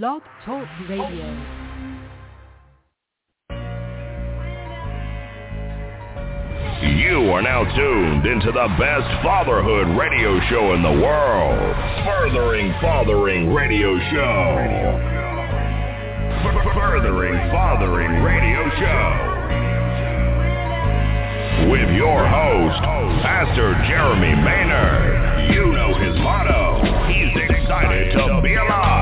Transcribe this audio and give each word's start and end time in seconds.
Blog 0.00 0.22
Talk 0.46 0.66
Radio. 0.88 1.28
You 6.80 7.28
are 7.32 7.42
now 7.42 7.64
tuned 7.76 8.24
into 8.24 8.52
the 8.52 8.68
best 8.80 9.22
fatherhood 9.22 9.94
radio 9.98 10.40
show 10.48 10.72
in 10.72 10.82
the 10.82 10.96
world. 10.96 11.76
Furthering 12.06 12.72
Fathering 12.80 13.52
Radio 13.52 13.98
Show. 14.08 14.56
Furthering 16.72 17.36
Fathering 17.52 18.22
Radio 18.24 18.62
Show. 18.80 19.32
With 21.70 21.90
your 21.94 22.26
host, 22.32 22.80
Pastor 23.20 23.74
Jeremy 23.86 24.40
Maynard. 24.40 25.54
You 25.54 25.66
know 25.70 25.92
his 26.00 26.16
motto. 26.16 27.12
He's 27.12 27.36
excited 27.36 28.12
to 28.12 28.40
be 28.42 28.54
alive. 28.54 29.01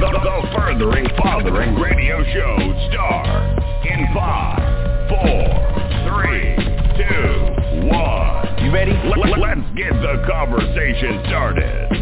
The, 0.00 0.08
the 0.08 0.48
Furthering 0.56 1.06
Fathering 1.18 1.74
Radio 1.76 2.24
Show 2.32 2.56
star 2.88 3.52
in 3.84 4.08
five, 4.14 5.08
four, 5.10 5.44
three, 6.08 6.56
two, 6.96 7.86
one. 7.86 8.64
You 8.64 8.72
ready? 8.72 8.92
Let, 8.92 9.38
let's 9.38 9.60
get 9.76 9.92
the 9.92 10.24
conversation 10.26 11.22
started. 11.28 11.99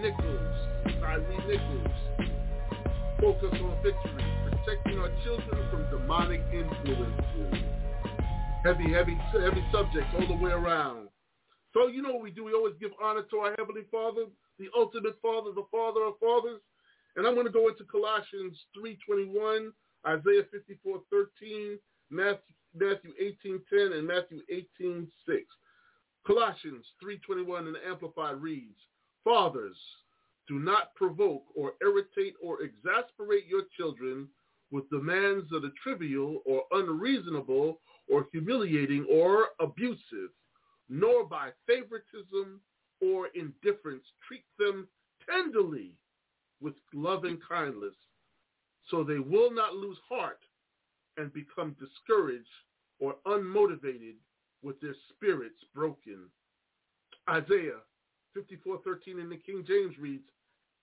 Nichols, 0.00 0.54
Tyree 1.00 1.38
Nichols, 1.48 2.28
focus 3.20 3.50
on 3.52 3.74
victory, 3.82 4.24
protecting 4.44 4.98
our 4.98 5.10
children 5.24 5.58
from 5.70 5.90
demonic 5.90 6.40
influences. 6.52 7.64
Heavy, 8.64 8.92
heavy, 8.92 9.18
heavy 9.32 9.64
subjects 9.72 10.14
all 10.14 10.26
the 10.26 10.44
way 10.44 10.52
around. 10.52 11.08
So 11.74 11.88
you 11.88 12.02
know 12.02 12.12
what 12.12 12.22
we 12.22 12.30
do? 12.30 12.44
We 12.44 12.52
always 12.52 12.74
give 12.80 12.92
honor 13.02 13.22
to 13.22 13.36
our 13.38 13.54
Heavenly 13.58 13.82
Father, 13.90 14.26
the 14.58 14.68
ultimate 14.76 15.18
Father, 15.20 15.50
the 15.54 15.66
Father 15.70 16.02
of 16.04 16.14
fathers. 16.20 16.60
And 17.16 17.26
I'm 17.26 17.34
going 17.34 17.46
to 17.46 17.52
go 17.52 17.68
into 17.68 17.84
Colossians 17.84 18.56
3.21, 18.78 19.70
Isaiah 20.06 20.44
54.13, 20.86 21.76
Matthew, 22.10 22.54
Matthew 22.74 23.12
18.10, 23.44 23.98
and 23.98 24.06
Matthew 24.06 24.40
18.6. 24.80 25.08
Colossians 26.24 26.86
3.21 27.02 27.66
in 27.66 27.72
the 27.72 27.88
Amplified 27.88 28.40
reads, 28.40 28.78
Fathers, 29.24 29.76
do 30.46 30.58
not 30.58 30.94
provoke 30.94 31.44
or 31.54 31.74
irritate 31.82 32.34
or 32.42 32.62
exasperate 32.62 33.46
your 33.46 33.62
children 33.76 34.28
with 34.70 34.88
demands 34.90 35.48
that 35.50 35.64
are 35.64 35.72
trivial 35.82 36.42
or 36.44 36.62
unreasonable 36.72 37.80
or 38.10 38.26
humiliating 38.32 39.06
or 39.10 39.48
abusive, 39.60 40.30
nor 40.88 41.24
by 41.24 41.50
favoritism 41.66 42.60
or 43.00 43.28
indifference 43.34 44.04
treat 44.26 44.44
them 44.58 44.88
tenderly 45.28 45.92
with 46.60 46.74
loving 46.92 47.38
kindness, 47.46 47.94
so 48.90 49.04
they 49.04 49.18
will 49.18 49.52
not 49.52 49.74
lose 49.74 49.98
heart 50.08 50.40
and 51.16 51.32
become 51.32 51.76
discouraged 51.78 52.46
or 53.00 53.16
unmotivated 53.26 54.14
with 54.62 54.80
their 54.80 54.94
spirits 55.10 55.58
broken. 55.74 56.28
Isaiah 57.28 57.80
54:13 58.36 59.20
in 59.20 59.28
the 59.28 59.36
King 59.36 59.64
James 59.66 59.98
reads, 59.98 60.28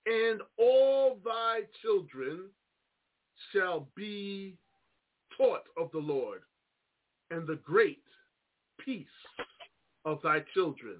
and 0.05 0.41
all 0.57 1.19
thy 1.23 1.61
children 1.81 2.49
shall 3.51 3.87
be 3.95 4.57
taught 5.37 5.63
of 5.77 5.91
the 5.91 5.99
Lord, 5.99 6.41
and 7.31 7.47
the 7.47 7.59
great 7.63 8.03
peace 8.79 9.07
of 10.05 10.21
thy 10.21 10.41
children. 10.53 10.97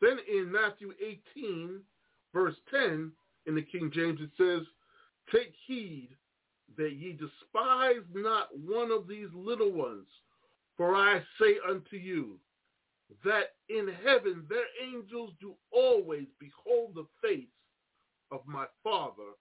Then 0.00 0.18
in 0.28 0.50
Matthew 0.50 0.92
18, 1.34 1.80
verse 2.32 2.56
10, 2.70 3.12
in 3.46 3.54
the 3.54 3.62
King 3.62 3.90
James, 3.92 4.20
it 4.20 4.30
says, 4.36 4.66
Take 5.32 5.54
heed 5.66 6.10
that 6.76 6.92
ye 6.92 7.12
despise 7.12 8.02
not 8.14 8.48
one 8.56 8.90
of 8.90 9.06
these 9.06 9.28
little 9.34 9.72
ones, 9.72 10.06
for 10.76 10.94
I 10.94 11.20
say 11.40 11.56
unto 11.68 11.96
you, 11.96 12.38
that 13.24 13.54
in 13.68 13.88
heaven 14.04 14.44
their 14.48 14.66
angels 14.82 15.32
do 15.40 15.54
always 15.70 16.26
behold 16.38 16.94
the 16.94 17.06
face 17.22 17.46
of 18.30 18.40
my 18.46 18.66
Father 18.82 19.32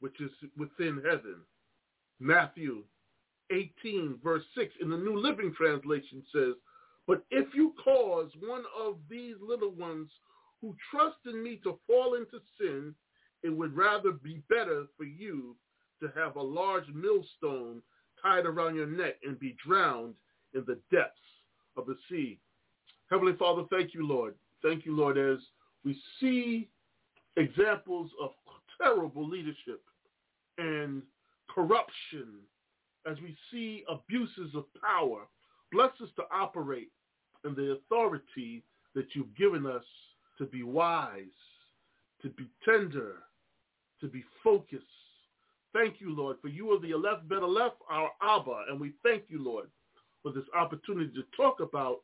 which 0.00 0.20
is 0.20 0.30
within 0.56 1.02
heaven. 1.04 1.36
Matthew 2.18 2.84
18 3.50 4.18
verse 4.22 4.44
6 4.56 4.72
in 4.80 4.90
the 4.90 4.96
New 4.96 5.18
Living 5.18 5.52
Translation 5.56 6.22
says, 6.32 6.54
But 7.06 7.24
if 7.30 7.46
you 7.54 7.74
cause 7.82 8.30
one 8.46 8.64
of 8.78 8.96
these 9.08 9.36
little 9.46 9.72
ones 9.72 10.10
who 10.60 10.74
trust 10.90 11.16
in 11.26 11.42
me 11.42 11.60
to 11.64 11.78
fall 11.86 12.14
into 12.14 12.40
sin, 12.58 12.94
it 13.42 13.50
would 13.50 13.76
rather 13.76 14.12
be 14.12 14.42
better 14.48 14.86
for 14.96 15.04
you 15.04 15.56
to 16.00 16.10
have 16.14 16.36
a 16.36 16.42
large 16.42 16.88
millstone 16.94 17.82
tied 18.22 18.46
around 18.46 18.74
your 18.74 18.86
neck 18.86 19.16
and 19.24 19.38
be 19.38 19.56
drowned 19.66 20.14
in 20.54 20.64
the 20.66 20.78
depths 20.90 21.18
of 21.76 21.86
the 21.86 21.96
sea. 22.08 22.38
Heavenly 23.10 23.34
Father, 23.36 23.64
thank 23.70 23.94
you, 23.94 24.06
Lord. 24.06 24.34
Thank 24.62 24.84
you, 24.86 24.96
Lord, 24.96 25.18
as 25.18 25.38
we 25.84 26.00
see 26.20 26.68
examples 27.36 28.10
of 28.20 28.30
terrible 28.80 29.28
leadership 29.28 29.82
and 30.58 31.02
corruption 31.48 32.26
as 33.10 33.16
we 33.20 33.36
see 33.50 33.84
abuses 33.88 34.54
of 34.54 34.64
power. 34.80 35.22
Bless 35.72 35.90
us 36.02 36.08
to 36.16 36.22
operate 36.32 36.90
in 37.44 37.54
the 37.54 37.72
authority 37.72 38.62
that 38.94 39.06
you've 39.14 39.34
given 39.36 39.66
us 39.66 39.84
to 40.38 40.44
be 40.44 40.62
wise, 40.62 41.24
to 42.22 42.28
be 42.30 42.46
tender, 42.64 43.14
to 44.00 44.08
be 44.08 44.24
focused. 44.44 44.84
Thank 45.72 46.00
you, 46.00 46.14
Lord, 46.14 46.36
for 46.42 46.48
you 46.48 46.70
are 46.72 46.80
the 46.80 46.92
Aleph 46.92 47.20
Ben 47.28 47.42
Aleph, 47.42 47.72
our 47.88 48.10
Abba, 48.20 48.64
and 48.68 48.80
we 48.80 48.92
thank 49.02 49.24
you, 49.28 49.42
Lord, 49.42 49.68
for 50.22 50.32
this 50.32 50.44
opportunity 50.54 51.12
to 51.14 51.22
talk 51.36 51.60
about 51.60 52.00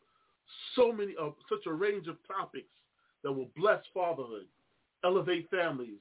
so 0.74 0.92
many 0.92 1.14
of 1.18 1.34
such 1.48 1.66
a 1.66 1.72
range 1.72 2.06
of 2.08 2.16
topics 2.26 2.68
that 3.22 3.32
will 3.32 3.50
bless 3.56 3.82
fatherhood, 3.92 4.46
elevate 5.04 5.48
families, 5.50 6.00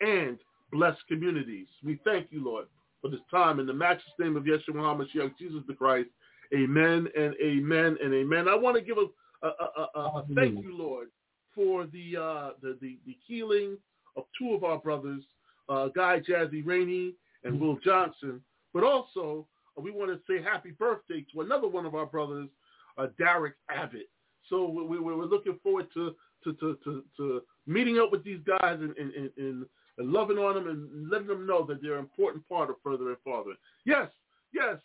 and 0.00 0.38
bless 0.72 0.96
communities. 1.08 1.66
We 1.84 2.00
thank 2.04 2.28
you, 2.30 2.44
Lord, 2.44 2.66
for 3.00 3.10
this 3.10 3.20
time 3.30 3.60
in 3.60 3.66
the 3.66 3.72
matchless 3.72 4.14
name 4.18 4.36
of 4.36 4.44
Yeshua 4.44 4.74
HaMashiach, 4.74 5.36
Jesus 5.38 5.62
the 5.66 5.74
Christ. 5.74 6.08
Amen 6.54 7.06
and 7.16 7.34
amen 7.42 7.96
and 8.02 8.12
amen. 8.12 8.48
I 8.48 8.56
want 8.56 8.76
to 8.76 8.82
give 8.82 8.98
a, 8.98 9.46
a, 9.46 9.48
a, 9.48 10.00
a, 10.00 10.26
thank 10.34 10.62
you, 10.64 10.76
Lord, 10.76 11.08
for 11.54 11.86
the, 11.86 12.16
uh, 12.16 12.50
the, 12.60 12.76
the 12.80 12.98
the 13.06 13.16
healing 13.26 13.78
of 14.16 14.24
two 14.36 14.52
of 14.52 14.64
our 14.64 14.78
brothers, 14.78 15.22
uh, 15.68 15.88
Guy 15.94 16.20
Jazzy 16.20 16.66
Rainey 16.66 17.14
and 17.44 17.60
Will 17.60 17.78
Johnson, 17.84 18.40
but 18.74 18.82
also 18.82 19.46
we 19.78 19.90
want 19.90 20.10
to 20.10 20.20
say 20.28 20.42
happy 20.42 20.72
birthday 20.72 21.24
to 21.32 21.40
another 21.40 21.68
one 21.68 21.86
of 21.86 21.94
our 21.94 22.06
brothers, 22.06 22.48
uh, 22.98 23.06
Derek 23.18 23.54
Abbott. 23.70 24.08
So 24.48 24.68
we, 24.68 24.82
we, 24.82 24.98
we're 24.98 25.24
looking 25.24 25.58
forward 25.62 25.86
to 25.94 26.14
to, 26.44 26.54
to, 26.54 26.78
to, 26.84 27.04
to 27.16 27.42
meeting 27.66 27.98
up 27.98 28.10
with 28.10 28.24
these 28.24 28.40
guys 28.46 28.78
and, 28.80 28.96
and, 28.96 29.12
and, 29.14 29.30
and 29.36 29.66
loving 29.98 30.38
on 30.38 30.54
them 30.54 30.68
and 30.68 31.10
letting 31.10 31.26
them 31.26 31.46
know 31.46 31.64
that 31.66 31.82
they're 31.82 31.94
an 31.94 32.00
important 32.00 32.48
part 32.48 32.70
of 32.70 32.76
Furthering 32.82 33.16
Fathering. 33.24 33.58
Yes, 33.84 34.10
yes, 34.52 34.76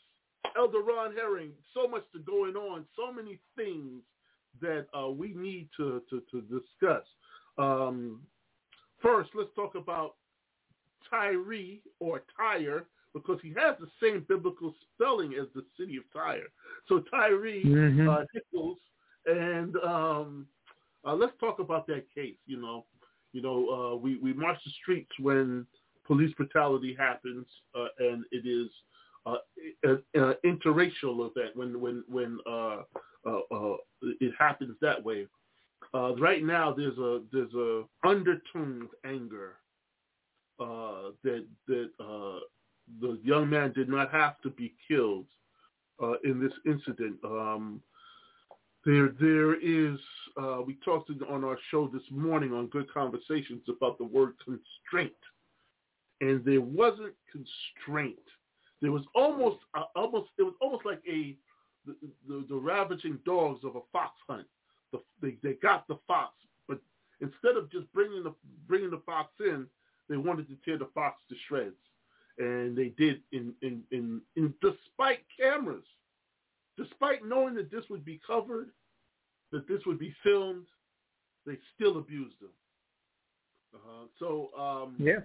Elder 0.57 0.81
Ron 0.81 1.15
Herring, 1.15 1.51
so 1.73 1.87
much 1.87 2.03
to 2.13 2.19
going 2.19 2.55
on, 2.55 2.85
so 2.95 3.11
many 3.11 3.39
things 3.55 4.01
that 4.61 4.87
uh, 4.97 5.09
we 5.09 5.33
need 5.33 5.69
to, 5.77 6.01
to, 6.09 6.21
to 6.31 6.41
discuss. 6.41 7.03
Um, 7.57 8.21
first, 9.01 9.29
let's 9.33 9.49
talk 9.55 9.75
about 9.75 10.15
Tyree 11.09 11.81
or 11.99 12.23
Tyre 12.37 12.85
because 13.15 13.39
he 13.41 13.49
has 13.57 13.75
the 13.79 13.87
same 14.03 14.25
biblical 14.27 14.75
spelling 14.93 15.33
as 15.33 15.47
the 15.55 15.63
city 15.79 15.97
of 15.97 16.03
Tyre. 16.13 16.49
So 16.87 16.99
Tyree 16.99 17.63
Mhm. 17.63 18.07
uh, 18.07 18.23
Nichols, 18.33 18.77
and 19.25 19.75
um, 19.77 20.47
uh, 21.05 21.15
let's 21.15 21.33
talk 21.39 21.59
about 21.59 21.87
that 21.87 22.05
case. 22.13 22.37
You 22.45 22.61
know, 22.61 22.85
you 23.33 23.41
know, 23.41 23.57
uh, 23.69 23.95
we 23.95 24.17
we 24.17 24.33
march 24.33 24.59
the 24.63 24.71
streets 24.81 25.11
when 25.19 25.65
police 26.05 26.33
brutality 26.35 26.93
happens, 26.93 27.47
uh, 27.73 27.87
and 27.99 28.25
it 28.31 28.45
is 28.45 28.69
uh, 29.25 29.37
an 29.83 30.35
interracial 30.45 31.29
event 31.31 31.55
when 31.55 31.79
when 31.79 32.03
when 32.07 32.37
uh, 32.45 32.83
uh, 33.25 33.39
uh, 33.51 33.77
it 34.19 34.33
happens 34.37 34.75
that 34.81 35.03
way. 35.03 35.27
Uh, 35.93 36.15
right 36.17 36.43
now, 36.43 36.73
there's 36.73 36.97
a 36.97 37.21
there's 37.31 37.53
a 37.53 37.83
undertone 38.05 38.83
of 38.83 38.89
anger 39.05 39.55
uh, 40.59 41.11
that 41.23 41.45
that 41.67 41.89
uh, 41.99 42.39
the 43.01 43.19
young 43.23 43.49
man 43.49 43.73
did 43.73 43.89
not 43.89 44.11
have 44.11 44.39
to 44.41 44.49
be 44.49 44.73
killed 44.87 45.25
uh, 46.01 46.13
in 46.23 46.39
this 46.39 46.53
incident. 46.65 47.17
Um, 47.23 47.81
there, 48.85 49.09
there 49.19 49.55
is. 49.59 49.97
Uh, 50.37 50.61
we 50.65 50.77
talked 50.85 51.09
on 51.29 51.43
our 51.43 51.57
show 51.71 51.87
this 51.87 52.03
morning 52.11 52.53
on 52.53 52.67
Good 52.67 52.91
Conversations 52.93 53.63
about 53.69 53.97
the 53.97 54.03
word 54.03 54.33
constraint, 54.43 55.13
and 56.21 56.43
there 56.45 56.61
wasn't 56.61 57.13
constraint. 57.31 58.19
There 58.81 58.91
was 58.91 59.03
almost, 59.15 59.57
uh, 59.73 59.83
almost. 59.95 60.29
It 60.37 60.43
was 60.43 60.53
almost 60.61 60.85
like 60.85 61.01
a 61.09 61.35
the, 61.85 61.95
the, 62.27 62.45
the 62.49 62.55
ravaging 62.55 63.19
dogs 63.25 63.63
of 63.63 63.75
a 63.75 63.81
fox 63.91 64.13
hunt. 64.27 64.45
The, 64.91 64.99
they, 65.21 65.37
they 65.41 65.53
got 65.55 65.87
the 65.87 65.97
fox, 66.07 66.33
but 66.67 66.79
instead 67.21 67.57
of 67.57 67.71
just 67.71 67.91
bringing 67.91 68.23
the 68.23 68.33
bringing 68.67 68.91
the 68.91 69.01
fox 69.05 69.31
in, 69.39 69.65
they 70.09 70.17
wanted 70.17 70.47
to 70.49 70.57
tear 70.63 70.77
the 70.77 70.89
fox 70.93 71.21
to 71.29 71.35
shreds, 71.47 71.75
and 72.37 72.75
they 72.77 72.89
did 72.97 73.21
in 73.31 73.53
in 73.61 73.83
in, 73.91 74.21
in 74.35 74.53
despite 74.61 75.19
cameras 75.39 75.83
despite 76.77 77.25
knowing 77.25 77.55
that 77.55 77.71
this 77.71 77.83
would 77.89 78.03
be 78.03 78.19
covered, 78.25 78.69
that 79.51 79.67
this 79.67 79.81
would 79.85 79.99
be 79.99 80.13
filmed, 80.23 80.65
they 81.45 81.57
still 81.75 81.97
abused 81.97 82.35
them. 82.41 82.49
Uh, 83.73 84.05
so, 84.19 84.49
um, 84.57 84.95
Yeah. 84.99 85.19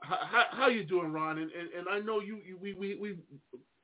how, 0.00 0.44
how 0.50 0.68
you 0.68 0.84
doing, 0.84 1.12
Ron? 1.12 1.38
And, 1.38 1.50
and, 1.52 1.70
and 1.78 1.88
I 1.88 1.98
know 1.98 2.20
you, 2.20 2.38
you 2.46 2.58
we 2.60 2.74
we 2.74 2.96
we 2.96 3.16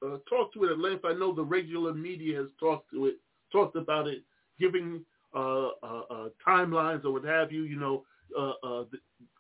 uh, 0.05 0.19
talked 0.29 0.55
to 0.55 0.65
it 0.65 0.73
at 0.73 0.79
length. 0.79 1.05
I 1.05 1.12
know 1.12 1.35
the 1.35 1.45
regular 1.45 1.95
media 1.95 2.39
has 2.39 2.49
talked 2.59 2.91
to 2.91 3.07
it, 3.07 3.17
talked 3.53 3.77
about 3.77 4.07
it, 4.07 4.23
giving 4.59 5.05
uh, 5.35 5.69
uh, 5.83 6.03
uh, 6.11 6.29
timelines 6.47 7.05
or 7.05 7.12
what 7.12 7.25
have 7.25 7.53
you. 7.53 7.62
You 7.62 7.77
know, 7.79 8.05
uh, 8.39 8.53
uh, 8.67 8.85
the 8.91 8.99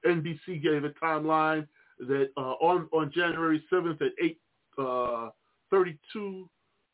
NBC 0.08 0.62
gave 0.62 0.84
a 0.84 0.90
timeline 0.90 1.66
that 2.00 2.30
uh, 2.36 2.54
on 2.60 2.88
on 2.92 3.12
January 3.14 3.62
seventh 3.70 4.00
at 4.02 4.12
eight 4.22 4.38
uh, 4.78 5.30
thirty 5.70 5.98
two. 6.12 6.48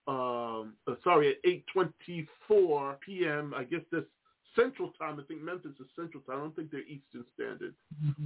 Um, 0.08 0.74
uh, 0.86 0.94
sorry, 1.02 1.30
at 1.30 1.36
eight 1.44 1.64
twenty 1.72 2.28
four 2.46 2.98
p.m. 3.04 3.52
I 3.56 3.64
guess 3.64 3.80
that's 3.90 4.06
Central 4.54 4.92
Time. 4.98 5.18
I 5.20 5.22
think 5.24 5.42
Memphis 5.42 5.72
is 5.80 5.86
Central 5.96 6.22
Time. 6.22 6.38
I 6.38 6.40
don't 6.40 6.56
think 6.56 6.70
they're 6.70 6.80
Eastern 6.82 7.24
Standard. 7.34 7.74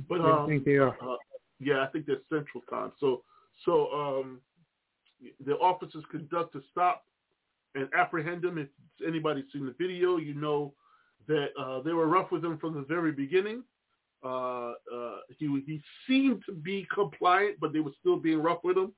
But 0.09 0.21
I 0.21 0.43
um, 0.43 0.49
think 0.49 0.65
they 0.65 0.77
are. 0.77 0.97
uh, 1.03 1.17
yeah, 1.59 1.83
I 1.83 1.87
think 1.87 2.07
they're 2.07 2.21
Central 2.31 2.63
Time. 2.71 2.93
So, 3.01 3.23
so 3.65 3.91
um, 3.93 4.41
the 5.45 5.55
officers 5.55 6.05
conduct 6.11 6.55
a 6.55 6.61
stop 6.71 7.05
and 7.75 7.89
apprehend 7.97 8.45
him. 8.45 8.59
If 8.59 8.69
anybody's 9.07 9.45
seen 9.53 9.67
the 9.67 9.75
video, 9.79 10.17
you 10.17 10.35
know 10.35 10.73
that 11.29 11.49
uh, 11.59 11.83
they 11.83 11.93
were 11.93 12.09
rough 12.09 12.31
with 12.31 12.45
him 12.45 12.59
from 12.59 12.75
the 12.75 12.83
very 12.83 13.13
beginning. 13.13 13.63
Uh, 14.23 14.73
uh, 14.95 15.17
he 15.39 15.47
he 15.67 15.81
seemed 16.07 16.43
to 16.47 16.53
be 16.53 16.87
compliant, 16.93 17.59
but 17.61 17.73
they 17.73 17.81
were 17.81 17.93
still 18.01 18.19
being 18.19 18.43
rough 18.43 18.63
with 18.63 18.77
him, 18.77 18.93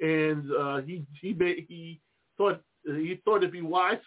and 0.00 0.50
uh, 0.52 0.80
he 0.80 1.04
he 1.20 1.32
made, 1.34 1.66
he 1.68 2.00
thought 2.36 2.62
he 2.84 3.20
thought 3.24 3.38
it'd 3.38 3.52
be 3.52 3.62
wise. 3.62 3.98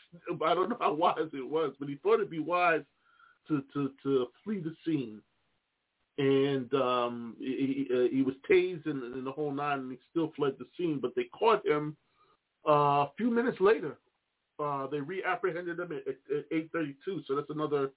I 0.43 0.53
don't 0.53 0.69
know 0.69 0.77
how 0.79 0.93
wise 1.05 1.29
it 1.33 1.47
was, 1.47 1.73
but 1.79 1.89
he 1.89 1.95
thought 1.95 2.15
it'd 2.15 2.29
be 2.29 2.39
wise 2.39 2.83
to 3.47 3.63
to 3.73 3.91
to 4.03 4.27
flee 4.43 4.59
the 4.59 4.75
scene 4.85 5.21
and 6.17 6.73
um, 6.73 7.35
he, 7.39 7.87
he, 7.89 8.21
uh, 8.21 8.25
was 8.25 8.35
tased 8.49 8.85
and, 8.85 9.25
the 9.25 9.31
whole 9.31 9.51
nine, 9.51 9.79
and 9.79 9.91
he 9.91 9.97
still 10.09 10.31
fled 10.35 10.53
the 10.57 10.65
scene. 10.77 10.99
But 11.01 11.13
they 11.15 11.25
caught 11.25 11.65
him 11.65 11.97
uh, 12.67 12.71
a 12.71 13.11
few 13.17 13.29
minutes 13.29 13.59
later. 13.59 13.97
Uh, 14.57 14.87
they 14.87 15.01
reapprehended 15.01 15.79
him 15.79 15.91
at, 15.91 16.07
at 16.07 16.49
8:32. 16.49 17.25
So 17.27 17.35
that's 17.35 17.49
another, 17.49 17.91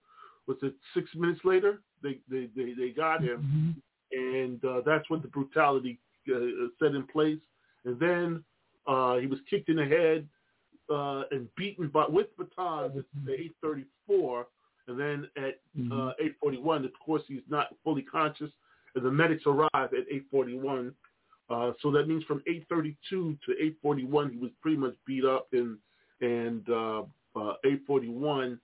was 0.49 0.56
it 0.62 0.75
six 0.95 1.09
minutes 1.15 1.41
later? 1.45 1.81
They 2.03 2.19
they 2.29 2.49
they, 2.56 2.73
they 2.73 2.89
got 2.89 3.23
him, 3.23 3.81
and 4.12 4.65
uh, 4.65 4.81
that's 4.85 5.09
when 5.11 5.21
the 5.21 5.29
brutality 5.29 5.99
uh, 6.35 6.39
set 6.81 6.95
in 6.95 7.06
place. 7.06 7.39
And 7.85 8.00
then 8.00 8.45
uh, 8.87 9.17
he 9.19 9.27
was 9.27 9.39
kicked 9.49 9.69
in 9.69 9.77
the 9.77 9.85
head 9.85 10.27
uh, 10.91 11.23
and 11.31 11.49
beaten 11.56 11.89
by, 11.89 12.06
with 12.09 12.27
batons 12.37 12.97
at 12.97 13.39
8:34. 13.62 14.45
And 14.89 14.99
then 14.99 15.29
at 15.37 15.61
uh, 15.93 16.12
8:41, 16.43 16.87
of 16.87 16.91
course, 17.05 17.23
he's 17.29 17.43
not 17.49 17.69
fully 17.85 18.03
conscious, 18.03 18.50
and 18.95 19.05
the 19.05 19.11
medics 19.11 19.45
arrive 19.47 19.69
at 19.75 20.09
8:41. 20.33 20.95
Uh, 21.50 21.73
so 21.83 21.91
that 21.91 22.09
means 22.09 22.25
from 22.25 22.43
8:32 22.49 22.97
to 23.11 23.39
8:41, 23.85 24.33
he 24.33 24.39
was 24.39 24.50
pretty 24.62 24.79
much 24.79 24.95
beat 25.06 25.25
up, 25.25 25.49
and 25.53 25.77
and 26.21 26.69
uh, 26.71 27.03
uh, 27.37 27.55
8:41, 27.65 28.59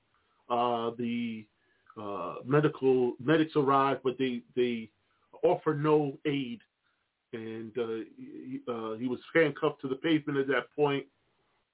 uh, 0.49 0.91
the 0.99 1.47
uh, 2.01 2.37
medical 2.45 3.13
medics 3.23 3.55
arrive, 3.57 3.99
but 4.03 4.17
they 4.19 4.43
they 4.57 4.91
offer 5.43 5.75
no 5.75 6.19
aid, 6.27 6.61
and 7.33 7.73
uh, 7.79 8.05
he, 8.17 8.61
uh, 8.69 8.93
he 8.95 9.07
was 9.07 9.21
handcuffed 9.35 9.81
to 9.83 9.89
the 9.89 9.97
pavement 9.97 10.39
at 10.39 10.47
that 10.49 10.67
point. 10.77 11.05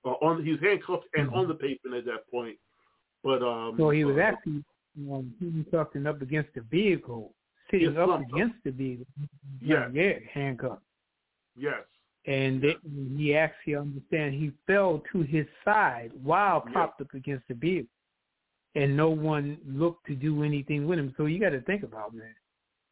Uh, 0.04 0.10
on 0.22 0.44
he 0.44 0.50
was 0.52 0.60
handcuffed 0.60 1.04
and 1.14 1.28
on 1.30 1.46
the 1.48 1.54
pavement 1.54 1.94
at 1.96 2.04
that 2.06 2.30
point. 2.30 2.56
But 3.22 3.42
um, 3.42 3.74
So 3.78 3.90
he 3.90 4.04
was 4.04 4.16
uh, 4.16 4.20
actually 4.20 4.64
um, 5.10 5.34
something 5.70 6.06
up 6.06 6.22
against 6.22 6.50
the 6.54 6.62
vehicle, 6.62 7.34
sitting 7.70 7.92
Yes, 7.92 7.98
up 7.98 8.06
slumped 8.08 8.32
up. 8.32 8.36
against 8.36 8.56
the 8.64 8.70
vehicle. 8.70 9.06
Yeah. 9.62 9.88
yeah, 9.92 10.12
handcuffed. 10.32 10.82
yes, 11.56 11.82
And 12.26 12.62
they, 12.62 12.76
he 13.16 13.34
actually 13.36 13.76
understand 13.76 14.34
he 14.34 14.52
fell 14.66 15.02
to 15.12 15.20
his 15.22 15.46
side 15.64 16.10
while 16.22 16.62
propped 16.62 17.00
up 17.02 17.12
against 17.14 17.46
the 17.48 17.54
vehicle, 17.54 17.90
and 18.74 18.96
no 18.96 19.10
one 19.10 19.58
looked 19.66 20.06
to 20.06 20.14
do 20.14 20.42
anything 20.44 20.86
with 20.86 20.98
him. 20.98 21.12
So 21.16 21.26
you 21.26 21.40
got 21.40 21.50
to 21.50 21.60
think 21.62 21.82
about 21.82 22.14
man, 22.14 22.34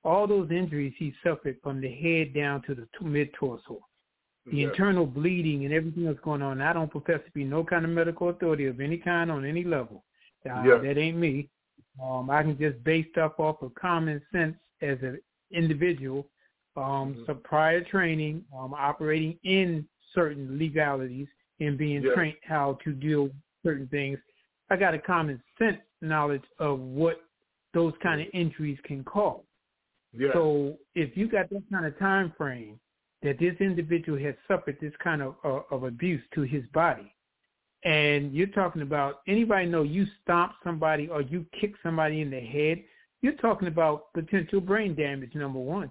all 0.05 0.27
those 0.27 0.51
injuries 0.51 0.95
he 0.99 1.15
suffered 1.23 1.57
from 1.63 1.81
the 1.81 1.91
head 1.93 2.35
down 2.35 2.63
to 2.63 2.75
the 2.75 2.89
t- 2.99 3.05
mid 3.05 3.33
torso, 3.35 3.79
the 4.47 4.59
yes. 4.59 4.71
internal 4.71 5.07
bleeding 5.07 5.65
and 5.65 5.73
everything 5.75 6.05
that's 6.05 6.21
going 6.21 6.43
on. 6.43 6.61
I 6.61 6.73
don't 6.73 6.91
profess 6.91 7.21
to 7.25 7.31
be 7.33 7.45
no 7.45 7.63
kind 7.65 7.85
of 7.85 7.91
medical 7.91 8.29
authority 8.31 8.67
of 8.67 8.81
any 8.81 8.97
kind 8.99 9.31
on 9.31 9.45
any 9.45 9.65
level. 9.65 10.05
Uh, 10.45 10.63
Yeah. 10.65 10.79
That 10.79 10.99
ain't 10.99 11.17
me. 11.19 11.49
Um, 12.03 12.31
I 12.31 12.43
can 12.43 12.57
just 12.59 12.83
base 12.85 13.07
stuff 13.11 13.39
off 13.39 13.63
of 13.63 13.75
common 13.75 14.23
sense 14.33 14.57
as 14.83 14.99
an 15.03 15.21
individual, 15.51 16.29
um, 16.77 17.15
Mhm. 17.15 17.27
some 17.27 17.41
prior 17.43 17.83
training, 17.83 18.45
um, 18.57 18.73
operating 18.75 19.39
in 19.43 19.87
certain 20.15 20.59
legalities 20.59 21.29
and 21.61 21.77
being 21.77 22.03
Yeah. 22.03 22.15
trained 22.15 22.37
how 22.45 22.75
to 22.85 22.93
deal 22.93 23.25
with 23.25 23.33
certain 23.65 23.89
things. 23.89 24.19
I 24.71 24.77
got 24.77 24.95
a 24.95 24.99
common 24.99 25.43
sense 25.59 25.79
knowledge 26.01 26.45
of 26.59 26.79
what 26.79 27.21
those 27.75 27.93
kind 28.03 28.21
of 28.21 28.29
injuries 28.33 28.79
can 28.85 29.05
cause. 29.05 29.43
yes. 30.13 30.31
So 30.33 30.79
if 30.95 31.17
you 31.17 31.29
got 31.29 31.51
that 31.51 31.63
kind 31.71 31.87
of 31.87 31.99
time 31.99 32.33
frame 32.37 32.79
that 33.23 33.39
this 33.39 33.55
individual 33.61 34.19
has 34.19 34.35
suffered 34.47 34.79
this 34.81 34.93
kind 35.03 35.23
of 35.23 35.35
uh, 35.45 35.61
of 35.71 35.85
abuse 35.85 36.23
to 36.35 36.43
his 36.43 36.65
body, 36.73 37.13
and 37.85 38.33
you're 38.33 38.49
talking 38.49 38.83
about 38.83 39.21
anybody 39.27 39.67
know 39.67 39.83
you 39.83 40.07
stomp 40.23 40.53
somebody 40.65 41.09
or 41.09 41.23
you 41.23 41.47
kick 41.61 41.75
somebody 41.83 42.21
in 42.21 42.31
the 42.31 42.41
head, 42.41 42.83
you're 43.23 43.35
talking 43.35 43.69
about 43.69 44.13
potential 44.13 44.61
brain 44.61 44.95
damage. 44.95 45.35
Number 45.35 45.59
one, 45.59 45.91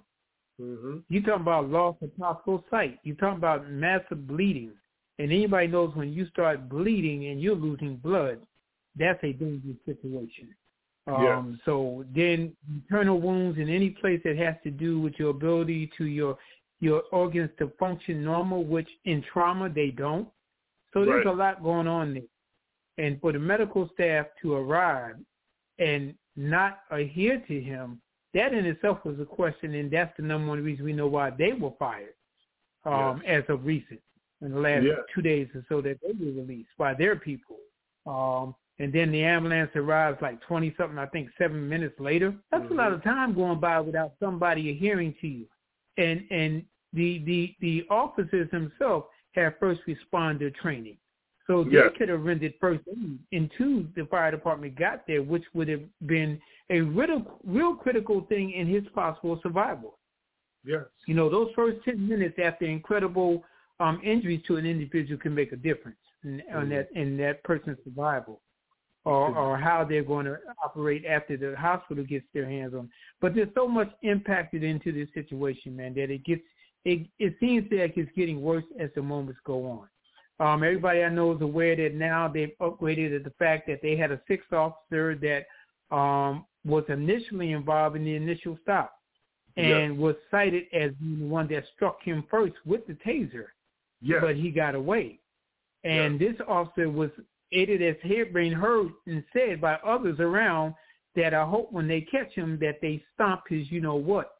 mm-hmm. 0.61 0.99
you're 1.09 1.23
talking 1.23 1.41
about 1.41 1.69
loss 1.69 1.95
of 2.01 2.15
possible 2.17 2.63
sight. 2.69 2.99
You're 3.03 3.15
talking 3.15 3.37
about 3.37 3.69
massive 3.69 4.27
bleeding, 4.27 4.71
and 5.19 5.31
anybody 5.31 5.67
knows 5.67 5.95
when 5.95 6.11
you 6.11 6.27
start 6.27 6.69
bleeding 6.69 7.27
and 7.27 7.41
you're 7.41 7.55
losing 7.55 7.97
blood, 7.97 8.39
that's 8.97 9.23
a 9.23 9.33
dangerous 9.33 9.77
situation. 9.85 10.55
Yes. 11.07 11.37
Um, 11.37 11.59
so 11.63 12.03
then 12.13 12.55
internal 12.69 13.19
wounds 13.21 13.57
in 13.57 13.69
any 13.69 13.91
place 13.91 14.19
that 14.25 14.37
has 14.37 14.55
to 14.63 14.71
do 14.71 14.99
with 14.99 15.13
your 15.17 15.29
ability 15.29 15.91
to 15.97 16.05
your 16.05 16.37
your 16.79 17.03
organs 17.11 17.49
to 17.57 17.71
function 17.79 18.23
normal, 18.23 18.63
which 18.63 18.89
in 19.05 19.23
trauma 19.23 19.67
they 19.67 19.89
don't. 19.89 20.27
So 20.93 21.05
there's 21.05 21.25
Right. 21.25 21.33
a 21.33 21.37
lot 21.37 21.63
going 21.63 21.87
on 21.87 22.13
there. 22.13 22.23
And 23.03 23.19
for 23.19 23.31
the 23.31 23.39
medical 23.39 23.89
staff 23.93 24.27
to 24.41 24.53
arrive 24.53 25.15
and 25.79 26.13
not 26.35 26.81
adhere 26.91 27.39
to 27.47 27.61
him 27.61 27.99
that 28.33 28.53
in 28.53 28.65
itself 28.65 29.03
was 29.03 29.19
a 29.19 29.25
question, 29.25 29.73
and 29.75 29.89
that's 29.89 30.15
the 30.17 30.23
number 30.23 30.47
one 30.49 30.63
reason 30.63 30.85
we 30.85 30.93
know 30.93 31.07
why 31.07 31.31
they 31.31 31.53
were 31.53 31.71
fired 31.79 32.13
um, 32.85 33.21
as 33.25 33.43
of 33.49 33.65
recent 33.65 33.99
in 34.41 34.51
the 34.51 34.59
last 34.59 34.85
two 35.13 35.21
days 35.21 35.47
or 35.55 35.65
so 35.67 35.81
that 35.81 35.97
they 36.01 36.13
were 36.13 36.31
released 36.31 36.69
by 36.77 36.93
their 36.93 37.15
people. 37.15 37.57
Um, 38.05 38.53
and 38.79 38.93
then 38.93 39.11
the 39.11 39.23
ambulance 39.23 39.71
arrives 39.75 40.19
like 40.21 40.39
20 40.41 40.75
something, 40.77 40.97
I 40.97 41.07
think 41.07 41.29
seven 41.37 41.67
minutes 41.67 41.99
later. 41.99 42.35
That's 42.51 42.63
mm-hmm. 42.63 42.73
a 42.73 42.77
lot 42.77 42.93
of 42.93 43.03
time 43.03 43.33
going 43.33 43.59
by 43.59 43.79
without 43.79 44.13
somebody 44.19 44.69
adhering 44.69 45.15
to 45.21 45.27
you. 45.27 45.45
And, 45.97 46.23
and 46.29 46.63
the, 46.93 47.23
the, 47.25 47.55
the 47.59 47.85
officers 47.89 48.49
themselves 48.51 49.07
have 49.33 49.53
first 49.59 49.81
responder 49.87 50.53
training. 50.53 50.97
So 51.47 51.63
they 51.63 51.71
yes. 51.71 51.89
could 51.97 52.09
have 52.09 52.23
rendered 52.23 52.53
first 52.59 52.81
aid 52.89 53.17
until 53.31 53.85
the 53.95 54.05
fire 54.11 54.31
department 54.31 54.77
got 54.77 55.07
there, 55.07 55.23
which 55.23 55.45
would 55.53 55.69
have 55.69 55.81
been 56.05 56.39
a 56.69 56.81
real, 56.81 57.39
real 57.45 57.73
critical 57.73 58.25
thing 58.27 58.51
in 58.51 58.67
his 58.67 58.83
possible 58.93 59.39
survival. 59.41 59.97
Yes. 60.65 60.83
You 61.07 61.15
know, 61.15 61.29
those 61.29 61.49
first 61.55 61.83
10 61.85 62.07
minutes 62.07 62.37
after 62.43 62.65
incredible 62.65 63.43
um, 63.79 64.01
injuries 64.03 64.41
to 64.47 64.57
an 64.57 64.65
individual 64.65 65.19
can 65.19 65.33
make 65.33 65.53
a 65.53 65.55
difference 65.55 65.97
in, 66.23 66.43
mm-hmm. 66.51 66.63
in 66.63 66.69
that 66.69 66.89
in 66.95 67.17
that 67.17 67.43
person's 67.43 67.77
survival 67.85 68.41
or, 69.07 69.33
or 69.37 69.57
how 69.57 69.85
they're 69.85 70.03
going 70.03 70.25
to 70.25 70.37
operate 70.63 71.05
after 71.05 71.37
the 71.37 71.55
hospital 71.57 72.03
gets 72.03 72.25
their 72.33 72.49
hands 72.49 72.73
on. 72.73 72.89
But 73.21 73.35
there's 73.35 73.47
so 73.55 73.65
much 73.67 73.89
impacted 74.01 74.63
into 74.63 74.91
this 74.91 75.07
situation, 75.13 75.77
man, 75.77 75.93
that 75.95 76.11
it 76.11 76.25
gets 76.25 76.41
it 76.83 77.07
it 77.17 77.35
seems 77.39 77.67
like 77.71 77.93
it's 77.95 78.11
getting 78.15 78.41
worse 78.41 78.65
as 78.79 78.89
the 78.95 79.01
moments 79.01 79.39
go 79.45 79.65
on. 79.65 79.87
Um, 80.45 80.63
everybody 80.63 81.03
I 81.03 81.09
know 81.09 81.33
is 81.33 81.41
aware 81.41 81.75
that 81.75 81.95
now 81.95 82.27
they've 82.27 82.51
upgraded 82.61 83.15
at 83.15 83.23
the 83.23 83.33
fact 83.39 83.65
that 83.67 83.79
they 83.81 83.95
had 83.95 84.11
a 84.11 84.21
sixth 84.27 84.51
officer 84.51 85.15
that 85.15 85.95
um, 85.95 86.45
was 86.65 86.83
initially 86.89 87.53
involved 87.53 87.95
in 87.95 88.03
the 88.03 88.15
initial 88.15 88.57
stop 88.61 88.93
and 89.55 89.97
was 89.97 90.15
cited 90.29 90.65
as 90.71 90.91
the 91.01 91.25
one 91.25 91.47
that 91.47 91.63
struck 91.75 92.03
him 92.03 92.23
first 92.29 92.53
with 92.65 92.85
the 92.85 92.93
taser. 92.93 93.47
Yes. 94.01 94.19
But 94.21 94.35
he 94.35 94.51
got 94.51 94.75
away. 94.75 95.19
And 95.83 96.19
this 96.19 96.35
officer 96.47 96.89
was 96.89 97.09
it 97.51 97.81
has 97.81 98.27
been 98.33 98.53
heard 98.53 98.89
and 99.05 99.23
said 99.33 99.61
by 99.61 99.75
others 99.85 100.19
around 100.19 100.73
that 101.15 101.33
I 101.33 101.45
hope 101.45 101.71
when 101.71 101.87
they 101.87 102.01
catch 102.01 102.31
him 102.33 102.57
that 102.61 102.79
they 102.81 103.03
stomp 103.13 103.43
his 103.49 103.71
you 103.71 103.81
know 103.81 103.95
what. 103.95 104.33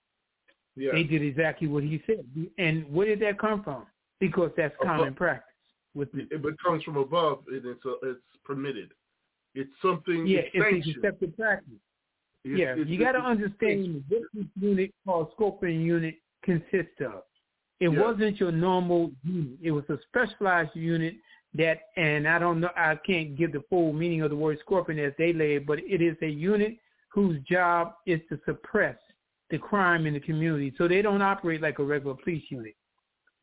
Yeah. 0.75 0.91
They 0.93 1.03
did 1.03 1.23
exactly 1.23 1.67
what 1.67 1.83
he 1.83 2.01
said. 2.05 2.23
And 2.59 2.91
where 2.91 3.07
did 3.07 3.19
that 3.21 3.39
come 3.39 3.63
from? 3.63 3.87
Because 4.19 4.51
that's 4.55 4.75
common 4.81 5.15
practice. 5.15 5.43
With 5.95 6.09
it, 6.13 6.27
it 6.31 6.55
comes 6.63 6.83
from 6.83 6.97
above 6.97 7.39
and 7.47 7.65
it's 7.65 7.83
a, 7.85 7.93
it's 8.03 8.21
permitted. 8.45 8.91
It's 9.55 9.71
something. 9.81 10.27
Yeah, 10.27 10.41
it's, 10.53 10.87
it's 10.87 10.97
accepted 10.97 11.35
practice. 11.35 11.73
It's, 12.43 12.59
yeah, 12.59 12.75
it's, 12.77 12.87
you 12.87 12.99
got 12.99 13.13
to 13.13 13.19
understand 13.19 14.03
what 14.07 14.21
this 14.33 14.45
unit 14.59 14.91
called 15.03 15.29
Scorpion 15.33 15.81
Unit 15.81 16.15
consists 16.43 17.01
of. 17.01 17.23
It 17.79 17.91
yeah. 17.91 17.99
wasn't 17.99 18.39
your 18.39 18.51
normal 18.51 19.11
unit. 19.23 19.57
It 19.61 19.71
was 19.71 19.83
a 19.89 19.97
specialized 20.07 20.75
unit 20.75 21.15
that, 21.55 21.79
and 21.95 22.27
I 22.27 22.39
don't 22.39 22.59
know, 22.59 22.69
I 22.75 22.95
can't 23.05 23.37
give 23.37 23.53
the 23.53 23.63
full 23.69 23.93
meaning 23.93 24.21
of 24.21 24.29
the 24.29 24.35
word 24.35 24.59
scorpion 24.59 24.99
as 24.99 25.13
they 25.17 25.33
lay 25.33 25.55
it, 25.55 25.65
but 25.65 25.79
it 25.79 26.01
is 26.01 26.15
a 26.21 26.27
unit 26.27 26.77
whose 27.09 27.41
job 27.43 27.93
is 28.05 28.19
to 28.29 28.39
suppress 28.45 28.97
the 29.49 29.57
crime 29.57 30.05
in 30.05 30.13
the 30.13 30.19
community. 30.19 30.73
So 30.77 30.87
they 30.87 31.01
don't 31.01 31.21
operate 31.21 31.61
like 31.61 31.79
a 31.79 31.83
regular 31.83 32.15
police 32.15 32.43
unit. 32.49 32.75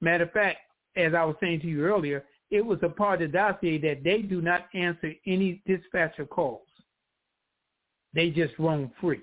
Matter 0.01 0.25
of 0.25 0.33
fact, 0.33 0.59
as 0.97 1.15
I 1.15 1.25
was 1.25 1.37
saying 1.41 1.61
to 1.61 1.67
you 1.67 1.85
earlier, 1.85 2.25
it 2.51 2.65
was 2.65 2.79
a 2.83 2.89
part 2.89 3.23
of 3.23 3.33
the 3.33 3.39
dossier 3.39 3.79
that 3.79 4.05
they 4.05 4.23
do 4.23 4.41
not 4.41 4.67
answer 4.75 5.13
any 5.27 5.63
dispatcher 5.67 6.27
calls. 6.27 6.69
They 8.13 8.31
just 8.31 8.57
roam 8.59 8.93
free. 9.01 9.23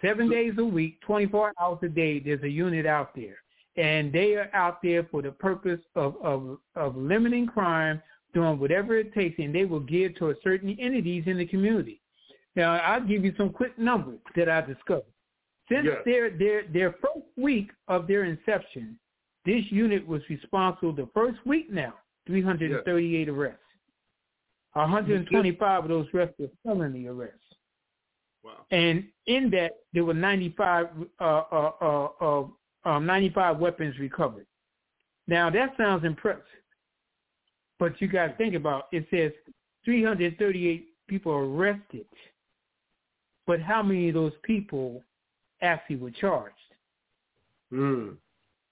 Seven 0.00 0.30
days 0.30 0.54
a 0.58 0.64
week, 0.64 1.00
24 1.02 1.52
hours 1.60 1.78
a 1.82 1.88
day, 1.88 2.20
there's 2.20 2.42
a 2.42 2.48
unit 2.48 2.86
out 2.86 3.14
there 3.14 3.41
and 3.76 4.12
they 4.12 4.34
are 4.34 4.50
out 4.52 4.82
there 4.82 5.04
for 5.10 5.22
the 5.22 5.30
purpose 5.30 5.80
of, 5.94 6.16
of, 6.22 6.58
of 6.76 6.96
limiting 6.96 7.46
crime, 7.46 8.02
doing 8.34 8.58
whatever 8.58 8.96
it 8.98 9.14
takes, 9.14 9.38
and 9.38 9.54
they 9.54 9.64
will 9.64 9.80
give 9.80 10.14
to 10.16 10.30
a 10.30 10.34
certain 10.42 10.76
entities 10.78 11.24
in 11.26 11.38
the 11.38 11.46
community. 11.46 12.00
Now, 12.54 12.74
I'll 12.74 13.06
give 13.06 13.24
you 13.24 13.34
some 13.36 13.50
quick 13.50 13.78
numbers 13.78 14.20
that 14.36 14.48
I 14.48 14.60
discovered. 14.60 15.04
Since 15.70 15.86
yes. 15.86 15.96
their, 16.04 16.30
their, 16.30 16.62
their 16.68 16.92
first 16.92 17.26
week 17.36 17.70
of 17.88 18.06
their 18.06 18.24
inception, 18.24 18.98
this 19.46 19.64
unit 19.70 20.06
was 20.06 20.22
responsible 20.28 20.92
the 20.92 21.08
first 21.14 21.38
week 21.46 21.70
now, 21.70 21.94
338 22.26 23.18
yes. 23.18 23.28
arrests. 23.28 23.58
125 24.74 25.82
of 25.82 25.88
those 25.88 26.06
arrests 26.14 26.34
were 26.38 26.48
felony 26.62 27.06
arrests. 27.06 27.38
Wow. 28.42 28.52
And 28.70 29.04
in 29.26 29.50
that, 29.50 29.72
there 29.92 30.04
were 30.04 30.14
95 30.14 30.86
uh, 31.20 31.24
uh, 31.24 31.70
uh, 31.80 32.08
uh 32.20 32.46
um, 32.84 33.06
95 33.06 33.58
weapons 33.58 33.98
recovered. 33.98 34.46
Now 35.26 35.50
that 35.50 35.74
sounds 35.76 36.04
impressive, 36.04 36.42
but 37.78 38.00
you 38.00 38.08
got 38.08 38.26
to 38.28 38.36
think 38.36 38.54
about 38.54 38.88
it 38.92 39.06
says 39.10 39.32
338 39.84 40.86
people 41.08 41.32
arrested, 41.32 42.06
but 43.46 43.60
how 43.60 43.82
many 43.82 44.08
of 44.08 44.14
those 44.14 44.32
people 44.42 45.02
actually 45.60 45.96
were 45.96 46.10
charged? 46.10 46.54
Mm. 47.72 48.16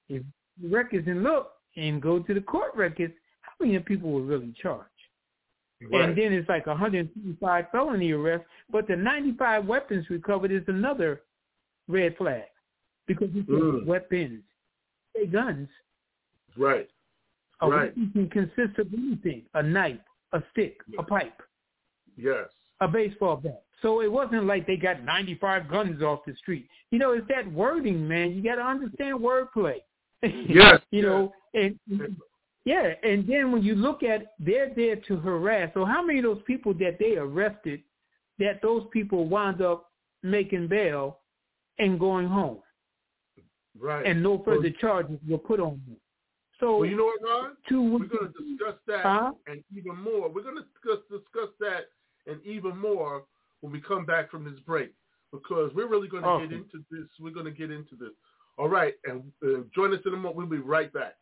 If 0.09 0.23
records 0.63 1.07
and 1.07 1.23
look 1.23 1.53
and 1.77 2.03
go 2.03 2.19
to 2.19 2.35
the 2.35 2.41
court 2.41 2.75
records, 2.75 3.15
how 3.43 3.53
many 3.65 3.79
people 3.79 4.11
were 4.11 4.23
really 4.23 4.53
charged? 4.61 4.87
Right. 5.91 6.05
And 6.05 6.19
then 6.19 6.33
it's 6.33 6.49
like 6.49 6.67
155 6.67 7.65
felony 7.73 8.13
arrests, 8.13 8.47
but 8.71 8.87
the 8.87 8.97
95 8.97 9.65
weapons 9.65 10.05
recovered 10.11 10.53
is 10.53 10.63
another 10.67 11.23
red 11.89 12.17
flag 12.17 12.43
because 13.11 13.31
it's 13.35 13.51
mm. 13.51 13.85
weapons, 13.87 14.41
they 15.17 15.27
guns. 15.27 15.69
Right. 16.57 16.89
A 17.61 17.69
right. 17.69 17.89
weapon 17.89 18.11
can 18.13 18.31
consist 18.31 18.79
of 18.79 18.87
anything: 18.95 19.43
a 19.55 19.63
knife, 19.63 19.99
a 20.33 20.41
stick, 20.53 20.77
a 20.97 21.03
pipe. 21.03 21.43
Yes. 22.17 22.47
A 22.81 22.87
baseball 22.87 23.37
bat. 23.37 23.65
So 23.83 24.01
it 24.01 24.13
wasn't 24.13 24.45
like 24.45 24.67
they 24.67 24.77
got 24.77 25.03
95 25.05 25.69
guns 25.69 26.03
off 26.03 26.21
the 26.25 26.35
street. 26.37 26.69
You 26.93 27.01
know, 27.01 27.13
it's 27.13 27.27
that 27.29 27.51
wording, 27.53 28.07
man. 28.07 28.33
You 28.33 28.45
got 28.45 28.57
to 28.57 28.63
understand 28.63 29.19
wordplay. 29.19 29.79
Yes. 30.23 30.81
you 30.91 31.01
know, 31.01 31.33
and 31.55 31.79
yeah, 32.67 32.93
and 33.03 33.27
then 33.27 33.53
when 33.53 33.63
you 33.63 33.75
look 33.75 34.03
at, 34.03 34.35
they're 34.39 34.71
there 34.77 34.97
to 34.97 35.17
harass. 35.17 35.71
So 35.73 35.87
how 35.87 36.05
many 36.05 36.19
of 36.19 36.25
those 36.25 36.43
people 36.47 36.75
that 36.75 36.99
they 36.99 37.17
arrested, 37.17 37.83
that 38.39 38.61
those 38.61 38.85
people 38.93 39.27
wound 39.27 39.63
up 39.63 39.91
making 40.23 40.69
bail 40.69 41.21
and 41.79 41.99
going 41.99 42.29
home? 42.29 42.59
Right. 43.79 44.07
And 44.07 44.23
no 44.23 44.43
further 44.45 44.71
so, 44.75 44.81
charges 44.81 45.19
were 45.29 45.39
put 45.39 45.61
on 45.61 45.81
them. 45.87 45.97
So 46.59 46.79
well, 46.79 46.89
you 46.89 46.97
know 46.97 47.05
what, 47.05 47.23
Ron? 47.23 47.57
Two, 47.69 47.83
we're 47.83 48.07
going 48.07 48.33
to 48.33 48.45
discuss 48.45 48.79
that 48.87 49.03
huh? 49.03 49.33
and 49.47 49.63
even 49.77 49.97
more. 49.97 50.29
We're 50.29 50.43
going 50.43 50.57
to 50.57 50.65
discuss 50.75 51.03
discuss 51.11 51.49
that 51.61 51.87
and 52.27 52.45
even 52.45 52.77
more 52.77 53.25
when 53.61 53.73
we 53.73 53.81
come 53.81 54.05
back 54.05 54.31
from 54.31 54.45
this 54.45 54.61
break 54.67 54.93
because 55.33 55.71
we're 55.75 55.89
really 55.89 56.09
going 56.09 56.23
to 56.23 56.29
awesome. 56.29 56.49
get 56.49 56.59
into 56.59 56.85
this. 56.91 57.09
We're 57.19 57.33
going 57.33 57.47
to 57.47 57.53
get 57.53 57.71
into 57.71 57.97
this. 57.99 58.11
All 58.59 58.69
right, 58.69 58.95
and 59.05 59.23
uh, 59.43 59.63
join 59.75 59.95
us 59.95 60.01
in 60.05 60.13
a 60.13 60.17
moment. 60.17 60.37
We'll 60.37 60.47
be 60.47 60.59
right 60.59 60.93
back. 60.93 61.15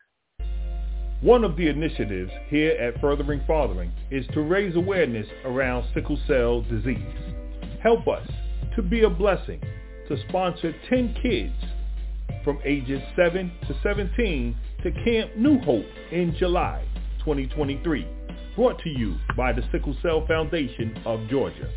One 1.21 1.43
of 1.43 1.55
the 1.55 1.67
initiatives 1.67 2.31
here 2.47 2.71
at 2.71 2.99
Furthering 2.99 3.41
Fathering 3.45 3.91
is 4.09 4.25
to 4.33 4.41
raise 4.41 4.75
awareness 4.75 5.27
around 5.45 5.85
sickle 5.93 6.19
cell 6.27 6.61
disease. 6.61 6.97
Help 7.81 8.07
us 8.07 8.27
to 8.75 8.81
be 8.81 9.03
a 9.03 9.09
blessing 9.09 9.61
to 10.07 10.17
sponsor 10.27 10.73
10 10.89 11.15
kids 11.21 11.53
from 12.43 12.59
ages 12.65 13.01
7 13.15 13.51
to 13.67 13.75
17 13.83 14.57
to 14.83 14.91
Camp 15.03 15.35
New 15.37 15.59
Hope 15.59 15.85
in 16.11 16.35
July 16.37 16.83
2023. 17.19 18.07
Brought 18.55 18.81
to 18.83 18.89
you 18.89 19.15
by 19.37 19.53
the 19.53 19.63
Sickle 19.71 19.95
Cell 20.01 20.25
Foundation 20.27 20.99
of 21.05 21.27
Georgia. 21.29 21.69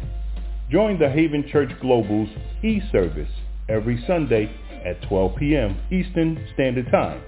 Join 0.72 0.98
the 0.98 1.10
Haven 1.10 1.46
Church 1.52 1.70
Global's 1.82 2.30
e-service 2.64 3.28
every 3.68 4.02
Sunday 4.08 4.50
at 4.86 5.02
12 5.10 5.36
p.m. 5.36 5.78
Eastern 5.92 6.48
Standard 6.54 6.90
Time 6.92 7.22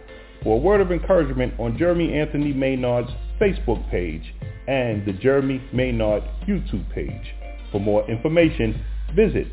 for 0.44 0.56
a 0.56 0.60
word 0.60 0.80
of 0.80 0.94
encouragement 0.94 1.60
on 1.60 1.78
Jeremy 1.78 2.14
Anthony 2.14 2.54
Maynard's 2.54 3.12
Facebook 3.40 3.92
page 3.92 4.34
and 4.68 5.06
the 5.06 5.14
Jeremy 5.14 5.62
Maynard 5.74 6.24
YouTube 6.48 6.90
page. 6.94 7.36
For 7.70 7.82
more 7.82 8.10
information, 8.10 8.82
visit 9.14 9.48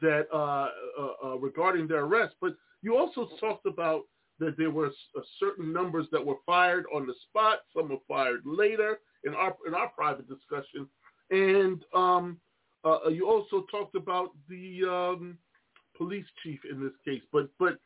that 0.00 0.26
uh, 0.32 0.68
uh, 0.98 1.08
uh, 1.24 1.36
regarding 1.38 1.86
their 1.88 2.04
arrest, 2.04 2.34
but 2.40 2.56
you 2.86 2.96
also 2.96 3.28
talked 3.40 3.66
about 3.66 4.02
that 4.38 4.56
there 4.56 4.70
were 4.70 4.92
certain 5.40 5.72
numbers 5.72 6.06
that 6.12 6.24
were 6.24 6.36
fired 6.46 6.84
on 6.94 7.04
the 7.04 7.14
spot. 7.28 7.62
Some 7.74 7.88
were 7.88 7.96
fired 8.06 8.42
later 8.44 9.00
in 9.24 9.34
our 9.34 9.56
in 9.66 9.74
our 9.74 9.88
private 9.88 10.28
discussion, 10.28 10.86
and 11.30 11.84
um, 11.92 12.38
you 13.10 13.28
also 13.28 13.66
talked 13.72 13.96
about 13.96 14.30
the 14.48 14.84
um, 14.88 15.36
police 15.98 16.26
chief 16.44 16.60
in 16.70 16.80
this 16.80 16.92
case. 17.04 17.22
But 17.32 17.48
but 17.58 17.78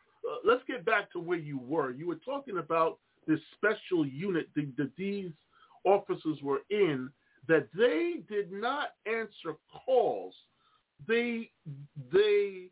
let's 0.44 0.62
get 0.66 0.84
back 0.84 1.10
to 1.12 1.18
where 1.18 1.38
you 1.38 1.58
were. 1.58 1.92
You 1.92 2.06
were 2.06 2.20
talking 2.22 2.58
about 2.58 2.98
this 3.26 3.40
special 3.54 4.06
unit 4.06 4.48
that 4.54 4.90
these 4.98 5.32
officers 5.84 6.42
were 6.42 6.60
in 6.68 7.08
that 7.48 7.68
they 7.74 8.20
did 8.28 8.52
not 8.52 8.88
answer 9.06 9.56
calls. 9.86 10.34
They 11.08 11.50
they 12.12 12.66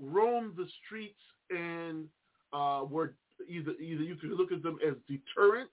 roamed 0.00 0.54
the 0.56 0.68
streets 0.84 1.18
and 1.54 2.06
uh, 2.52 2.84
were 2.88 3.14
either 3.48 3.72
either 3.72 4.02
you 4.02 4.16
could 4.16 4.30
look 4.30 4.52
at 4.52 4.62
them 4.62 4.78
as 4.86 4.94
deterrents 5.08 5.72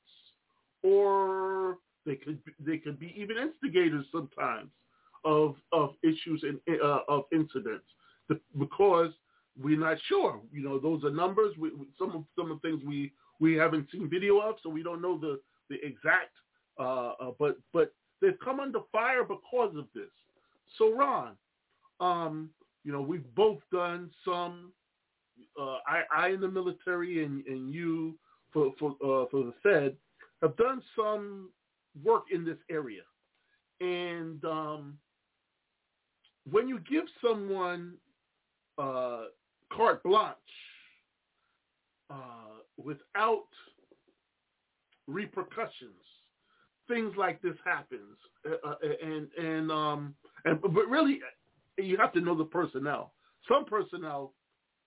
or 0.83 1.77
they 2.05 2.15
could 2.15 2.39
they 2.59 2.77
could 2.77 2.99
be 2.99 3.13
even 3.17 3.37
instigators 3.37 4.05
sometimes 4.11 4.69
of 5.25 5.55
of 5.71 5.91
issues 6.03 6.43
and 6.43 6.59
uh, 6.81 6.99
of 7.07 7.23
incidents 7.31 7.85
because 8.57 9.11
we're 9.61 9.79
not 9.79 9.97
sure. 10.07 10.39
You 10.51 10.63
know, 10.63 10.79
those 10.79 11.03
are 11.03 11.09
numbers. 11.09 11.55
We, 11.57 11.71
some 11.97 12.11
of 12.11 12.23
some 12.37 12.51
of 12.51 12.61
the 12.61 12.69
things 12.69 12.81
we 12.85 13.11
we 13.39 13.55
haven't 13.55 13.87
seen 13.91 14.09
video 14.09 14.39
of, 14.39 14.55
so 14.63 14.69
we 14.69 14.83
don't 14.83 15.01
know 15.01 15.17
the 15.17 15.39
the 15.69 15.75
exact. 15.85 16.33
Uh, 16.79 17.13
uh, 17.19 17.31
but 17.37 17.57
but 17.73 17.93
they've 18.21 18.39
come 18.43 18.59
under 18.59 18.79
fire 18.91 19.23
because 19.23 19.75
of 19.75 19.85
this. 19.93 20.09
So 20.77 20.95
Ron, 20.95 21.35
um, 21.99 22.49
you 22.83 22.91
know, 22.91 23.01
we've 23.01 23.25
both 23.35 23.59
done 23.71 24.09
some. 24.23 24.71
Uh, 25.59 25.77
I, 25.87 26.03
I 26.15 26.27
in 26.29 26.41
the 26.41 26.47
military 26.47 27.23
and, 27.23 27.45
and 27.45 27.73
you 27.73 28.15
for 28.51 28.73
for 28.79 28.91
uh, 28.91 29.25
for 29.29 29.43
the 29.43 29.53
Fed 29.61 29.95
have 30.41 30.55
done 30.57 30.81
some 30.95 31.49
work 32.03 32.25
in 32.31 32.45
this 32.45 32.57
area, 32.69 33.01
and 33.81 34.43
um, 34.45 34.97
when 36.49 36.67
you 36.67 36.79
give 36.89 37.05
someone 37.21 37.95
uh, 38.77 39.23
carte 39.71 40.01
blanche 40.03 40.35
uh, 42.09 42.63
without 42.77 43.47
repercussions. 45.09 45.91
Things 46.87 47.13
like 47.17 47.41
this 47.41 47.55
happens, 47.63 48.17
uh, 48.47 48.67
uh, 48.67 48.75
and 49.03 49.27
and 49.37 49.71
um 49.71 50.15
and 50.45 50.59
but 50.59 50.87
really, 50.89 51.19
you 51.77 51.97
have 51.97 52.11
to 52.13 52.21
know 52.21 52.35
the 52.35 52.45
personnel. 52.45 53.13
Some 53.47 53.65
personnel 53.65 54.33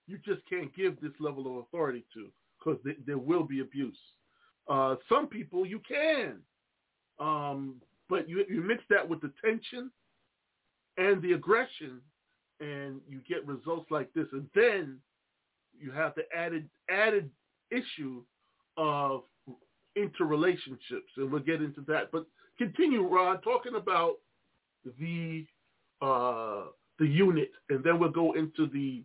you 0.07 0.17
just 0.25 0.41
can't 0.49 0.73
give 0.75 0.99
this 1.01 1.11
level 1.19 1.47
of 1.47 1.63
authority 1.65 2.03
to 2.13 2.29
because 2.59 2.79
th- 2.83 2.97
there 3.05 3.17
will 3.17 3.43
be 3.43 3.61
abuse. 3.61 3.97
Uh, 4.67 4.95
some 5.09 5.27
people 5.27 5.65
you 5.65 5.81
can, 5.87 6.37
um, 7.19 7.75
but 8.09 8.29
you 8.29 8.45
you 8.49 8.61
mix 8.61 8.83
that 8.89 9.07
with 9.07 9.21
the 9.21 9.31
tension 9.43 9.91
and 10.97 11.21
the 11.21 11.33
aggression, 11.33 11.99
and 12.59 13.01
you 13.07 13.19
get 13.27 13.45
results 13.45 13.89
like 13.91 14.13
this. 14.13 14.27
And 14.31 14.47
then 14.55 14.99
you 15.77 15.91
have 15.91 16.13
the 16.15 16.23
added 16.35 16.69
added 16.89 17.29
issue 17.71 18.23
of 18.77 19.23
interrelationships, 19.97 21.11
and 21.17 21.31
we'll 21.31 21.41
get 21.41 21.61
into 21.61 21.81
that. 21.87 22.11
But 22.11 22.25
continue, 22.57 23.05
Ron, 23.05 23.41
talking 23.41 23.75
about 23.75 24.15
the 24.99 25.45
uh, 26.01 26.65
the 26.99 27.07
unit, 27.07 27.51
and 27.69 27.83
then 27.83 27.99
we'll 27.99 28.11
go 28.11 28.33
into 28.33 28.67
the 28.67 29.03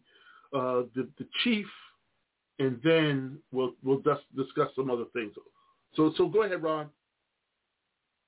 uh, 0.55 0.83
the, 0.95 1.09
the 1.19 1.27
chief, 1.45 1.67
and 2.59 2.81
then 2.83 3.39
we'll 3.53 3.73
we'll 3.83 4.01
just 4.01 4.23
discuss 4.37 4.69
some 4.75 4.91
other 4.91 5.05
things. 5.13 5.33
So 5.95 6.13
so 6.17 6.29
go 6.29 6.43
ahead, 6.43 6.63
Ron. 6.63 6.89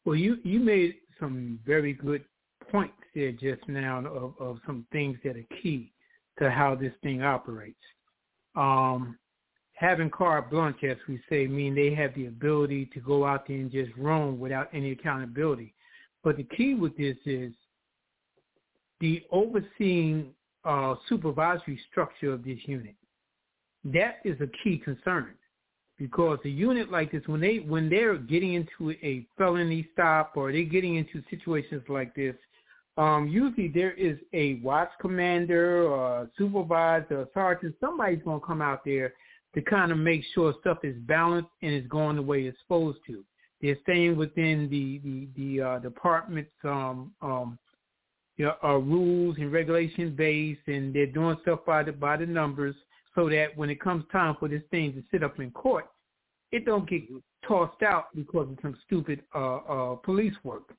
Well, 0.04 0.16
you 0.16 0.38
you 0.44 0.61
made 0.61 0.96
some 1.18 1.59
very 1.66 1.92
good 1.92 2.24
points 2.70 2.94
there 3.14 3.33
just 3.33 3.66
now 3.68 4.04
of, 4.06 4.35
of 4.38 4.59
some 4.66 4.87
things 4.92 5.18
that 5.24 5.37
are 5.37 5.46
key 5.62 5.92
to 6.38 6.50
how 6.50 6.74
this 6.74 6.92
thing 7.02 7.22
operates 7.22 7.80
um, 8.56 9.18
having 9.74 10.11
carte 10.11 10.50
blanche, 10.50 10.83
as 10.85 10.96
we 11.09 11.20
say, 11.28 11.46
mean 11.46 11.74
they 11.74 11.94
have 11.94 12.14
the 12.14 12.26
ability 12.26 12.87
to 12.92 13.00
go 13.00 13.24
out 13.24 13.46
there 13.46 13.56
and 13.56 13.70
just 13.70 13.90
roam 13.96 14.38
without 14.38 14.68
any 14.72 14.92
accountability. 14.92 15.74
But 16.22 16.37
the 16.37 16.44
key 16.44 16.74
with 16.74 16.96
this 16.96 17.16
is 17.24 17.52
the 19.00 19.22
overseeing 19.30 20.33
uh, 20.64 20.94
supervisory 21.09 21.81
structure 21.90 22.33
of 22.33 22.44
this 22.44 22.59
unit. 22.66 22.94
That 23.85 24.18
is 24.25 24.40
a 24.40 24.49
key 24.62 24.79
concern 24.79 25.35
because 25.99 26.38
a 26.44 26.49
unit 26.49 26.90
like 26.90 27.12
this, 27.12 27.23
when 27.27 27.40
they 27.40 27.59
when 27.59 27.88
they're 27.88 28.16
getting 28.16 28.55
into 28.55 28.90
a 29.03 29.27
felony 29.38 29.88
stop 29.92 30.33
or 30.35 30.51
they're 30.53 30.64
getting 30.64 30.96
into 30.96 31.23
situations 31.31 31.83
like 31.88 32.14
this, 32.14 32.35
um, 32.96 33.29
usually 33.29 33.68
there 33.68 33.92
is 33.92 34.18
a 34.33 34.55
watch 34.57 34.90
commander 35.01 35.87
or 35.87 36.23
a 36.23 36.31
supervisor 36.37 37.20
or 37.20 37.29
sergeant. 37.33 37.75
Somebody's 37.81 38.23
going 38.25 38.40
to 38.40 38.46
come 38.46 38.62
out 38.62 38.85
there 38.85 39.14
to 39.55 39.62
kind 39.62 39.92
of 39.92 39.99
make 39.99 40.23
sure 40.35 40.55
stuff 40.61 40.79
is 40.83 40.96
balanced 41.07 41.51
and 41.62 41.73
is 41.73 41.87
going 41.88 42.16
the 42.16 42.23
way 42.23 42.42
it's 42.42 42.59
supposed 42.62 42.99
to. 43.07 43.25
They're 43.61 43.77
staying 43.83 44.16
within 44.16 44.68
the 44.70 45.01
the 45.05 45.29
the 45.37 45.62
uh, 45.62 45.79
department's 45.81 46.51
um, 46.64 47.12
um, 47.20 47.59
you 48.40 48.46
know, 48.46 48.55
uh, 48.64 48.79
rules 48.79 49.37
and 49.37 49.53
regulation 49.53 50.16
base, 50.16 50.57
and 50.66 50.94
they're 50.94 51.05
doing 51.05 51.37
stuff 51.42 51.59
by 51.66 51.83
the 51.83 51.92
by 51.92 52.16
the 52.16 52.24
numbers, 52.24 52.74
so 53.14 53.29
that 53.29 53.55
when 53.55 53.68
it 53.68 53.79
comes 53.83 54.03
time 54.11 54.35
for 54.40 54.48
this 54.48 54.62
thing 54.70 54.94
to 54.94 55.03
sit 55.11 55.22
up 55.22 55.38
in 55.38 55.50
court, 55.50 55.85
it 56.50 56.64
don't 56.64 56.88
get 56.88 57.03
tossed 57.46 57.83
out 57.83 58.07
because 58.14 58.48
of 58.50 58.57
some 58.62 58.74
stupid 58.87 59.20
uh, 59.35 59.57
uh, 59.57 59.94
police 59.96 60.33
work, 60.42 60.72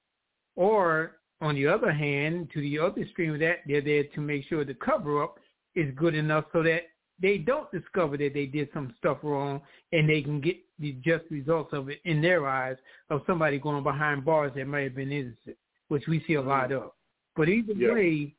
or 0.56 1.18
on 1.40 1.54
the 1.54 1.68
other 1.68 1.92
hand, 1.92 2.50
to 2.52 2.62
the 2.62 2.80
other 2.80 3.04
extreme 3.04 3.36
of 3.36 3.40
that, 3.42 3.58
they're 3.68 3.80
there 3.80 4.06
to 4.06 4.22
make 4.22 4.44
sure 4.48 4.66
the 4.66 4.74
cover-up 4.74 5.38
is 5.76 5.94
good 5.96 6.16
enough 6.16 6.46
so 6.54 6.64
that 6.64 6.82
they 7.22 7.38
don't 7.38 7.72
discover 7.72 8.18
that 8.18 8.34
they 8.34 8.48
did 8.48 8.70
some 8.74 8.92
stuff 8.98 9.20
wrong 9.22 9.62
and 9.92 10.10
they 10.10 10.24
can 10.24 10.42
get 10.42 10.58
the 10.80 10.94
just 11.06 11.26
results 11.30 11.74
of 11.74 11.90
it 11.90 12.00
in 12.06 12.24
their 12.24 12.48
eyes 12.48 12.78
of 13.12 13.22
somebody 13.28 13.60
going 13.60 13.84
behind 13.84 14.26
bars 14.26 14.52
that 14.56 14.66
may 14.66 14.86
have 14.86 14.96
been 14.96 15.12
innocent, 15.12 15.58
which 15.90 16.08
we 16.08 16.24
see 16.26 16.34
a 16.34 16.42
lot 16.42 16.70
mm-hmm. 16.70 16.86
of. 16.86 16.92
But 17.36 17.50
either 17.50 17.74
yeah. 17.74 17.94
way, 17.94 18.34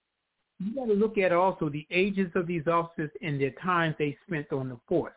you 0.59 0.75
got 0.75 0.87
to 0.87 0.95
look 0.95 1.19
at 1.19 1.33
also 1.33 1.69
the 1.69 1.87
ages 1.91 2.31
of 2.35 2.47
these 2.47 2.67
officers 2.67 3.11
and 3.21 3.41
their 3.41 3.53
times 3.63 3.95
they 3.99 4.17
spent 4.27 4.53
on 4.53 4.69
the 4.69 4.79
force. 4.89 5.15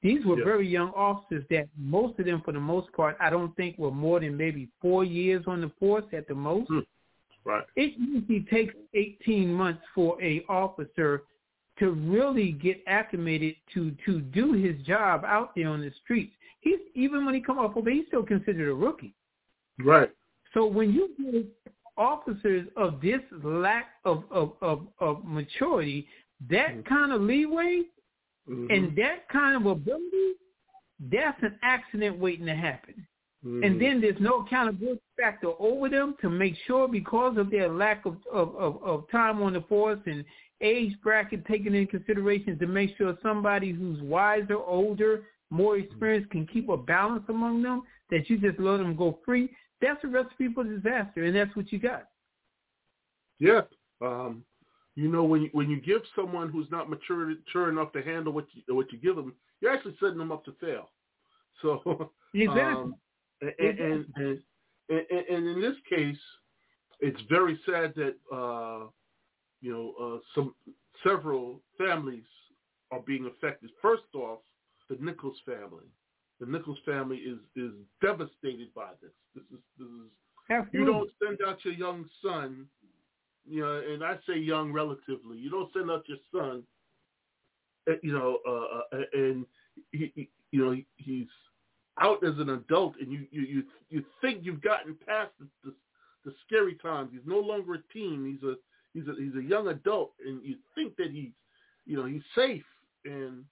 These 0.00 0.24
were 0.24 0.38
Yeah. 0.38 0.44
very 0.44 0.66
young 0.68 0.90
officers 0.90 1.44
that 1.50 1.68
most 1.76 2.18
of 2.18 2.26
them, 2.26 2.40
for 2.42 2.52
the 2.52 2.60
most 2.60 2.92
part, 2.92 3.16
I 3.20 3.30
don't 3.30 3.54
think 3.56 3.78
were 3.78 3.90
more 3.90 4.20
than 4.20 4.36
maybe 4.36 4.68
four 4.80 5.04
years 5.04 5.44
on 5.46 5.60
the 5.60 5.70
force 5.80 6.04
at 6.12 6.28
the 6.28 6.34
most. 6.34 6.68
Hmm. 6.68 6.80
Right. 7.44 7.64
It 7.76 7.94
usually 7.98 8.40
takes 8.42 8.74
18 8.94 9.52
months 9.52 9.82
for 9.94 10.22
a 10.22 10.44
officer 10.48 11.22
to 11.78 11.92
really 11.92 12.52
get 12.52 12.82
acclimated 12.86 13.56
to 13.72 13.92
to 14.04 14.20
do 14.20 14.52
his 14.52 14.76
job 14.82 15.24
out 15.24 15.54
there 15.54 15.68
on 15.68 15.80
the 15.80 15.90
streets. 16.02 16.34
He's 16.60 16.80
even 16.94 17.24
when 17.24 17.34
he 17.34 17.40
come 17.40 17.58
off 17.58 17.76
of 17.76 17.86
it, 17.88 17.94
he's 17.94 18.06
still 18.08 18.24
considered 18.24 18.68
a 18.68 18.74
rookie. 18.74 19.14
Right. 19.78 20.10
So 20.54 20.66
when 20.66 20.92
you 20.92 21.08
give 21.16 21.46
officers 21.98 22.66
of 22.76 23.00
this 23.00 23.20
lack 23.42 23.86
of 24.04 24.24
of 24.30 24.52
of, 24.62 24.86
of 25.00 25.24
maturity 25.24 26.06
that 26.48 26.76
Mhm. 26.76 26.84
kind 26.84 27.12
of 27.12 27.20
leeway 27.20 27.82
Mhm. 28.48 28.70
and 28.74 28.96
that 28.96 29.28
kind 29.28 29.56
of 29.56 29.66
ability, 29.66 30.34
that's 31.00 31.42
an 31.42 31.58
accident 31.62 32.16
waiting 32.18 32.46
to 32.46 32.54
happen. 32.54 33.06
Mhm. 33.44 33.66
And 33.66 33.80
then 33.80 34.00
there's 34.00 34.20
no 34.20 34.40
accountability 34.40 35.00
factor 35.16 35.50
over 35.58 35.88
them 35.88 36.14
to 36.20 36.30
make 36.30 36.56
sure 36.66 36.88
because 36.88 37.36
of 37.36 37.50
their 37.50 37.68
lack 37.68 38.06
of, 38.06 38.16
of, 38.32 38.54
of, 38.56 38.82
of 38.82 39.10
time 39.10 39.42
on 39.42 39.52
the 39.52 39.60
force 39.62 40.00
and 40.06 40.24
age 40.60 40.94
bracket 41.02 41.44
taken 41.46 41.74
into 41.74 41.90
consideration 41.90 42.58
to 42.58 42.66
make 42.66 42.96
sure 42.96 43.16
somebody 43.22 43.70
who's 43.72 44.00
wiser, 44.02 44.56
older, 44.56 45.24
more 45.50 45.76
experienced 45.76 46.30
can 46.30 46.46
keep 46.46 46.68
a 46.68 46.76
balance 46.76 47.24
among 47.28 47.62
them, 47.62 47.82
that 48.10 48.28
you 48.28 48.38
just 48.38 48.58
let 48.58 48.78
them 48.78 48.96
go 48.96 49.18
free, 49.24 49.48
that's 49.80 50.02
a 50.04 50.08
recipe 50.08 50.48
for 50.52 50.64
disaster, 50.64 51.24
and 51.24 51.34
that's 51.34 51.54
what 51.56 51.72
you 51.72 51.78
got. 51.78 52.08
Yeah. 53.38 53.62
Um, 54.00 54.44
you 54.94 55.08
know, 55.08 55.22
when 55.24 55.42
you, 55.42 55.48
when 55.52 55.70
you 55.70 55.80
give 55.80 56.02
someone 56.16 56.48
who's 56.50 56.70
not 56.70 56.90
mature 56.90 57.26
mature 57.26 57.68
enough 57.68 57.92
to 57.92 58.02
handle 58.02 58.32
what 58.32 58.46
you 58.52 58.74
what 58.74 58.92
you 58.92 58.98
give 58.98 59.16
them, 59.16 59.34
you're 59.60 59.72
actually 59.72 59.96
setting 60.00 60.18
them 60.18 60.32
up 60.32 60.44
to 60.44 60.52
fail. 60.60 60.90
So, 61.60 62.12
Exactly. 62.34 62.62
um, 62.62 62.94
and, 63.40 63.52
and, 63.58 64.06
and, 64.14 64.38
and, 64.88 65.04
and 65.10 65.48
in 65.48 65.60
this 65.60 65.74
case, 65.88 66.16
it's 67.00 67.20
very 67.28 67.58
sad 67.66 67.94
that 67.96 68.14
uh, 68.32 68.86
you 69.60 69.72
know 69.72 69.92
uh, 70.00 70.18
some 70.36 70.54
several 71.04 71.60
families 71.76 72.22
are 72.92 73.00
being 73.00 73.26
affected. 73.26 73.70
First 73.82 74.04
off, 74.14 74.38
the 74.88 74.96
Nichols 75.00 75.36
family. 75.44 75.86
The 76.40 76.46
Nichols 76.46 76.78
family 76.86 77.18
is 77.18 77.38
is 77.56 77.72
devastated 78.00 78.72
by 78.74 78.90
this. 79.02 79.10
This 79.34 79.44
is 79.52 79.58
this 79.78 79.88
is 79.88 80.10
Absolutely. 80.50 80.80
you 80.80 80.86
don't 80.86 81.10
send 81.22 81.38
out 81.46 81.64
your 81.64 81.74
young 81.74 82.08
son, 82.24 82.66
you 83.46 83.60
know, 83.60 83.82
and 83.86 84.04
I 84.04 84.16
say 84.26 84.38
young 84.38 84.72
relatively. 84.72 85.36
You 85.36 85.50
don't 85.50 85.72
send 85.72 85.90
out 85.90 86.04
your 86.08 86.18
son, 86.32 86.62
uh, 87.90 87.94
you 88.02 88.12
know, 88.12 88.38
uh, 88.46 88.96
uh, 88.96 89.02
and 89.12 89.46
he, 89.92 90.12
he, 90.14 90.28
you 90.52 90.64
know 90.64 90.76
he's 90.96 91.26
out 92.00 92.24
as 92.24 92.38
an 92.38 92.50
adult, 92.50 92.94
and 93.00 93.12
you 93.12 93.26
you 93.30 93.42
you, 93.42 93.62
you 93.90 94.04
think 94.20 94.40
you've 94.42 94.62
gotten 94.62 94.96
past 95.06 95.32
the, 95.38 95.48
the 95.64 95.74
the 96.24 96.34
scary 96.46 96.76
times. 96.76 97.10
He's 97.12 97.26
no 97.26 97.38
longer 97.38 97.74
a 97.74 97.92
teen. 97.92 98.24
He's 98.26 98.48
a 98.48 98.54
he's 98.94 99.08
a 99.08 99.20
he's 99.20 99.34
a 99.34 99.46
young 99.46 99.68
adult, 99.68 100.12
and 100.24 100.42
you 100.44 100.56
think 100.74 100.96
that 100.96 101.10
he's 101.10 101.32
you 101.86 101.96
know 101.96 102.06
he's 102.06 102.22
safe, 102.34 102.64
and 103.04 103.44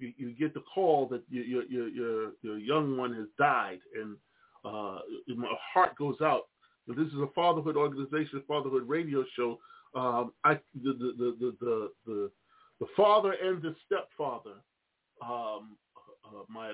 you, 0.00 0.12
you 0.16 0.32
get 0.32 0.54
the 0.54 0.62
call 0.74 1.06
that 1.08 1.22
your 1.28 1.64
your 1.64 1.88
your 1.88 2.32
your, 2.42 2.58
young 2.58 2.96
one 2.96 3.14
has 3.14 3.26
died, 3.38 3.80
and 3.94 4.16
uh, 4.64 4.98
my 5.28 5.48
heart 5.72 5.96
goes 5.96 6.16
out. 6.20 6.48
This 6.86 7.06
is 7.08 7.20
a 7.20 7.28
fatherhood 7.34 7.76
organization, 7.76 8.42
fatherhood 8.48 8.88
radio 8.88 9.24
show. 9.36 9.58
Um, 9.94 10.32
I 10.44 10.54
the 10.54 10.92
the 10.92 11.14
the 11.18 11.36
the 11.38 11.56
the, 11.60 11.90
the, 12.06 12.30
the 12.80 12.86
father 12.96 13.34
and 13.42 13.62
the 13.62 13.74
stepfather. 13.86 14.56
Um, 15.22 15.76
uh, 16.24 16.44
my 16.48 16.72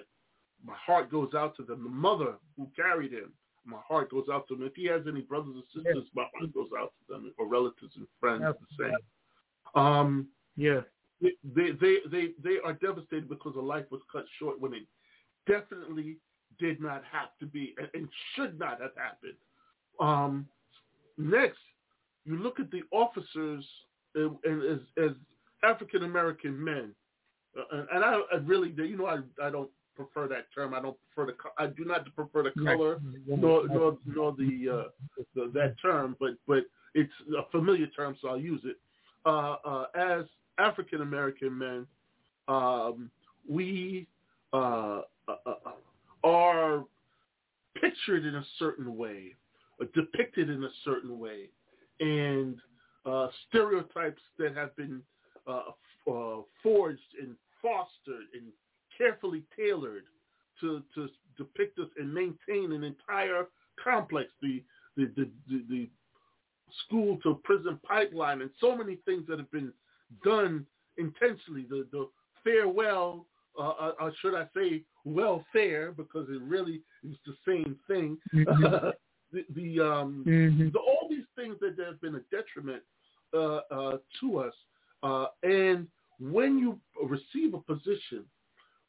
my 0.64 0.74
heart 0.74 1.10
goes 1.10 1.30
out 1.34 1.56
to 1.56 1.62
them. 1.62 1.82
The 1.82 1.90
mother 1.90 2.34
who 2.56 2.68
carried 2.74 3.12
him, 3.12 3.32
my 3.64 3.78
heart 3.86 4.10
goes 4.10 4.26
out 4.32 4.48
to 4.48 4.54
him. 4.54 4.62
If 4.62 4.74
he 4.74 4.86
has 4.86 5.02
any 5.08 5.20
brothers 5.20 5.54
or 5.56 5.62
sisters, 5.74 6.04
my 6.14 6.24
heart 6.34 6.54
goes 6.54 6.68
out 6.78 6.92
to 6.98 7.12
them, 7.12 7.32
or 7.38 7.46
relatives 7.46 7.92
and 7.96 8.06
friends 8.20 8.42
the 8.78 8.84
same. 8.84 9.82
Um, 9.82 10.28
Yeah. 10.56 10.80
They, 11.20 11.30
they 11.54 11.98
they 12.10 12.28
they 12.42 12.56
are 12.64 12.74
devastated 12.74 13.28
because 13.28 13.54
a 13.56 13.60
life 13.60 13.86
was 13.90 14.00
cut 14.12 14.24
short 14.38 14.60
when 14.60 14.74
it 14.74 14.82
definitely 15.46 16.16
did 16.58 16.80
not 16.80 17.02
have 17.10 17.28
to 17.40 17.46
be 17.46 17.74
and, 17.78 17.88
and 17.94 18.08
should 18.34 18.58
not 18.58 18.80
have 18.80 18.92
happened. 18.96 19.36
Um, 20.00 20.46
next, 21.16 21.58
you 22.24 22.36
look 22.38 22.60
at 22.60 22.70
the 22.70 22.82
officers 22.90 23.64
and, 24.14 24.36
and 24.44 24.62
as, 24.62 24.80
as 25.02 25.10
African 25.62 26.04
American 26.04 26.62
men, 26.62 26.94
uh, 27.58 27.76
and, 27.76 27.88
and 27.94 28.04
I, 28.04 28.20
I 28.32 28.36
really, 28.44 28.74
you 28.76 28.96
know, 28.96 29.06
I 29.06 29.18
I 29.42 29.50
don't 29.50 29.70
prefer 29.94 30.28
that 30.28 30.46
term. 30.54 30.74
I 30.74 30.82
don't 30.82 30.96
prefer 31.14 31.32
the 31.32 31.62
I 31.62 31.68
do 31.68 31.84
not 31.84 32.04
prefer 32.14 32.42
the 32.42 32.52
color 32.62 33.00
nor 33.26 33.66
nor 33.68 33.98
nor 34.04 34.32
the, 34.32 34.84
uh, 34.86 35.24
the 35.34 35.50
that 35.54 35.76
term, 35.80 36.16
but 36.20 36.32
but 36.46 36.64
it's 36.94 37.12
a 37.36 37.50
familiar 37.50 37.86
term, 37.88 38.16
so 38.20 38.28
I'll 38.28 38.38
use 38.38 38.62
it. 38.64 38.76
Uh, 39.24 39.56
uh, 39.64 39.86
as 39.94 40.24
African 40.58 41.02
American 41.02 41.56
men, 41.56 41.86
um, 42.48 43.10
we 43.48 44.06
uh, 44.52 45.02
uh, 45.28 45.34
uh, 45.46 45.72
are 46.24 46.84
pictured 47.80 48.24
in 48.24 48.36
a 48.36 48.44
certain 48.58 48.96
way, 48.96 49.34
uh, 49.80 49.84
depicted 49.94 50.50
in 50.50 50.64
a 50.64 50.70
certain 50.84 51.18
way, 51.18 51.48
and 52.00 52.58
uh, 53.04 53.28
stereotypes 53.48 54.22
that 54.38 54.54
have 54.54 54.74
been 54.76 55.02
uh, 55.46 55.60
forged 56.62 57.00
and 57.20 57.34
fostered 57.62 58.26
and 58.34 58.44
carefully 58.96 59.42
tailored 59.56 60.04
to, 60.60 60.82
to 60.94 61.08
depict 61.36 61.78
us 61.78 61.88
and 61.98 62.12
maintain 62.12 62.72
an 62.72 62.82
entire 62.82 63.46
complex, 63.82 64.30
the, 64.40 64.62
the, 64.96 65.10
the, 65.16 65.30
the 65.68 65.88
school 66.86 67.18
to 67.22 67.38
prison 67.44 67.78
pipeline, 67.86 68.40
and 68.40 68.50
so 68.60 68.76
many 68.76 68.96
things 69.04 69.24
that 69.28 69.38
have 69.38 69.50
been 69.50 69.72
done 70.24 70.66
intentionally. 70.98 71.66
The 71.68 71.86
the 71.92 72.08
farewell, 72.44 73.26
uh, 73.58 73.68
uh, 73.68 73.92
uh, 74.00 74.10
should 74.20 74.34
I 74.34 74.46
say 74.54 74.82
welfare, 75.04 75.92
because 75.92 76.28
it 76.28 76.40
really 76.42 76.82
is 77.08 77.16
the 77.26 77.36
same 77.46 77.78
thing. 77.86 78.18
Mhm. 78.32 78.46
the 79.32 79.44
the, 79.50 79.80
um, 79.80 80.24
Mhm. 80.24 80.72
the 80.72 80.78
all 80.78 81.08
these 81.08 81.26
things 81.34 81.58
that 81.60 81.78
have 81.78 82.00
been 82.00 82.14
a 82.14 82.20
detriment 82.30 82.82
uh, 83.34 83.60
uh, 83.70 83.98
to 84.20 84.38
us, 84.38 84.54
uh, 85.02 85.26
and 85.42 85.88
when 86.18 86.58
you 86.58 86.80
receive 87.04 87.54
a 87.54 87.60
position 87.60 88.24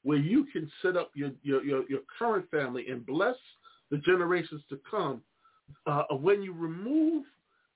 where 0.03 0.17
you 0.17 0.45
can 0.45 0.71
set 0.81 0.95
up 0.95 1.11
your 1.15 1.31
your, 1.43 1.63
your, 1.63 1.83
your 1.89 2.01
current 2.17 2.49
family 2.49 2.87
and 2.89 3.05
bless 3.05 3.35
the 3.89 3.97
generations 3.97 4.61
to 4.69 4.79
come, 4.89 5.21
uh, 5.85 6.03
when 6.11 6.41
you 6.41 6.53
remove 6.53 7.25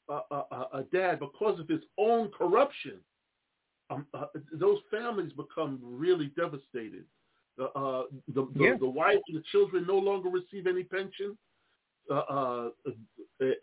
a, 0.09 0.19
a, 0.31 0.67
a 0.73 0.83
dad 0.93 1.19
because 1.19 1.59
of 1.59 1.67
his 1.67 1.81
own 1.97 2.29
corruption, 2.37 2.99
um, 3.91 4.05
uh, 4.13 4.25
those 4.53 4.79
families 4.89 5.31
become 5.33 5.79
really 5.81 6.31
devastated. 6.37 7.05
Uh, 7.59 7.65
uh, 7.65 8.03
the, 8.33 8.47
the, 8.55 8.63
Yeah. 8.63 8.75
the 8.79 8.87
wife 8.89 9.19
and 9.27 9.37
the 9.37 9.43
children 9.51 9.85
no 9.87 9.97
longer 9.97 10.29
receive 10.29 10.65
any 10.67 10.83
pension, 10.83 11.37
uh, 12.09 12.13
uh, 12.13 12.69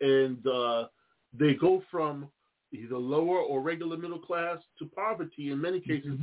and 0.01 0.45
uh, 0.47 0.87
they 1.33 1.53
go 1.55 1.83
from 1.91 2.29
either 2.71 2.97
lower 2.97 3.39
or 3.39 3.61
regular 3.61 3.97
middle 3.97 4.19
class 4.19 4.59
to 4.77 4.85
poverty 4.85 5.51
in 5.51 5.59
many 5.59 5.79
cases, 5.79 6.17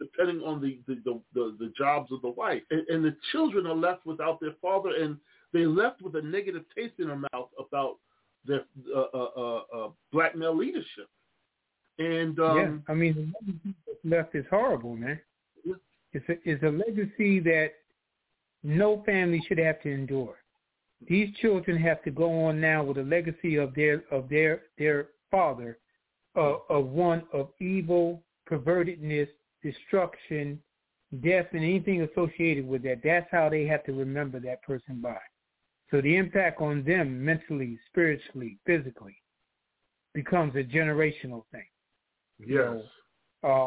depending 0.00 0.42
on 0.44 0.60
the, 0.60 0.80
the, 0.88 0.96
the, 1.04 1.20
the, 1.32 1.56
the 1.60 1.72
jobs 1.78 2.10
of 2.10 2.20
the 2.22 2.28
wife. 2.30 2.62
And, 2.70 2.86
and 2.88 3.04
the 3.04 3.16
children 3.30 3.66
are 3.66 3.74
left 3.74 4.04
without 4.04 4.40
their 4.40 4.54
father, 4.60 4.90
and 5.00 5.16
they're 5.52 5.68
left 5.68 6.02
with 6.02 6.16
a 6.16 6.22
negative 6.22 6.64
taste 6.76 6.94
in 6.98 7.06
their 7.06 7.22
mouth 7.32 7.50
about 7.58 7.98
their 8.44 8.64
uh, 8.94 9.06
uh, 9.14 9.30
uh, 9.36 9.62
uh, 9.76 9.88
black 10.12 10.34
male 10.34 10.56
leadership. 10.56 11.08
And 11.98 12.38
um, 12.38 12.56
yeah, 12.56 12.92
I 12.92 12.94
mean, 12.96 13.14
the 13.14 13.52
legacy 13.52 13.76
left 14.04 14.34
is 14.34 14.44
horrible, 14.50 14.96
man. 14.96 15.20
It's 16.12 16.28
a, 16.28 16.34
it's 16.44 16.62
a 16.62 16.68
legacy 16.68 17.40
that 17.40 17.72
no 18.62 19.02
family 19.04 19.42
should 19.48 19.58
have 19.58 19.80
to 19.82 19.90
endure. 19.90 20.36
These 21.08 21.34
children 21.40 21.76
have 21.78 22.02
to 22.04 22.10
go 22.10 22.44
on 22.44 22.60
now 22.60 22.84
with 22.84 22.98
a 22.98 23.02
legacy 23.02 23.56
of 23.56 23.74
their 23.74 24.04
of 24.10 24.28
their 24.28 24.62
their 24.78 25.08
father, 25.30 25.78
uh, 26.36 26.56
of 26.68 26.86
one 26.86 27.24
of 27.32 27.48
evil, 27.60 28.22
pervertedness, 28.50 29.28
destruction, 29.62 30.60
death, 31.22 31.46
and 31.52 31.62
anything 31.62 32.02
associated 32.02 32.66
with 32.66 32.82
that. 32.84 33.00
That's 33.02 33.26
how 33.30 33.48
they 33.48 33.66
have 33.66 33.84
to 33.84 33.92
remember 33.92 34.38
that 34.40 34.62
person 34.62 35.00
by. 35.00 35.18
So 35.90 36.00
the 36.00 36.16
impact 36.16 36.60
on 36.60 36.84
them 36.84 37.22
mentally, 37.22 37.78
spiritually, 37.90 38.58
physically 38.64 39.16
becomes 40.14 40.54
a 40.56 40.62
generational 40.62 41.44
thing. 41.52 41.66
Yes, 42.46 42.82
Uh, 43.42 43.66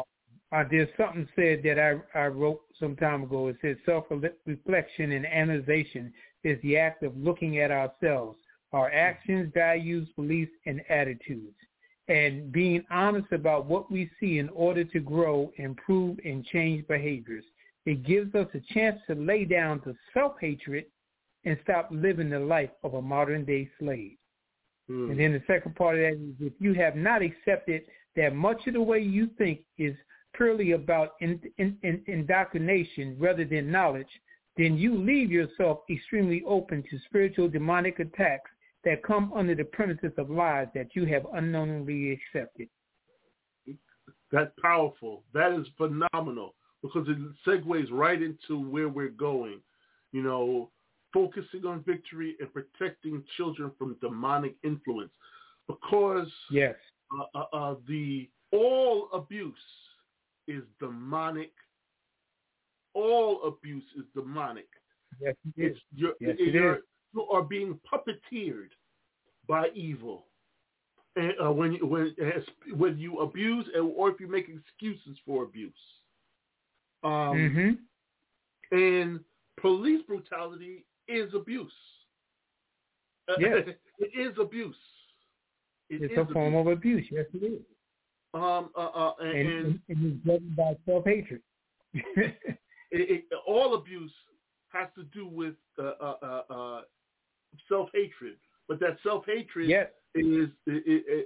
uh, 0.52 0.64
there's 0.70 0.88
something 0.96 1.28
said 1.34 1.62
that 1.64 1.78
I, 1.78 2.18
I 2.18 2.26
wrote 2.28 2.62
some 2.78 2.96
time 2.96 3.24
ago. 3.24 3.48
It 3.48 3.56
says 3.60 3.76
self-reflection 3.84 5.12
and 5.12 5.26
analyzation 5.26 6.12
is 6.44 6.60
the 6.62 6.76
act 6.76 7.02
of 7.02 7.16
looking 7.16 7.58
at 7.58 7.70
ourselves, 7.70 8.38
our 8.72 8.90
actions, 8.90 9.50
values, 9.52 10.08
beliefs, 10.16 10.52
and 10.66 10.80
attitudes, 10.88 11.56
and 12.08 12.52
being 12.52 12.84
honest 12.90 13.32
about 13.32 13.66
what 13.66 13.90
we 13.90 14.08
see 14.20 14.38
in 14.38 14.48
order 14.50 14.84
to 14.84 15.00
grow, 15.00 15.50
improve, 15.56 16.18
and 16.24 16.44
change 16.46 16.86
behaviors. 16.86 17.44
It 17.84 18.04
gives 18.04 18.34
us 18.34 18.48
a 18.54 18.60
chance 18.72 19.00
to 19.08 19.14
lay 19.14 19.44
down 19.44 19.82
the 19.84 19.94
self-hatred 20.14 20.86
and 21.44 21.58
stop 21.62 21.88
living 21.90 22.30
the 22.30 22.38
life 22.40 22.70
of 22.82 22.94
a 22.94 23.02
modern-day 23.02 23.68
slave. 23.78 24.16
Mm. 24.90 25.10
And 25.10 25.20
then 25.20 25.32
the 25.32 25.42
second 25.46 25.74
part 25.74 25.96
of 25.96 26.02
that 26.02 26.12
is 26.12 26.34
if 26.40 26.52
you 26.60 26.74
have 26.74 26.96
not 26.96 27.22
accepted 27.22 27.82
that 28.16 28.34
much 28.34 28.66
of 28.66 28.74
the 28.74 28.80
way 28.80 29.00
you 29.00 29.28
think 29.38 29.60
is 29.78 29.94
purely 30.34 30.72
about 30.72 31.12
in, 31.20 31.40
in, 31.58 31.76
in, 31.82 32.02
indoctrination 32.06 33.16
rather 33.18 33.44
than 33.44 33.70
knowledge, 33.70 34.08
then 34.56 34.76
you 34.76 34.96
leave 34.96 35.30
yourself 35.30 35.80
extremely 35.90 36.42
open 36.46 36.82
to 36.90 36.98
spiritual 37.06 37.48
demonic 37.48 37.98
attacks 37.98 38.50
that 38.84 39.02
come 39.02 39.32
under 39.34 39.54
the 39.54 39.64
premises 39.64 40.12
of 40.16 40.30
lies 40.30 40.68
that 40.74 40.88
you 40.94 41.04
have 41.04 41.26
unknowingly 41.34 42.12
accepted. 42.12 42.68
That's 44.32 44.50
powerful. 44.60 45.22
That 45.34 45.52
is 45.52 45.66
phenomenal 45.76 46.54
because 46.82 47.06
it 47.08 47.18
segues 47.46 47.88
right 47.90 48.20
into 48.20 48.58
where 48.58 48.88
we're 48.88 49.08
going. 49.08 49.60
You 50.12 50.22
know, 50.22 50.70
focusing 51.12 51.66
on 51.66 51.82
victory 51.84 52.36
and 52.40 52.52
protecting 52.52 53.22
children 53.36 53.70
from 53.78 53.96
demonic 54.00 54.54
influence, 54.64 55.10
because 55.66 56.28
yes, 56.50 56.74
uh, 57.12 57.38
uh, 57.38 57.44
uh, 57.52 57.74
the 57.88 58.28
all 58.52 59.08
abuse 59.12 59.54
is 60.48 60.62
demonic. 60.80 61.52
All 62.94 63.42
abuse 63.46 63.84
is 63.96 64.04
demonic. 64.14 64.68
Yes, 65.20 65.34
it 65.56 65.60
is. 65.60 65.70
It's, 65.72 65.80
you're, 65.94 66.12
yes, 66.20 66.36
you're, 66.38 66.74
it 66.74 66.78
is. 66.78 66.84
you 67.14 67.22
are 67.22 67.42
being 67.42 67.78
puppeteered 67.92 68.70
by 69.48 69.68
evil. 69.74 70.26
And, 71.16 71.32
uh, 71.42 71.52
when 71.52 71.72
you, 71.72 71.86
when 71.86 72.14
when 72.76 72.98
you 72.98 73.20
abuse 73.20 73.66
or 73.96 74.10
if 74.10 74.20
you 74.20 74.28
make 74.28 74.48
excuses 74.48 75.18
for 75.24 75.44
abuse, 75.44 75.72
um, 77.02 77.78
mm-hmm. 78.70 78.76
and 78.76 79.20
police 79.58 80.02
brutality 80.06 80.84
is 81.08 81.32
abuse. 81.34 81.72
Yes. 83.38 83.68
it 83.98 84.10
is 84.18 84.36
abuse. 84.38 84.76
It 85.88 86.02
it's 86.02 86.12
is 86.12 86.18
a 86.18 86.32
form 86.32 86.54
abuse. 86.54 86.60
of 86.60 86.78
abuse. 86.78 87.06
Yes, 87.10 87.26
it 87.34 87.44
is. 87.44 87.62
Um, 88.34 88.70
uh, 88.76 88.80
uh, 88.80 89.12
and, 89.20 89.30
And, 89.30 89.48
and 89.48 89.80
and, 89.88 90.12
it's 90.12 90.24
driven 90.24 90.54
by 90.56 90.76
self-hatred. 90.84 91.40
it, 91.94 92.36
it, 92.90 93.24
all 93.46 93.74
abuse 93.74 94.12
has 94.68 94.88
to 94.96 95.04
do 95.04 95.26
with 95.26 95.54
uh, 95.78 95.92
uh, 96.00 96.14
uh, 96.22 96.54
uh, 96.54 96.80
self-hatred, 97.68 98.36
but 98.68 98.80
that 98.80 98.98
self-hatred 99.02 99.68
yes. 99.68 99.88
is, 100.14 100.48
is 100.66 100.82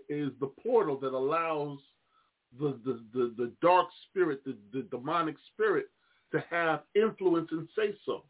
is 0.08 0.30
the 0.40 0.50
portal 0.62 0.98
that 1.00 1.12
allows 1.12 1.78
the 2.58 2.78
the, 2.84 3.02
the, 3.12 3.34
the 3.36 3.52
dark 3.62 3.88
spirit, 4.08 4.44
the, 4.44 4.56
the 4.72 4.82
demonic 4.90 5.36
spirit, 5.52 5.86
to 6.32 6.44
have 6.50 6.82
influence 6.94 7.48
and 7.50 7.68
say 7.76 7.94
so. 8.04 8.24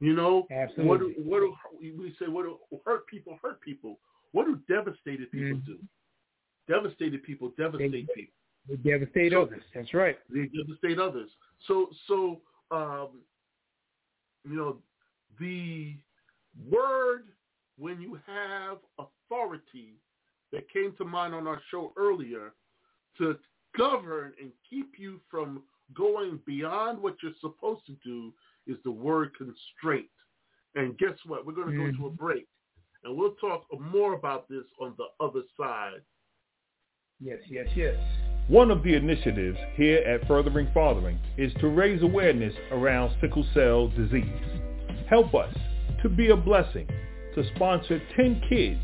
You 0.00 0.14
know, 0.14 0.46
Absolutely. 0.50 1.22
what 1.22 1.42
what 1.42 1.56
we 1.82 2.14
say? 2.18 2.26
What 2.28 2.46
hurt 2.86 3.06
people 3.06 3.38
hurt 3.42 3.60
people? 3.60 3.98
What 4.32 4.46
do 4.46 4.56
devastated 4.68 5.30
people 5.30 5.58
Mhm. 5.58 5.66
do? 5.66 5.78
Devastated 6.68 7.22
people 7.24 7.50
devastate 7.50 7.90
They- 8.06 8.14
people. 8.14 8.34
They 8.68 8.76
devastate 8.76 9.32
So- 9.32 9.42
others. 9.42 9.64
That's 9.74 9.92
right. 9.94 10.18
They 10.28 10.46
devastate 10.46 10.98
others. 10.98 11.34
So 11.60 11.90
so 12.06 12.42
um, 12.70 13.24
you 14.44 14.54
know 14.54 14.82
the 15.38 15.96
word 16.68 17.32
when 17.78 18.00
you 18.00 18.14
have 18.26 18.78
authority 18.98 19.98
that 20.52 20.68
came 20.68 20.94
to 20.96 21.04
mind 21.04 21.34
on 21.34 21.46
our 21.46 21.60
show 21.70 21.92
earlier 21.96 22.54
to 23.18 23.38
govern 23.76 24.34
and 24.40 24.52
keep 24.68 24.98
you 24.98 25.20
from 25.30 25.64
going 25.94 26.38
beyond 26.46 27.00
what 27.00 27.20
you're 27.22 27.34
supposed 27.40 27.84
to 27.86 27.92
do 28.04 28.32
is 28.66 28.80
the 28.82 28.90
word 28.90 29.34
constraint. 29.34 30.10
And 30.76 30.96
guess 30.98 31.18
what? 31.24 31.44
We're 31.44 31.52
going 31.54 31.70
to 31.76 31.90
go 31.92 31.96
to 31.98 32.06
a 32.06 32.10
break. 32.10 32.46
And 33.04 33.16
we'll 33.16 33.34
talk 33.34 33.66
more 33.80 34.14
about 34.14 34.48
this 34.48 34.64
on 34.80 34.94
the 34.98 35.06
other 35.24 35.42
side. 35.58 36.02
Yes, 37.20 37.38
yes, 37.48 37.66
yes. 37.74 37.96
One 38.48 38.70
of 38.70 38.82
the 38.82 38.94
initiatives 38.94 39.58
here 39.74 39.98
at 39.98 40.26
Furthering 40.26 40.68
Fathering 40.74 41.18
is 41.36 41.52
to 41.60 41.68
raise 41.68 42.02
awareness 42.02 42.54
around 42.72 43.14
sickle 43.20 43.46
cell 43.54 43.88
disease. 43.88 44.24
Help 45.08 45.34
us 45.34 45.54
to 46.02 46.08
be 46.08 46.30
a 46.30 46.36
blessing 46.36 46.88
to 47.34 47.44
sponsor 47.54 48.00
10 48.16 48.42
kids 48.48 48.80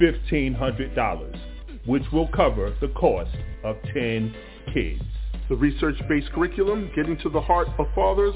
$1,500, 0.00 1.40
which 1.86 2.04
will 2.12 2.28
cover 2.28 2.76
the 2.82 2.88
cost 2.88 3.34
of 3.64 3.76
10 3.94 4.34
The 4.74 5.56
research-based 5.56 6.30
curriculum, 6.32 6.90
Getting 6.94 7.16
to 7.18 7.30
the 7.30 7.40
Heart 7.40 7.68
of 7.78 7.86
Fathers, 7.94 8.34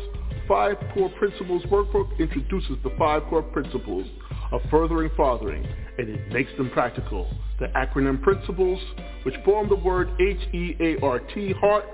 Five 0.48 0.76
Core 0.94 1.10
Principles 1.18 1.62
Workbook 1.64 2.18
introduces 2.18 2.76
the 2.82 2.90
five 2.98 3.22
core 3.24 3.42
principles 3.42 4.06
of 4.50 4.60
furthering 4.70 5.10
fathering, 5.16 5.66
and 5.98 6.08
it 6.08 6.32
makes 6.32 6.50
them 6.56 6.70
practical. 6.70 7.28
The 7.60 7.66
acronym 7.76 8.22
principles, 8.22 8.80
which 9.24 9.34
form 9.44 9.68
the 9.68 9.76
word 9.76 10.08
H-E-A-R-T, 10.20 11.52
heart, 11.60 11.84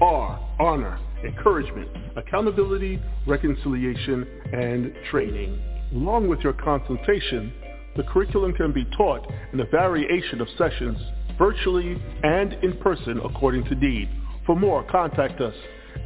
are 0.00 0.56
honor, 0.60 1.00
encouragement, 1.24 1.88
accountability, 2.16 3.00
reconciliation, 3.26 4.26
and 4.52 4.94
training. 5.10 5.58
Along 5.92 6.28
with 6.28 6.40
your 6.40 6.52
consultation, 6.52 7.52
the 7.96 8.02
curriculum 8.04 8.52
can 8.52 8.72
be 8.72 8.84
taught 8.96 9.26
in 9.52 9.60
a 9.60 9.66
variation 9.66 10.40
of 10.42 10.48
sessions, 10.58 10.98
virtually 11.38 12.02
and 12.22 12.52
in 12.62 12.76
person 12.78 13.20
according 13.24 13.64
to 13.64 13.74
need. 13.74 14.08
For 14.44 14.54
more, 14.56 14.84
contact 14.90 15.40
us 15.40 15.54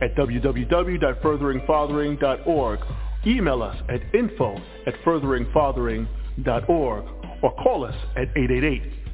at 0.00 0.14
www.furtheringfathering.org. 0.16 2.80
Email 3.26 3.62
us 3.62 3.76
at 3.88 4.00
info 4.14 4.56
at 4.86 4.94
furtheringfathering.org 5.04 7.04
or 7.42 7.54
call 7.62 7.84
us 7.84 7.94
at 8.16 8.34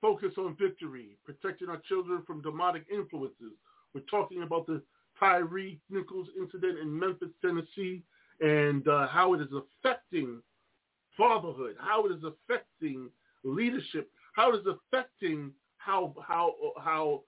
Focus 0.00 0.32
on 0.38 0.56
victory, 0.56 1.16
protecting 1.24 1.68
our 1.68 1.78
children 1.88 2.22
from 2.26 2.40
demonic 2.42 2.84
influences. 2.92 3.52
We're 3.94 4.00
talking 4.02 4.42
about 4.42 4.66
the 4.66 4.82
Tyree 5.18 5.80
Nichols 5.90 6.28
incident 6.38 6.78
in 6.78 6.98
Memphis, 6.98 7.28
Tennessee, 7.42 8.02
and 8.40 8.86
uh, 8.86 9.08
how 9.08 9.34
it 9.34 9.40
is 9.40 9.48
affecting 9.52 10.40
fatherhood, 11.16 11.76
how 11.78 12.06
it 12.06 12.12
is 12.12 12.22
affecting 12.22 13.10
leadership, 13.44 14.10
how 14.34 14.52
it 14.52 14.60
is 14.60 14.66
affecting 14.66 15.52
how 15.78 16.14
how 16.26 16.54
how 16.82 17.22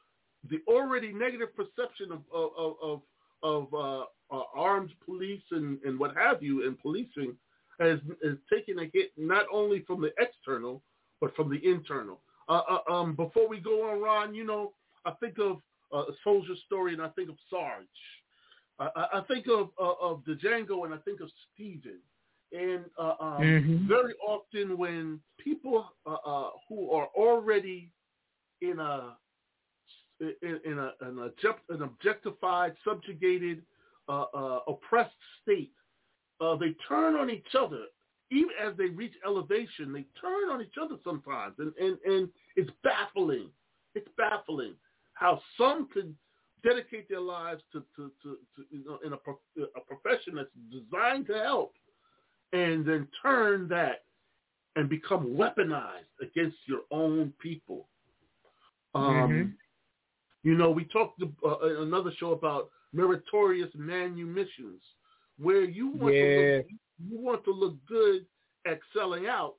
the 0.48 0.61
already 0.68 1.12
negative 1.12 1.48
perception 1.57 2.12
of 2.12 2.20
of 2.33 2.74
of, 2.83 3.03
of 3.42 3.74
uh, 3.74 4.05
uh, 4.35 4.42
armed 4.55 4.90
police 5.05 5.42
and, 5.50 5.79
and 5.85 5.98
what 5.98 6.14
have 6.16 6.42
you 6.42 6.66
and 6.66 6.79
policing 6.79 7.35
has 7.81 7.98
is 8.22 8.37
taking 8.53 8.79
a 8.79 8.90
hit 8.92 9.11
not 9.16 9.46
only 9.53 9.83
from 9.87 10.00
the 10.00 10.12
external 10.18 10.83
but 11.20 11.35
from 11.35 11.50
the 11.50 11.61
internal. 11.68 12.20
Uh, 12.48 12.62
uh, 12.68 12.92
um, 12.92 13.14
before 13.14 13.48
we 13.48 13.59
go 13.59 13.90
on, 13.90 14.00
Ron, 14.00 14.35
you 14.35 14.44
know, 14.44 14.72
I 15.05 15.12
think 15.12 15.38
of 15.38 15.59
uh, 15.92 15.98
a 15.98 16.12
soldier 16.24 16.55
story 16.66 16.92
and 16.92 17.03
I 17.03 17.09
think 17.09 17.29
of 17.29 17.37
Sarge. 17.48 17.87
I, 18.79 19.07
I 19.14 19.20
think 19.29 19.46
of 19.48 19.70
uh, 19.79 19.92
of 20.00 20.22
Django 20.24 20.85
and 20.85 20.94
I 20.94 20.98
think 20.98 21.20
of 21.20 21.31
Stephen. 21.53 21.98
And 22.53 22.85
uh, 22.98 23.14
um, 23.20 23.42
Mhm. 23.42 23.87
very 23.87 24.14
often 24.26 24.76
when 24.76 25.20
people 25.38 25.92
uh, 26.07 26.14
uh, 26.14 26.50
who 26.68 26.90
are 26.90 27.09
already 27.14 27.92
in 28.61 28.81
a 28.81 29.16
in, 30.20 30.61
in 30.64 30.79
a 30.79 30.92
an, 31.00 31.18
object, 31.18 31.70
an 31.70 31.83
objectified, 31.83 32.74
subjugated, 32.85 33.62
uh, 34.09 34.26
uh, 34.35 34.61
oppressed 34.66 35.14
state, 35.42 35.72
uh, 36.40 36.57
they 36.57 36.74
turn 36.88 37.14
on 37.14 37.31
each 37.31 37.55
other. 37.59 37.85
Even 38.33 38.50
as 38.62 38.76
they 38.76 38.87
reach 38.87 39.14
elevation, 39.26 39.92
they 39.92 40.05
turn 40.20 40.50
on 40.50 40.61
each 40.61 40.74
other 40.81 40.96
sometimes, 41.05 41.55
and 41.59 41.72
and, 41.76 41.98
and 42.05 42.29
it's 42.57 42.70
baffling. 42.83 43.48
It's 43.94 44.09
baffling 44.16 44.74
how 45.21 45.41
some 45.59 45.87
could 45.93 46.15
dedicate 46.65 47.09
their 47.09 47.21
lives 47.21 47.63
to 47.73 47.79
to, 47.97 48.11
to, 48.23 48.29
to 48.57 48.61
you 48.71 48.83
know 48.87 48.99
in 49.05 49.13
a 49.13 49.19
a 49.77 49.81
profession 49.93 50.35
that's 50.35 50.49
designed 50.79 51.27
to 51.27 51.35
help, 51.35 51.73
and 52.53 52.85
then 52.89 53.07
turn 53.23 53.69
that 53.69 53.99
and 54.77 54.89
become 54.89 55.25
weaponized 55.43 56.15
against 56.23 56.57
your 56.67 56.83
own 56.91 57.33
people. 57.47 57.81
Um, 58.95 59.05
Mhm. 59.05 59.53
You 60.43 60.55
know, 60.55 60.71
we 60.71 60.85
talked 60.87 61.23
uh, 61.23 61.59
in 61.71 61.77
another 61.89 62.13
show 62.19 62.33
about 62.33 62.71
meritorious 62.95 63.73
manumissions, 63.77 64.81
where 65.39 65.65
you 65.65 65.89
want 65.89 66.15
to 66.15 66.27
look, 66.39 66.67
you 67.09 67.19
want 67.29 67.45
to 67.45 67.53
look 67.63 67.75
good 67.87 68.21
at 68.65 68.79
selling 68.95 69.27
out, 69.27 69.57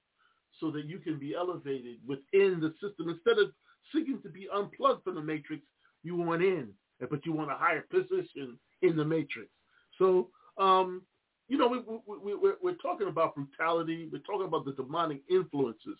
so 0.59 0.71
that 0.71 0.85
you 0.85 0.97
can 1.05 1.19
be 1.19 1.35
elevated 1.35 1.97
within 2.07 2.59
the 2.59 2.71
system 2.81 3.09
instead 3.09 3.37
of 3.43 3.47
seeking 3.93 4.21
to 4.23 4.29
be 4.29 4.47
unplugged 4.53 5.03
from 5.03 5.15
the 5.15 5.21
matrix. 5.21 5.63
You 6.03 6.15
want 6.15 6.41
in, 6.41 6.69
but 6.99 7.25
you 7.25 7.33
want 7.33 7.51
a 7.51 7.55
higher 7.55 7.85
position 7.91 8.57
in 8.81 8.95
the 8.95 9.05
matrix. 9.05 9.49
So, 9.97 10.29
um, 10.57 11.03
you 11.47 11.57
know, 11.57 11.67
we, 11.67 11.79
we, 12.07 12.33
we, 12.33 12.51
we're, 12.61 12.75
talking 12.75 13.07
about 13.07 13.35
brutality. 13.35 14.09
We're 14.11 14.19
talking 14.19 14.47
about 14.47 14.65
the 14.65 14.71
demonic 14.73 15.21
influences, 15.29 15.97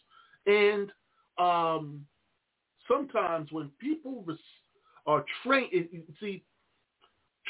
and 0.48 0.92
um, 1.38 2.06
sometimes 2.88 3.52
when 3.52 3.70
people 3.80 4.26
are 5.06 5.26
trained, 5.44 5.70
see, 6.20 6.44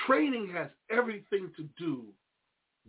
training 0.08 0.52
has 0.54 0.70
everything 0.90 1.52
to 1.58 1.68
do 1.78 2.06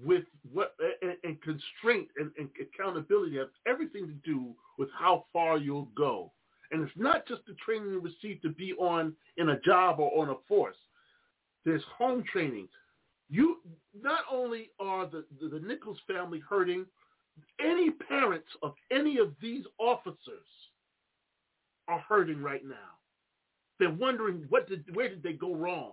with 0.02 0.24
what 0.50 0.74
and, 1.02 1.16
and 1.24 1.40
constraint 1.42 2.08
and, 2.16 2.30
and 2.38 2.48
accountability 2.60 3.36
have 3.36 3.48
everything 3.66 4.06
to 4.06 4.14
do 4.24 4.54
with 4.78 4.88
how 4.98 5.26
far 5.32 5.58
you'll 5.58 5.90
go. 5.96 6.32
And 6.72 6.82
it's 6.82 6.96
not 6.96 7.28
just 7.28 7.42
the 7.46 7.54
training 7.64 7.92
you 7.92 8.00
receive 8.00 8.40
to 8.42 8.48
be 8.48 8.72
on 8.74 9.12
in 9.36 9.50
a 9.50 9.60
job 9.60 10.00
or 10.00 10.22
on 10.22 10.30
a 10.30 10.36
force. 10.48 10.76
There's 11.64 11.82
home 11.96 12.24
training. 12.32 12.68
You 13.28 13.58
not 14.02 14.20
only 14.30 14.70
are 14.80 15.06
the, 15.06 15.24
the, 15.40 15.48
the 15.48 15.60
Nichols 15.60 15.98
family 16.06 16.40
hurting, 16.40 16.86
any 17.60 17.90
parents 17.90 18.48
of 18.62 18.74
any 18.90 19.18
of 19.18 19.32
these 19.40 19.64
officers 19.78 20.46
are 21.88 22.00
hurting 22.00 22.42
right 22.42 22.64
now. 22.64 22.74
They're 23.78 23.90
wondering 23.90 24.44
what 24.48 24.68
did 24.68 24.84
where 24.94 25.08
did 25.08 25.22
they 25.22 25.32
go 25.32 25.54
wrong? 25.54 25.92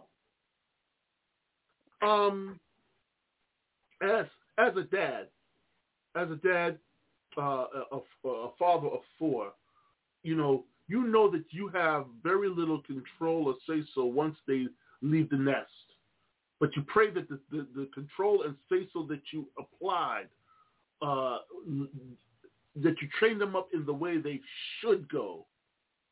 Um, 2.01 2.59
as 4.01 4.25
as 4.57 4.75
a 4.75 4.83
dad, 4.83 5.27
as 6.15 6.29
a 6.29 6.35
dad, 6.35 6.77
uh, 7.37 7.65
a, 7.91 8.27
a 8.27 8.49
father 8.57 8.87
of 8.87 9.01
four, 9.17 9.53
you 10.23 10.35
know, 10.35 10.65
you 10.87 11.03
know 11.03 11.29
that 11.29 11.45
you 11.51 11.67
have 11.69 12.05
very 12.23 12.49
little 12.49 12.81
control 12.81 13.47
or 13.47 13.55
say 13.67 13.83
so 13.93 14.05
once 14.05 14.35
they 14.47 14.67
leave 15.01 15.29
the 15.29 15.37
nest. 15.37 15.69
But 16.59 16.75
you 16.75 16.83
pray 16.87 17.09
that 17.11 17.29
the, 17.29 17.39
the, 17.51 17.67
the 17.75 17.89
control 17.93 18.43
and 18.43 18.55
say 18.69 18.87
so 18.91 19.03
that 19.09 19.21
you 19.31 19.47
applied, 19.57 20.27
uh, 21.01 21.37
that 22.75 22.95
you 23.01 23.07
train 23.17 23.37
them 23.37 23.55
up 23.55 23.69
in 23.73 23.85
the 23.85 23.93
way 23.93 24.17
they 24.17 24.41
should 24.79 25.09
go. 25.09 25.45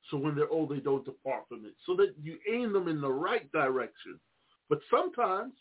So 0.10 0.18
when 0.18 0.36
they're 0.36 0.50
old, 0.50 0.70
they 0.70 0.80
don't 0.80 1.04
depart 1.04 1.44
from 1.50 1.66
it. 1.66 1.74
So 1.86 1.96
that 1.98 2.14
you 2.22 2.38
aim 2.50 2.72
them 2.72 2.88
in 2.88 3.02
the 3.02 3.12
right 3.12 3.52
direction. 3.52 4.20
But 4.70 4.80
sometimes 4.90 5.54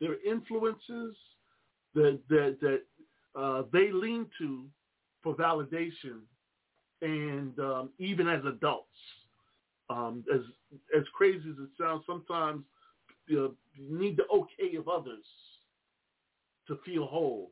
there 0.00 0.12
are 0.12 0.22
influences 0.26 1.16
that 1.94 2.18
that, 2.28 2.58
that 2.60 2.82
uh, 3.38 3.62
they 3.72 3.90
lean 3.90 4.26
to 4.38 4.66
for 5.22 5.34
validation, 5.34 6.20
and 7.02 7.58
um, 7.58 7.90
even 7.98 8.28
as 8.28 8.44
adults, 8.44 8.88
um, 9.90 10.24
as 10.32 10.40
as 10.96 11.04
crazy 11.14 11.48
as 11.50 11.56
it 11.58 11.70
sounds, 11.78 12.02
sometimes 12.06 12.64
you, 13.26 13.36
know, 13.36 13.54
you 13.74 13.98
need 13.98 14.16
the 14.16 14.24
okay 14.32 14.76
of 14.76 14.88
others 14.88 15.24
to 16.66 16.78
feel 16.84 17.06
whole, 17.06 17.50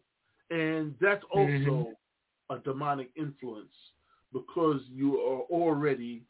and 0.51 0.95
that's 1.01 1.25
also 1.31 1.87
Mhm. 1.87 1.97
a 2.51 2.59
demonic 2.59 3.11
influence 3.17 3.75
because 4.33 4.81
you 4.89 5.19
are 5.21 5.41
already 5.51 6.23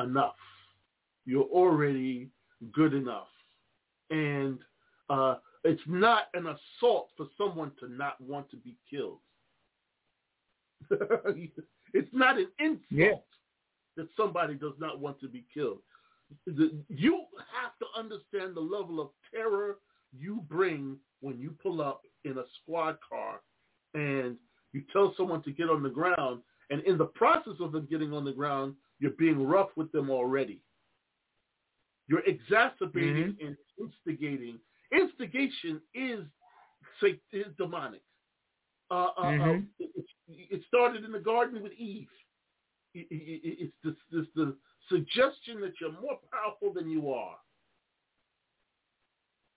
enough. 0.00 0.36
You're 1.24 1.44
already 1.44 2.30
good 2.72 2.94
enough, 2.94 3.28
and 4.10 4.58
uh, 5.08 5.36
it's 5.64 5.82
not 5.86 6.24
an 6.34 6.46
assault 6.46 7.08
for 7.16 7.26
someone 7.36 7.72
to 7.80 7.88
not 7.88 8.20
want 8.20 8.50
to 8.50 8.56
be 8.56 8.76
killed. 8.90 9.18
it's 11.94 12.12
not 12.12 12.36
an 12.38 12.48
insult 12.58 12.82
Yeah. 12.90 13.14
that 13.96 14.08
somebody 14.16 14.54
does 14.54 14.74
not 14.78 15.00
want 15.00 15.18
to 15.20 15.28
be 15.28 15.44
killed. 15.54 15.82
You 16.88 17.26
have 17.52 17.78
to 17.78 17.86
understand 17.96 18.54
the 18.54 18.60
level 18.60 19.00
of 19.00 19.10
terror 19.30 19.78
you 20.12 20.44
bring 20.48 20.98
when 21.20 21.38
you 21.38 21.50
pull 21.62 21.80
up 21.80 22.02
in 22.24 22.38
a 22.38 22.44
squad 22.60 22.98
car 23.08 23.40
and 23.94 24.36
you 24.72 24.82
tell 24.92 25.14
someone 25.16 25.42
to 25.44 25.52
get 25.52 25.70
on 25.70 25.82
the 25.82 25.88
ground, 25.88 26.42
and 26.70 26.82
in 26.82 26.98
the 26.98 27.06
process 27.06 27.54
of 27.60 27.70
them 27.72 27.86
getting 27.88 28.12
on 28.12 28.24
the 28.24 28.32
ground, 28.32 28.74
you're 28.98 29.12
being 29.12 29.46
rough 29.46 29.70
with 29.76 29.90
them 29.92 30.10
already. 30.10 30.60
You're 32.08 32.24
exacerbating 32.26 33.36
and 33.40 33.56
instigating. 33.78 34.58
Instigation 34.92 35.80
is 35.94 36.24
say, 37.00 37.20
is 37.32 37.46
demonic. 37.56 38.02
Uh, 38.90 39.10
uh, 39.16 39.24
Mhm. 39.24 39.62
uh, 39.62 39.66
it, 39.78 40.06
it 40.28 40.62
started 40.66 41.04
in 41.04 41.12
the 41.12 41.18
garden 41.18 41.62
with 41.62 41.72
Eve. 41.72 42.08
It, 42.94 43.06
it, 43.10 43.40
it, 43.44 43.56
it's 43.60 43.72
this, 43.82 43.94
this 44.12 44.26
the 44.34 44.56
suggestion 44.88 45.60
that 45.60 45.72
you're 45.80 45.92
more 45.92 46.18
powerful 46.32 46.72
than 46.72 46.88
you 46.88 47.12
are, 47.12 47.36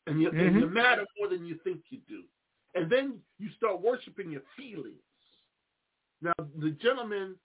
and 0.08 0.21
you, 0.21 0.30
and 0.30 0.56
you 0.56 0.67
matter 0.67 1.06
more 1.19 1.30
than 1.30 1.45
you 1.45 1.60
think 1.63 1.82
you 1.89 1.99
do, 2.08 2.23
and 2.75 2.91
then 2.91 3.19
you 3.38 3.49
start 3.58 3.82
worshiping 3.82 4.32
your 4.32 4.41
feelings. 4.56 4.95
Now, 6.21 6.34
the 6.60 6.71
gentleman 6.82 7.36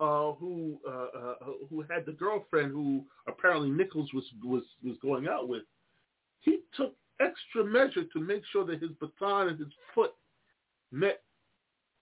uh, 0.00 0.32
who 0.32 0.78
uh, 0.86 1.06
uh, 1.18 1.34
who 1.70 1.82
had 1.88 2.06
the 2.06 2.12
girlfriend 2.12 2.72
who 2.72 3.04
apparently 3.26 3.70
Nichols 3.70 4.12
was 4.12 4.24
was 4.44 4.62
was 4.84 4.96
going 5.02 5.28
out 5.28 5.48
with, 5.48 5.62
he 6.40 6.60
took 6.76 6.94
extra 7.20 7.64
measure 7.64 8.04
to 8.12 8.20
make 8.20 8.42
sure 8.52 8.64
that 8.64 8.80
his 8.80 8.92
baton 9.00 9.48
and 9.48 9.58
his 9.58 9.72
foot 9.94 10.12
met 10.92 11.22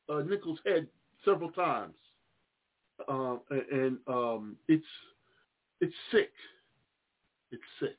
uh, 0.08 0.20
Nichols' 0.20 0.58
head 0.64 0.86
several 1.24 1.50
times, 1.50 1.94
uh, 3.08 3.36
and 3.50 3.98
um, 4.06 4.56
it's 4.68 4.84
it's 5.80 5.94
sick. 6.10 6.32
It's 7.50 7.62
sick. 7.80 7.96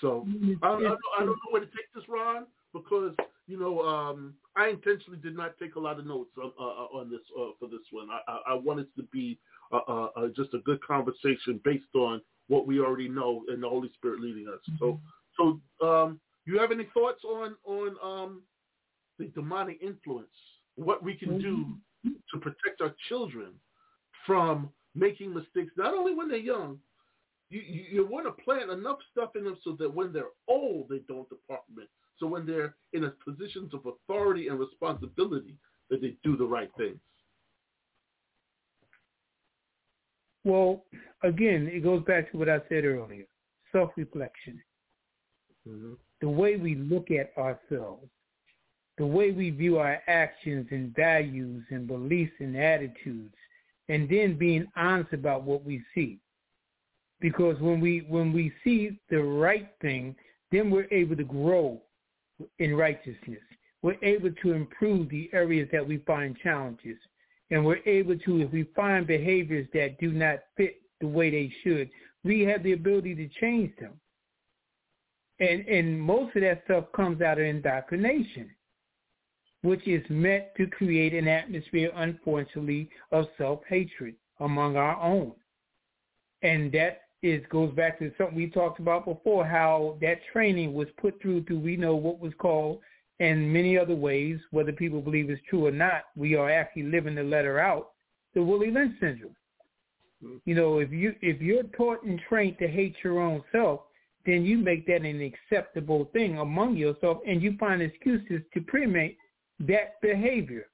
So 0.00 0.26
I, 0.62 0.66
I, 0.66 0.70
don't, 0.78 0.86
I 0.86 1.20
don't 1.20 1.28
know 1.28 1.50
where 1.50 1.60
to 1.60 1.66
take 1.66 1.92
this, 1.94 2.04
Ron, 2.08 2.46
because 2.72 3.14
you 3.46 3.58
know 3.58 3.80
um, 3.80 4.34
I 4.56 4.68
intentionally 4.68 5.18
did 5.22 5.36
not 5.36 5.56
take 5.58 5.76
a 5.76 5.80
lot 5.80 5.98
of 5.98 6.06
notes 6.06 6.30
on, 6.36 6.52
uh, 6.58 6.98
on 6.98 7.10
this 7.10 7.20
uh, 7.38 7.52
for 7.58 7.68
this 7.68 7.86
one. 7.90 8.08
I, 8.10 8.20
I, 8.30 8.52
I 8.52 8.54
wanted 8.54 8.86
it 8.86 9.00
to 9.00 9.08
be 9.12 9.38
uh, 9.72 9.80
uh, 9.88 10.08
uh, 10.16 10.28
just 10.36 10.52
a 10.54 10.58
good 10.58 10.82
conversation 10.84 11.60
based 11.64 11.94
on 11.94 12.20
what 12.48 12.66
we 12.66 12.80
already 12.80 13.08
know 13.08 13.42
and 13.48 13.62
the 13.62 13.68
Holy 13.68 13.90
Spirit 13.94 14.20
leading 14.20 14.46
us. 14.48 14.60
So, 14.78 15.00
so 15.38 15.60
um, 15.86 16.20
you 16.44 16.58
have 16.58 16.72
any 16.72 16.86
thoughts 16.92 17.24
on 17.24 17.54
on 17.64 17.96
um, 18.02 18.42
the 19.18 19.26
demonic 19.26 19.78
influence? 19.80 20.28
What 20.76 21.02
we 21.02 21.14
can 21.14 21.38
do 21.38 21.66
to 22.32 22.38
protect 22.40 22.80
our 22.80 22.94
children 23.08 23.52
from 24.26 24.70
making 24.94 25.34
mistakes, 25.34 25.72
not 25.76 25.94
only 25.94 26.14
when 26.14 26.28
they're 26.28 26.38
young. 26.38 26.78
You, 27.50 27.60
you, 27.60 27.84
you 27.90 28.06
want 28.06 28.26
to 28.26 28.42
plant 28.42 28.70
enough 28.70 28.98
stuff 29.12 29.30
in 29.36 29.44
them 29.44 29.56
so 29.62 29.76
that 29.78 29.92
when 29.92 30.12
they're 30.12 30.30
old, 30.48 30.88
they 30.88 31.00
don't 31.06 31.28
depart 31.28 31.60
from 31.66 31.82
it. 31.82 31.88
So 32.18 32.26
when 32.26 32.46
they're 32.46 32.74
in 32.92 33.04
a 33.04 33.10
positions 33.10 33.72
of 33.74 33.86
authority 33.86 34.48
and 34.48 34.58
responsibility, 34.58 35.56
that 35.90 36.00
they 36.00 36.16
do 36.24 36.36
the 36.36 36.46
right 36.46 36.70
things. 36.76 36.98
Well, 40.44 40.84
again, 41.22 41.70
it 41.72 41.82
goes 41.82 42.02
back 42.04 42.30
to 42.32 42.38
what 42.38 42.48
I 42.48 42.58
said 42.68 42.84
earlier, 42.84 43.24
self-reflection. 43.72 44.60
Mm-hmm. 45.68 45.92
The 46.20 46.28
way 46.28 46.56
we 46.56 46.74
look 46.76 47.08
at 47.10 47.32
ourselves, 47.38 48.08
the 48.98 49.06
way 49.06 49.32
we 49.32 49.50
view 49.50 49.78
our 49.78 50.00
actions 50.06 50.68
and 50.70 50.94
values 50.94 51.64
and 51.70 51.86
beliefs 51.86 52.34
and 52.38 52.56
attitudes, 52.56 53.34
and 53.88 54.08
then 54.08 54.38
being 54.38 54.66
honest 54.76 55.12
about 55.12 55.42
what 55.42 55.64
we 55.64 55.82
see. 55.94 56.18
Because 57.20 57.58
when 57.60 57.80
we 57.80 58.04
when 58.08 58.32
we 58.32 58.52
see 58.62 58.98
the 59.10 59.22
right 59.22 59.68
thing, 59.80 60.14
then 60.52 60.70
we're 60.70 60.88
able 60.90 61.16
to 61.16 61.24
grow 61.24 61.80
in 62.58 62.76
righteousness. 62.76 63.40
We're 63.82 64.02
able 64.02 64.32
to 64.42 64.52
improve 64.52 65.08
the 65.08 65.28
areas 65.32 65.68
that 65.72 65.86
we 65.86 65.98
find 65.98 66.36
challenges. 66.42 66.96
And 67.50 67.64
we're 67.64 67.82
able 67.86 68.18
to, 68.18 68.40
if 68.40 68.50
we 68.50 68.64
find 68.74 69.06
behaviors 69.06 69.68
that 69.74 69.98
do 70.00 70.10
not 70.10 70.38
fit 70.56 70.76
the 71.00 71.06
way 71.06 71.30
they 71.30 71.52
should, 71.62 71.90
we 72.24 72.40
have 72.42 72.62
the 72.62 72.72
ability 72.72 73.14
to 73.16 73.28
change 73.40 73.76
them. 73.78 73.92
And 75.40 75.66
and 75.66 76.00
most 76.00 76.34
of 76.36 76.42
that 76.42 76.62
stuff 76.64 76.84
comes 76.94 77.20
out 77.20 77.38
of 77.38 77.44
indoctrination, 77.44 78.50
which 79.64 79.88
is 79.88 80.04
meant 80.10 80.44
to 80.58 80.66
create 80.66 81.14
an 81.14 81.26
atmosphere, 81.26 81.90
unfortunately, 81.96 82.86
of 83.12 83.26
self-hatred 83.38 84.14
among 84.40 84.76
our 84.76 85.00
own. 85.00 85.32
And 86.42 86.70
that 86.72 87.00
is 87.22 87.42
goes 87.48 87.74
back 87.74 87.98
to 87.98 88.12
something 88.18 88.36
we 88.36 88.50
talked 88.50 88.78
about 88.78 89.06
before, 89.06 89.46
how 89.46 89.96
that 90.02 90.18
training 90.30 90.74
was 90.74 90.88
put 91.00 91.20
through 91.22 91.44
to 91.44 91.58
we 91.58 91.78
know 91.78 91.96
what 91.96 92.20
was 92.20 92.34
called 92.38 92.80
in 93.20 93.50
many 93.50 93.78
other 93.78 93.94
ways, 93.94 94.38
whether 94.50 94.70
people 94.70 95.00
believe 95.00 95.30
it's 95.30 95.40
true 95.48 95.66
or 95.66 95.70
not, 95.70 96.02
we 96.14 96.34
are 96.34 96.50
actually 96.50 96.82
living 96.82 97.14
the 97.14 97.22
letter 97.22 97.58
out, 97.58 97.92
the 98.34 98.42
Willie 98.42 98.70
Lynch 98.70 98.92
syndrome. 99.00 99.34
Mm-hmm. 100.22 100.36
You 100.44 100.54
know, 100.56 100.78
if 100.80 100.92
you 100.92 101.14
if 101.22 101.40
you're 101.40 101.62
taught 101.62 102.02
and 102.02 102.20
trained 102.28 102.58
to 102.58 102.68
hate 102.68 102.96
your 103.02 103.18
own 103.18 103.42
self, 103.50 103.80
then 104.26 104.44
you 104.44 104.58
make 104.58 104.86
that 104.88 105.06
an 105.06 105.22
acceptable 105.22 106.10
thing 106.12 106.36
among 106.36 106.76
yourself 106.76 107.18
and 107.26 107.40
you 107.40 107.56
find 107.58 107.80
excuses 107.80 108.42
to 108.52 108.60
permeate 108.60 109.16
that 109.60 110.00
behavior. 110.00 110.68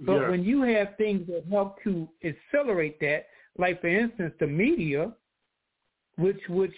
But 0.00 0.20
Yeah. 0.22 0.30
when 0.30 0.44
you 0.44 0.62
have 0.62 0.96
things 0.96 1.26
that 1.28 1.44
help 1.46 1.80
to 1.82 2.08
accelerate 2.22 2.98
that, 3.00 3.28
like 3.56 3.80
for 3.80 3.88
instance 3.88 4.34
the 4.38 4.46
media, 4.46 5.12
which 6.16 6.48
which 6.48 6.74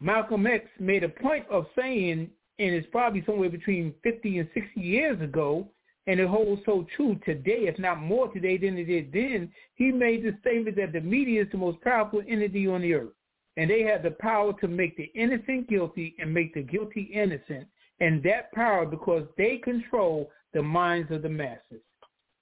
Malcolm 0.00 0.46
X 0.46 0.68
made 0.78 1.04
a 1.04 1.08
point 1.08 1.46
of 1.48 1.66
saying, 1.74 2.30
and 2.58 2.74
it's 2.74 2.86
probably 2.88 3.22
somewhere 3.24 3.50
between 3.50 3.94
50 4.02 4.38
and 4.38 4.48
60 4.54 4.80
years 4.80 5.20
ago, 5.20 5.68
and 6.06 6.18
it 6.18 6.28
holds 6.28 6.64
so 6.64 6.86
true 6.96 7.14
today, 7.24 7.66
if 7.66 7.78
not 7.78 8.00
more 8.00 8.28
today 8.28 8.56
than 8.56 8.76
it 8.78 8.84
did 8.84 9.12
then. 9.12 9.52
He 9.74 9.92
made 9.92 10.22
the 10.22 10.36
statement 10.40 10.76
that 10.76 10.92
the 10.92 11.00
media 11.00 11.42
is 11.42 11.50
the 11.50 11.58
most 11.58 11.80
powerful 11.82 12.22
entity 12.26 12.66
on 12.66 12.80
the 12.82 12.94
earth, 12.94 13.12
and 13.56 13.70
they 13.70 13.82
have 13.82 14.02
the 14.02 14.12
power 14.12 14.52
to 14.60 14.68
make 14.68 14.96
the 14.96 15.10
innocent 15.14 15.68
guilty 15.68 16.14
and 16.18 16.32
make 16.32 16.54
the 16.54 16.62
guilty 16.62 17.02
innocent, 17.02 17.68
and 18.00 18.22
that 18.22 18.52
power 18.52 18.86
because 18.86 19.26
they 19.36 19.58
control 19.58 20.30
the 20.52 20.62
minds 20.62 21.10
of 21.10 21.22
the 21.22 21.28
masses. 21.28 21.82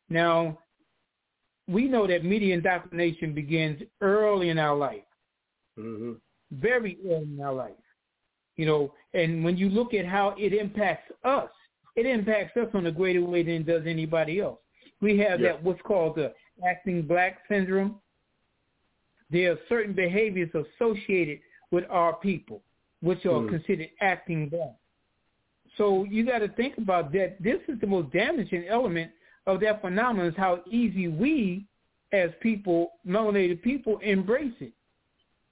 Now, 0.09 0.59
we 1.69 1.87
know 1.87 2.07
that 2.07 2.25
media 2.25 2.55
indoctrination 2.55 3.35
begins 3.35 3.83
early 4.01 4.49
in 4.49 4.59
our 4.59 4.77
life 4.77 5.03
hmm 5.77 6.15
very 6.51 6.97
early 7.07 7.25
in 7.25 7.41
our 7.43 7.53
life. 7.53 7.73
You 8.57 8.65
know, 8.67 8.95
and 9.13 9.45
when 9.45 9.57
you 9.59 9.69
look 9.69 9.93
at 9.93 10.07
how 10.07 10.35
it 10.39 10.55
impacts 10.55 11.13
us, 11.23 11.51
it 11.95 12.07
impacts 12.07 12.57
us 12.57 12.69
on 12.73 12.87
a 12.87 12.91
greater 12.93 13.23
way 13.23 13.43
than 13.43 13.55
it 13.57 13.67
does 13.67 13.83
anybody 13.87 14.41
else. 14.41 14.59
We 15.03 15.19
have 15.19 15.41
Yeah. 15.41 15.49
that 15.49 15.63
what's 15.63 15.83
called 15.83 16.17
the 16.17 16.35
acting 16.67 17.03
black 17.03 17.43
syndrome. 17.49 18.01
There 19.31 19.53
are 19.53 19.59
certain 19.69 19.93
behaviors 19.93 20.51
associated 20.55 21.41
with 21.71 21.85
our 21.91 22.15
people, 22.15 22.63
which 23.01 23.27
are 23.27 23.43
Mm. 23.43 23.49
considered 23.51 23.91
acting 24.01 24.49
black. 24.49 24.75
So 25.79 26.05
you 26.11 26.27
got 26.27 26.41
to 26.41 26.49
think 26.49 26.77
about 26.77 27.13
that. 27.13 27.43
This 27.43 27.61
is 27.69 27.81
the 27.81 27.87
most 27.87 28.13
damaging 28.13 28.67
element 28.69 29.11
of 29.47 29.61
that 29.61 29.81
phenomenon 29.81 30.27
is 30.27 30.37
how 30.37 30.61
easy 30.71 31.09
we, 31.09 31.65
as 32.13 32.31
people, 32.43 32.93
melanated 33.07 33.63
people, 33.63 33.99
embrace 34.03 34.53
it. 34.61 34.73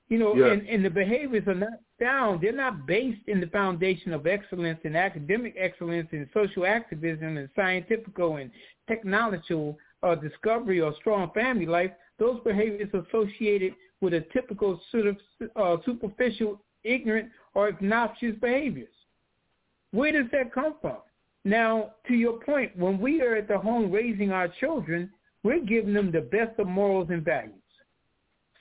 You 0.08 0.18
know, 0.18 0.36
Yeah. 0.36 0.52
and, 0.52 0.68
and 0.68 0.84
the 0.84 0.90
behaviors 0.90 1.46
are 1.48 1.54
not 1.54 1.80
sound. 1.98 2.40
They're 2.40 2.52
not 2.52 2.86
based 2.86 3.26
in 3.26 3.40
the 3.40 3.46
foundation 3.46 4.12
of 4.12 4.26
excellence 4.26 4.80
and 4.84 4.96
academic 4.96 5.54
excellence 5.56 6.08
and 6.12 6.28
social 6.34 6.66
activism 6.66 7.38
and 7.38 7.48
scientifical 7.56 8.36
and 8.36 8.50
technological 8.88 9.78
uh, 10.02 10.14
discovery 10.14 10.80
or 10.80 10.94
strong 10.96 11.30
family 11.32 11.66
life. 11.66 11.90
Those 12.18 12.40
behaviors 12.44 12.90
associated 12.92 13.74
with 14.00 14.14
a 14.14 14.24
typical 14.32 14.80
sort 14.92 15.06
of 15.06 15.16
uh, 15.56 15.76
superficial, 15.84 16.60
ignorant, 16.84 17.30
or 17.54 17.68
obnoxious 17.68 18.36
behaviors. 18.40 18.95
Where 19.96 20.12
does 20.12 20.30
that 20.32 20.52
come 20.52 20.74
from? 20.82 20.98
Now, 21.46 21.92
to 22.06 22.14
your 22.14 22.38
point, 22.40 22.76
when 22.76 23.00
we 23.00 23.22
are 23.22 23.36
at 23.36 23.48
the 23.48 23.56
home 23.56 23.90
raising 23.90 24.30
our 24.30 24.46
children, 24.46 25.10
we're 25.42 25.64
giving 25.64 25.94
them 25.94 26.12
the 26.12 26.20
best 26.20 26.58
of 26.58 26.66
morals 26.66 27.08
and 27.08 27.24
values. 27.24 27.54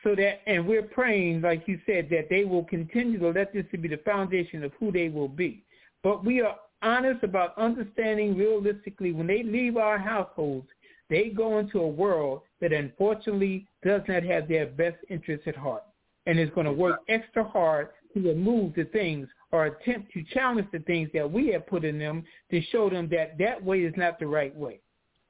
So 0.01 0.15
that 0.15 0.47
and 0.47 0.65
we're 0.65 0.83
praying 0.83 1.41
like 1.41 1.67
you 1.67 1.77
said 1.85 2.07
that 2.11 2.29
they 2.29 2.45
will 2.45 2.63
continue 2.63 3.19
to 3.19 3.31
let 3.31 3.53
this 3.53 3.65
to 3.71 3.77
be 3.77 3.89
the 3.89 3.97
foundation 4.05 4.63
of 4.63 4.71
who 4.79 4.93
they 4.93 5.09
will 5.09 5.27
be. 5.27 5.65
But 6.03 6.23
we 6.23 6.39
are 6.39 6.55
honest 6.81 7.23
about 7.23 7.57
understanding 7.57 8.37
realistically 8.37 9.11
when 9.11 9.27
they 9.27 9.43
leave 9.43 9.75
our 9.75 9.97
households 9.97 10.67
they 11.09 11.29
go 11.29 11.59
into 11.59 11.81
a 11.81 11.87
world 11.87 12.43
that 12.61 12.71
unfortunately 12.71 13.67
does 13.83 14.01
not 14.07 14.23
have 14.23 14.47
their 14.47 14.67
best 14.67 14.97
interests 15.09 15.47
at 15.47 15.57
heart. 15.57 15.83
And 16.27 16.39
is 16.39 16.49
going 16.51 16.65
to 16.65 16.71
work 16.71 17.01
extra 17.09 17.43
hard 17.43 17.89
to 18.13 18.21
remove 18.21 18.73
the 18.73 18.85
things 18.85 19.27
or 19.51 19.65
attempt 19.65 20.11
to 20.13 20.23
challenge 20.33 20.67
the 20.71 20.79
things 20.79 21.09
that 21.13 21.29
we 21.29 21.47
have 21.49 21.65
put 21.67 21.85
in 21.85 21.97
them 21.97 22.23
to 22.51 22.61
show 22.71 22.89
them 22.89 23.07
that 23.09 23.37
that 23.37 23.63
way 23.63 23.79
is 23.79 23.93
not 23.95 24.19
the 24.19 24.27
right 24.27 24.55
way 24.55 24.79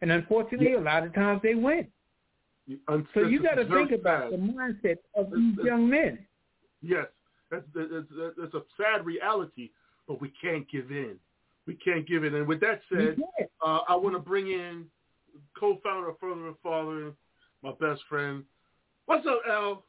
and 0.02 0.12
unfortunately 0.12 0.74
a 0.74 0.80
lot 0.80 1.06
of 1.06 1.14
times 1.14 1.42
they 1.44 1.56
win 1.56 1.88
so 3.14 3.22
you 3.22 3.44
got 3.44 3.56
to 3.56 3.66
think 3.66 3.92
about 3.92 4.32
the 4.32 4.38
mindset 4.38 4.98
of 5.16 5.32
these 5.32 5.56
young 5.64 5.90
men. 5.90 6.20
Yes, 6.82 7.06
that's, 7.52 7.64
that's, 7.76 8.06
that's, 8.38 8.54
a 8.54 8.62
sad 8.78 9.06
reality, 9.06 9.70
but 10.08 10.20
we 10.20 10.34
can't 10.42 10.70
give 10.72 10.90
in. 10.92 11.16
We 11.68 11.76
can't 11.76 12.08
give 12.08 12.24
in. 12.24 12.34
And 12.36 12.48
with 12.48 12.60
that 12.62 12.82
said, 12.92 13.18
uh, 13.66 13.80
I 13.88 13.96
want 13.96 14.16
to 14.16 14.20
bring 14.20 14.48
in 14.48 14.86
co-founder 15.60 16.10
of 16.10 16.20
Furthering 16.20 16.56
Fathering, 16.64 17.14
my 17.64 17.72
best 17.80 18.02
friend. 18.10 18.44
What's 19.06 19.28
up, 19.28 19.42
Al? 19.50 19.84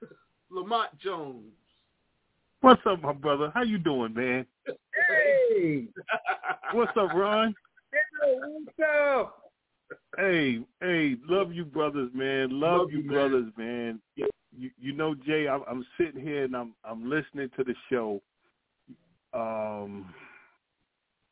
Lamont 0.50 0.98
Jones. 0.98 1.52
What's 2.64 2.80
up, 2.86 3.02
my 3.02 3.12
brother? 3.12 3.52
How 3.52 3.60
you 3.60 3.76
doing, 3.76 4.14
man? 4.14 4.46
Hey, 4.66 5.86
What's 6.72 6.96
up, 6.96 7.12
Ron? 7.12 7.54
hello, 8.22 8.62
what's 8.64 8.78
up? 9.20 9.38
Hey, 10.16 10.60
hey, 10.80 11.16
love 11.28 11.52
you, 11.52 11.66
brothers, 11.66 12.08
man. 12.14 12.58
Love, 12.58 12.78
Love 12.80 12.90
you, 12.90 12.98
man. 13.00 13.08
brothers, 13.08 13.52
man. 13.58 14.00
You, 14.16 14.70
you 14.80 14.94
know, 14.94 15.14
Jay, 15.14 15.46
I'm, 15.46 15.60
I'm 15.68 15.84
sitting 15.98 16.22
here 16.22 16.44
and 16.44 16.56
I'm, 16.56 16.72
I'm 16.86 17.10
listening 17.10 17.50
to 17.58 17.64
the 17.64 17.74
show. 17.90 18.22
Um, 19.34 20.14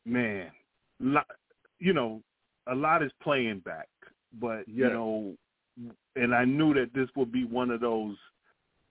man, 0.05 0.51
lot, 1.01 1.26
you 1.78 1.95
know, 1.95 2.20
a 2.70 2.74
lot 2.74 3.03
is 3.03 3.11
playing 3.22 3.61
back, 3.61 3.89
but 4.39 4.68
you 4.68 4.85
know, 4.91 5.35
and 6.14 6.35
I 6.35 6.45
knew 6.45 6.74
that 6.74 6.91
this 6.95 7.09
would 7.16 7.33
be 7.33 7.45
one 7.45 7.70
of 7.70 7.80
those. 7.80 8.16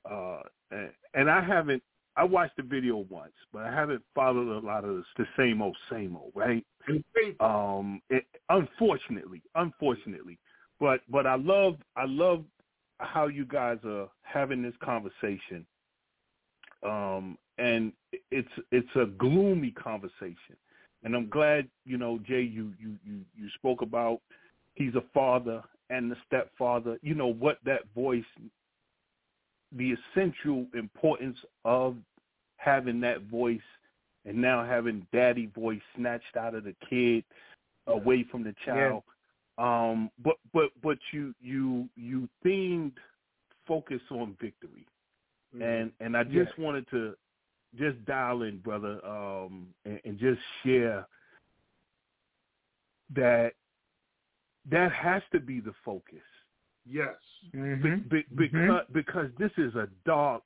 Uh, 0.09 0.41
and 1.13 1.29
I 1.29 1.43
haven't. 1.45 1.83
I 2.17 2.23
watched 2.25 2.57
the 2.57 2.63
video 2.63 3.05
once, 3.09 3.33
but 3.53 3.63
I 3.63 3.71
haven't 3.73 4.03
followed 4.13 4.49
a 4.49 4.65
lot 4.65 4.83
of 4.83 4.97
this, 4.97 5.05
the 5.17 5.25
same 5.37 5.61
old, 5.61 5.77
same 5.89 6.15
old, 6.15 6.33
right? 6.35 6.65
Um 7.39 8.01
it, 8.09 8.25
unfortunately 8.49 9.41
unfortunately. 9.55 10.37
But 10.79 11.01
but 11.09 11.25
i 11.27 11.35
love 11.35 11.75
i 11.95 12.05
love 12.05 12.43
how 12.99 13.27
you 13.27 13.45
guys 13.45 13.77
are 13.85 14.09
having 14.23 14.61
this 14.61 14.73
conversation. 14.83 15.65
Um 16.83 17.37
and 17.57 17.93
it's 18.31 18.49
it's 18.71 18.95
a 18.95 19.05
gloomy 19.05 19.71
conversation. 19.71 20.57
And 21.03 21.15
i'm 21.15 21.29
glad 21.29 21.67
you 21.85 21.97
know 21.97 22.19
jay 22.27 22.41
you 22.41 22.73
you 22.79 22.97
you, 23.05 23.21
you 23.35 23.49
spoke 23.55 23.81
about 23.81 24.19
he's 24.75 24.95
a 24.95 25.03
father 25.13 25.61
and 25.89 26.09
the 26.11 26.15
stepfather. 26.25 26.97
You 27.01 27.13
know 27.15 27.27
what 27.27 27.57
that 27.65 27.81
voice 27.93 28.23
the 29.75 29.95
essential 30.13 30.65
importance 30.73 31.37
of 31.65 31.95
having 32.57 32.99
that 33.01 33.23
voice 33.23 33.59
and 34.25 34.39
now 34.39 34.63
having 34.63 35.05
daddy 35.11 35.47
voice 35.55 35.81
snatched 35.95 36.37
out 36.37 36.53
of 36.53 36.63
the 36.63 36.75
kid 36.89 37.23
away 37.87 38.25
from 38.29 38.43
the 38.43 38.53
child. 38.65 39.03
Um 39.57 40.11
but 40.23 40.35
but 40.53 40.69
but 40.83 40.97
you 41.11 41.33
you 41.41 41.89
you 41.95 42.29
themed 42.45 42.93
focus 43.67 44.01
on 44.11 44.35
victory. 44.41 44.85
And 45.59 45.91
and 45.99 46.15
i 46.15 46.23
just 46.23 46.57
wanted 46.57 46.89
to 46.91 47.15
just 47.77 48.03
dial 48.05 48.43
in 48.43 48.57
brother 48.59 49.03
um 49.05 49.67
and, 49.85 49.99
and 50.05 50.19
just 50.19 50.39
share 50.63 51.05
that 53.15 53.53
that 54.69 54.91
has 54.91 55.21
to 55.31 55.39
be 55.39 55.59
the 55.59 55.73
focus 55.83 56.19
yes. 56.85 57.15
Mhm. 57.53 58.09
be, 58.09 58.23
be, 58.35 58.47
because 58.47 58.85
because 58.91 59.29
this 59.37 59.51
is 59.57 59.75
a 59.75 59.87
dark 60.05 60.43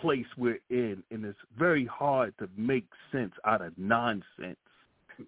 place 0.00 0.26
we're 0.36 0.58
in, 0.70 1.02
and 1.10 1.24
it's 1.24 1.38
very 1.56 1.86
hard 1.86 2.36
to 2.38 2.48
make 2.56 2.86
sense 3.10 3.32
out 3.44 3.62
of 3.62 3.76
nonsense. 3.78 4.58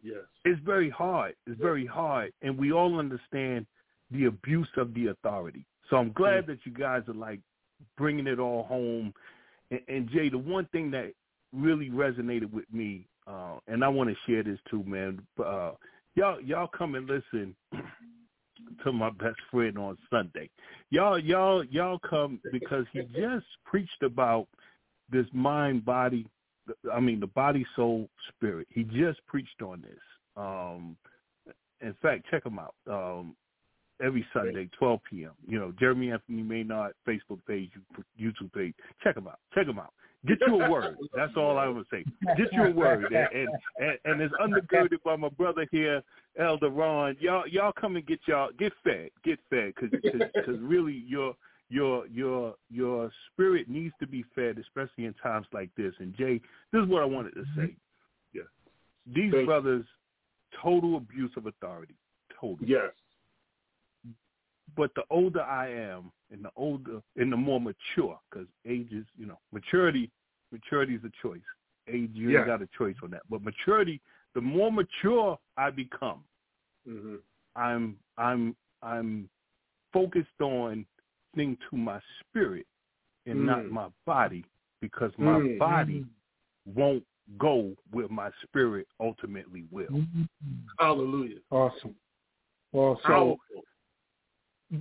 Yes. 0.02 0.24
It's 0.44 0.60
very 0.60 0.90
hard. 0.90 1.36
It's 1.46 1.60
very 1.60 1.86
hard, 1.86 2.32
and 2.42 2.56
we 2.58 2.72
all 2.72 2.98
understand 2.98 3.66
the 4.10 4.24
abuse 4.26 4.68
of 4.76 4.92
the 4.94 5.08
authority. 5.08 5.64
So 5.90 5.96
I'm 5.96 6.12
glad 6.12 6.46
that 6.46 6.58
you 6.64 6.72
guys 6.72 7.02
are 7.08 7.14
like 7.14 7.40
bringing 7.96 8.26
it 8.26 8.38
all 8.38 8.64
home. 8.64 9.14
And, 9.70 9.80
and 9.88 10.10
Jay, 10.10 10.28
the 10.28 10.38
one 10.38 10.66
thing 10.72 10.90
that 10.92 11.12
really 11.52 11.90
resonated 11.90 12.52
with 12.52 12.64
me, 12.72 13.06
uh, 13.26 13.58
and 13.68 13.84
I 13.84 13.88
want 13.88 14.10
to 14.10 14.16
share 14.26 14.42
this 14.42 14.58
too, 14.70 14.82
man. 14.84 15.20
Uh, 15.38 15.72
y'all, 16.14 16.40
y'all 16.40 16.66
come 16.66 16.94
and 16.94 17.06
listen 17.08 17.54
to 18.84 18.92
my 18.92 19.10
best 19.10 19.36
friend 19.50 19.78
on 19.78 19.96
Sunday. 20.10 20.50
Y'all, 20.90 21.18
y'all, 21.18 21.64
y'all 21.64 21.98
come 22.08 22.40
because 22.52 22.84
he 22.92 23.00
just 23.14 23.46
preached 23.64 24.02
about 24.02 24.46
this 25.10 25.26
mind, 25.32 25.84
body. 25.84 26.26
I 26.92 27.00
mean, 27.00 27.20
the 27.20 27.26
body, 27.26 27.64
soul, 27.76 28.08
spirit. 28.28 28.66
He 28.70 28.84
just 28.84 29.24
preached 29.26 29.62
on 29.62 29.82
this. 29.82 30.00
Um, 30.36 30.96
in 31.80 31.94
fact, 32.00 32.26
check 32.30 32.44
him 32.46 32.58
out. 32.58 32.74
Um, 32.90 33.36
every 34.02 34.26
Sunday, 34.32 34.68
12 34.78 35.00
p.m. 35.10 35.32
You 35.46 35.58
know, 35.58 35.72
Jeremy 35.78 36.10
Anthony 36.10 36.42
Maynard 36.42 36.94
Facebook 37.06 37.40
page, 37.46 37.70
YouTube 38.20 38.52
page. 38.52 38.74
Check 39.02 39.16
him 39.16 39.28
out. 39.28 39.38
Check 39.54 39.66
him 39.66 39.78
out. 39.78 39.92
Get 40.26 40.38
you 40.46 40.60
a 40.60 40.70
word. 40.70 40.96
That's 41.14 41.32
all 41.36 41.58
I 41.58 41.68
would 41.68 41.86
say. 41.90 42.04
Get 42.36 42.52
you 42.52 42.64
a 42.64 42.70
word, 42.70 43.12
and 43.12 43.48
and, 43.78 43.98
and 44.04 44.20
it's 44.20 44.34
undergirded 44.42 45.02
by 45.04 45.16
my 45.16 45.28
brother 45.28 45.66
here, 45.70 46.02
Elder 46.38 46.70
Ron. 46.70 47.16
Y'all 47.20 47.46
y'all 47.46 47.72
come 47.78 47.96
and 47.96 48.06
get 48.06 48.20
y'all 48.26 48.50
get 48.58 48.72
fed, 48.82 49.10
get 49.24 49.38
fed, 49.50 49.74
because 49.74 49.90
because 50.34 50.60
really 50.60 51.04
your 51.06 51.34
your 51.68 52.06
your 52.06 52.54
your 52.70 53.10
spirit 53.32 53.68
needs 53.68 53.94
to 54.00 54.06
be 54.06 54.24
fed, 54.34 54.58
especially 54.58 55.04
in 55.06 55.14
times 55.14 55.46
like 55.52 55.70
this. 55.76 55.92
And 55.98 56.14
Jay, 56.16 56.40
this 56.72 56.82
is 56.82 56.88
what 56.88 57.02
I 57.02 57.06
wanted 57.06 57.34
to 57.34 57.40
mm-hmm. 57.40 57.66
say. 57.66 57.76
Yeah. 58.32 58.42
These 59.06 59.32
Thank 59.32 59.46
brothers, 59.46 59.84
total 60.62 60.96
abuse 60.96 61.32
of 61.36 61.46
authority. 61.46 61.94
Total. 62.40 62.66
Yes. 62.66 62.90
But 64.76 64.90
the 64.94 65.02
older 65.10 65.42
I 65.42 65.68
am, 65.70 66.10
and 66.30 66.44
the 66.44 66.50
older 66.56 67.00
and 67.16 67.32
the 67.32 67.36
more 67.36 67.60
mature, 67.60 68.18
because 68.30 68.48
age 68.66 68.92
is, 68.92 69.06
you 69.16 69.26
know, 69.26 69.38
maturity. 69.52 70.10
Maturity 70.52 70.94
is 70.94 71.02
a 71.04 71.10
choice. 71.26 71.40
Age, 71.88 72.10
you 72.14 72.30
Yeah. 72.30 72.38
ain't 72.38 72.46
got 72.46 72.62
a 72.62 72.68
choice 72.78 72.94
on 73.02 73.10
that. 73.10 73.22
But 73.28 73.42
maturity, 73.42 74.00
the 74.34 74.40
more 74.40 74.70
mature 74.72 75.38
I 75.56 75.70
become, 75.70 76.24
hmm 76.86 77.16
I'm 77.56 77.96
I'm 78.18 78.56
I'm 78.82 79.28
focused 79.92 80.40
on 80.40 80.86
thing 81.36 81.56
to 81.70 81.76
my 81.76 82.00
spirit 82.20 82.66
and 83.26 83.46
not 83.46 83.60
Mm. 83.64 83.70
my 83.70 83.88
body, 84.06 84.44
because 84.80 85.12
my 85.18 85.38
Mm. 85.38 85.58
body 85.58 86.04
won't 86.66 87.04
go 87.38 87.74
where 87.90 88.08
my 88.08 88.30
spirit 88.42 88.86
ultimately 89.00 89.64
will. 89.70 90.02
Hallelujah. 90.78 91.38
Awesome. 91.50 91.94
Well, 92.72 92.96
so 93.02 93.08
Powerful. 93.08 93.64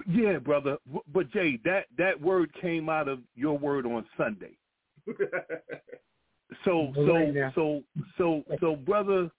Yeah, 0.07 0.39
brother. 0.39 0.77
But 1.13 1.31
Jay, 1.31 1.59
that 1.65 1.85
that 1.97 2.19
word 2.19 2.51
came 2.59 2.89
out 2.89 3.07
of 3.07 3.19
your 3.35 3.57
word 3.57 3.85
on 3.85 4.05
Sunday. 4.17 4.57
So 6.65 6.93
so 7.05 7.51
so 7.55 7.83
so 8.17 8.43
so 8.59 8.75
brother, 8.75 9.29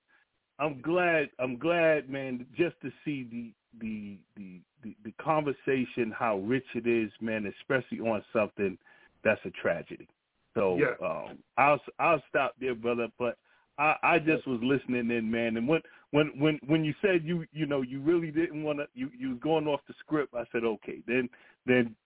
I'm 0.59 0.80
glad 0.80 1.30
I'm 1.38 1.59
glad, 1.59 2.09
man, 2.09 2.47
just 2.57 2.76
to 2.82 2.90
see 3.05 3.24
the 3.24 3.53
the 3.80 4.18
the 4.36 4.61
the, 4.82 4.97
the 5.05 5.12
conversation 5.22 6.12
how 6.16 6.38
rich 6.38 6.66
it 6.74 6.86
is, 6.86 7.11
man, 7.20 7.53
especially 7.61 8.01
on 8.01 8.22
something 8.32 8.78
that's 9.24 9.40
a 9.45 9.51
tragedy. 9.51 10.09
So 10.55 10.78
Yeah. 10.78 11.07
um 11.07 11.38
I'll 11.57 11.80
I'll 11.99 12.22
stop 12.28 12.55
there, 12.61 12.74
brother, 12.74 13.09
but 13.18 13.36
I, 13.78 13.96
I 14.02 14.18
just 14.18 14.46
was 14.46 14.60
listening 14.62 15.10
in, 15.10 15.30
man, 15.30 15.56
and 15.56 15.66
when 15.66 15.80
when 16.12 16.30
when 16.38 16.60
when 16.66 16.84
you 16.84 16.94
said 17.02 17.24
you 17.24 17.44
you 17.52 17.66
know 17.66 17.82
you 17.82 18.00
really 18.00 18.30
didn't 18.30 18.62
want 18.62 18.78
to 18.78 18.86
you 18.94 19.10
you 19.18 19.30
was 19.30 19.38
going 19.40 19.66
off 19.66 19.80
the 19.88 19.94
script, 20.00 20.34
I 20.34 20.44
said 20.52 20.64
okay, 20.64 20.98
then 21.06 21.28
then 21.66 21.96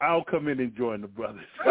I'll 0.00 0.24
come 0.24 0.48
in 0.48 0.58
and 0.58 0.74
join 0.74 1.00
the 1.00 1.06
brothers. 1.06 1.44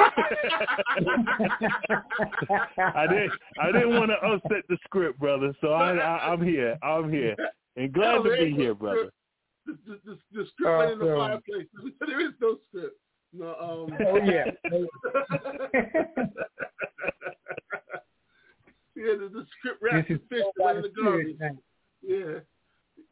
I 2.96 3.08
didn't 3.08 3.34
I 3.60 3.72
didn't 3.74 3.96
want 3.96 4.12
to 4.12 4.26
upset 4.26 4.64
the 4.70 4.78
script, 4.86 5.20
brother. 5.20 5.54
So 5.60 5.74
I, 5.74 5.96
I 5.98 6.32
I'm 6.32 6.42
here. 6.42 6.78
I'm 6.82 7.12
here, 7.12 7.36
and 7.76 7.92
glad 7.92 8.16
No, 8.16 8.24
to 8.24 8.30
be 8.30 8.36
ain't 8.36 8.58
no 8.58 8.64
here, 8.64 8.74
brother. 8.74 9.12
The, 9.66 9.78
the, 9.86 10.00
the, 10.06 10.18
the 10.32 10.46
script 10.48 10.78
went 10.78 10.92
in 10.94 11.00
the 11.00 11.06
Awesome. 11.14 11.42
fireplace. 11.44 11.68
there 12.00 12.22
is 12.22 12.32
no 12.40 12.58
script. 12.70 12.98
No, 13.34 13.56
um, 13.60 13.98
oh 14.08 14.18
yeah. 14.24 14.46
yeah, 19.02 19.14
the, 19.20 19.30
the 19.30 19.46
script 19.58 19.82
wrapped 19.82 20.10
is 20.12 20.20
the 20.30 20.36
fish 20.36 20.44
all 20.46 20.54
that 20.56 20.64
went 20.64 20.76
by 20.76 20.78
in 20.78 20.82
the 20.82 20.90
the 20.90 21.34
garbage. 21.38 21.58
Yeah, 22.02 22.40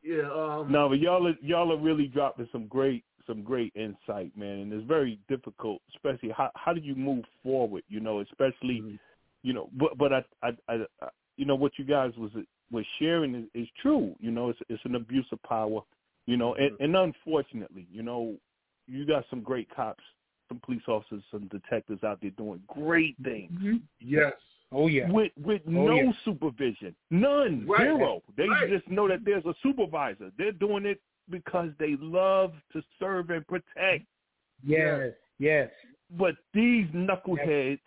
yeah. 0.03 0.31
Um, 0.31 0.71
No, 0.71 0.89
but 0.89 0.99
y'all 0.99 1.27
are 1.27 1.35
y'all 1.41 1.71
are 1.73 1.77
really 1.77 2.07
dropping 2.07 2.47
some 2.51 2.67
great 2.67 3.03
some 3.27 3.43
great 3.43 3.71
insight, 3.75 4.35
man, 4.35 4.59
and 4.59 4.73
it's 4.73 4.87
very 4.87 5.19
difficult, 5.27 5.81
especially 5.95 6.29
how 6.35 6.49
how 6.55 6.73
do 6.73 6.81
you 6.81 6.95
move 6.95 7.25
forward, 7.43 7.83
you 7.87 7.99
know, 7.99 8.19
especially 8.21 8.81
Mhm. 8.81 8.99
you 9.43 9.53
know, 9.53 9.69
but 9.73 9.97
but 9.97 10.13
I 10.13 10.23
I, 10.43 10.49
I, 10.67 10.73
I 11.01 11.09
you 11.37 11.45
know 11.45 11.55
what 11.55 11.77
you 11.77 11.85
guys 11.85 12.11
was 12.17 12.31
was 12.71 12.85
sharing 12.99 13.33
is, 13.35 13.45
is 13.53 13.67
true, 13.81 14.15
you 14.19 14.31
know, 14.31 14.49
it's 14.49 14.59
it's 14.69 14.83
an 14.85 14.95
abuse 14.95 15.27
of 15.31 15.41
power, 15.43 15.81
you 16.27 16.37
know, 16.37 16.55
and, 16.55 16.75
and 16.79 16.95
unfortunately, 16.95 17.87
you 17.91 18.03
know, 18.03 18.35
you 18.87 19.05
got 19.05 19.25
some 19.29 19.41
great 19.41 19.67
cops, 19.75 20.03
some 20.47 20.59
police 20.63 20.81
officers, 20.87 21.23
some 21.31 21.47
detectives 21.47 22.03
out 22.03 22.19
there 22.21 22.31
doing 22.31 22.61
great 22.67 23.15
things 23.23 23.51
Mhm. 23.51 23.81
yes. 23.99 24.33
Oh 24.72 24.88
yeah. 24.88 25.09
with 25.09 25.32
with 25.38 25.61
Oh, 25.67 25.72
no 25.72 25.95
yeah. 25.95 26.11
supervision, 26.24 26.95
none, 27.09 27.65
Right. 27.67 27.82
zero. 27.82 28.22
They 28.38 28.47
Right. 28.47 28.70
just 28.70 28.88
know 28.88 29.07
that 29.07 29.26
there's 29.26 29.45
a 29.45 29.55
supervisor. 29.63 30.32
They're 30.38 30.51
doing 30.51 30.86
it 30.86 31.01
because 31.30 31.70
they 31.80 31.95
love 31.97 32.53
to 32.74 32.84
serve 32.99 33.30
and 33.32 33.45
protect. 33.47 34.05
Yes. 34.63 35.13
Yes. 35.39 35.72
But 36.11 36.36
these 36.53 36.88
knuckleheads 36.88 37.80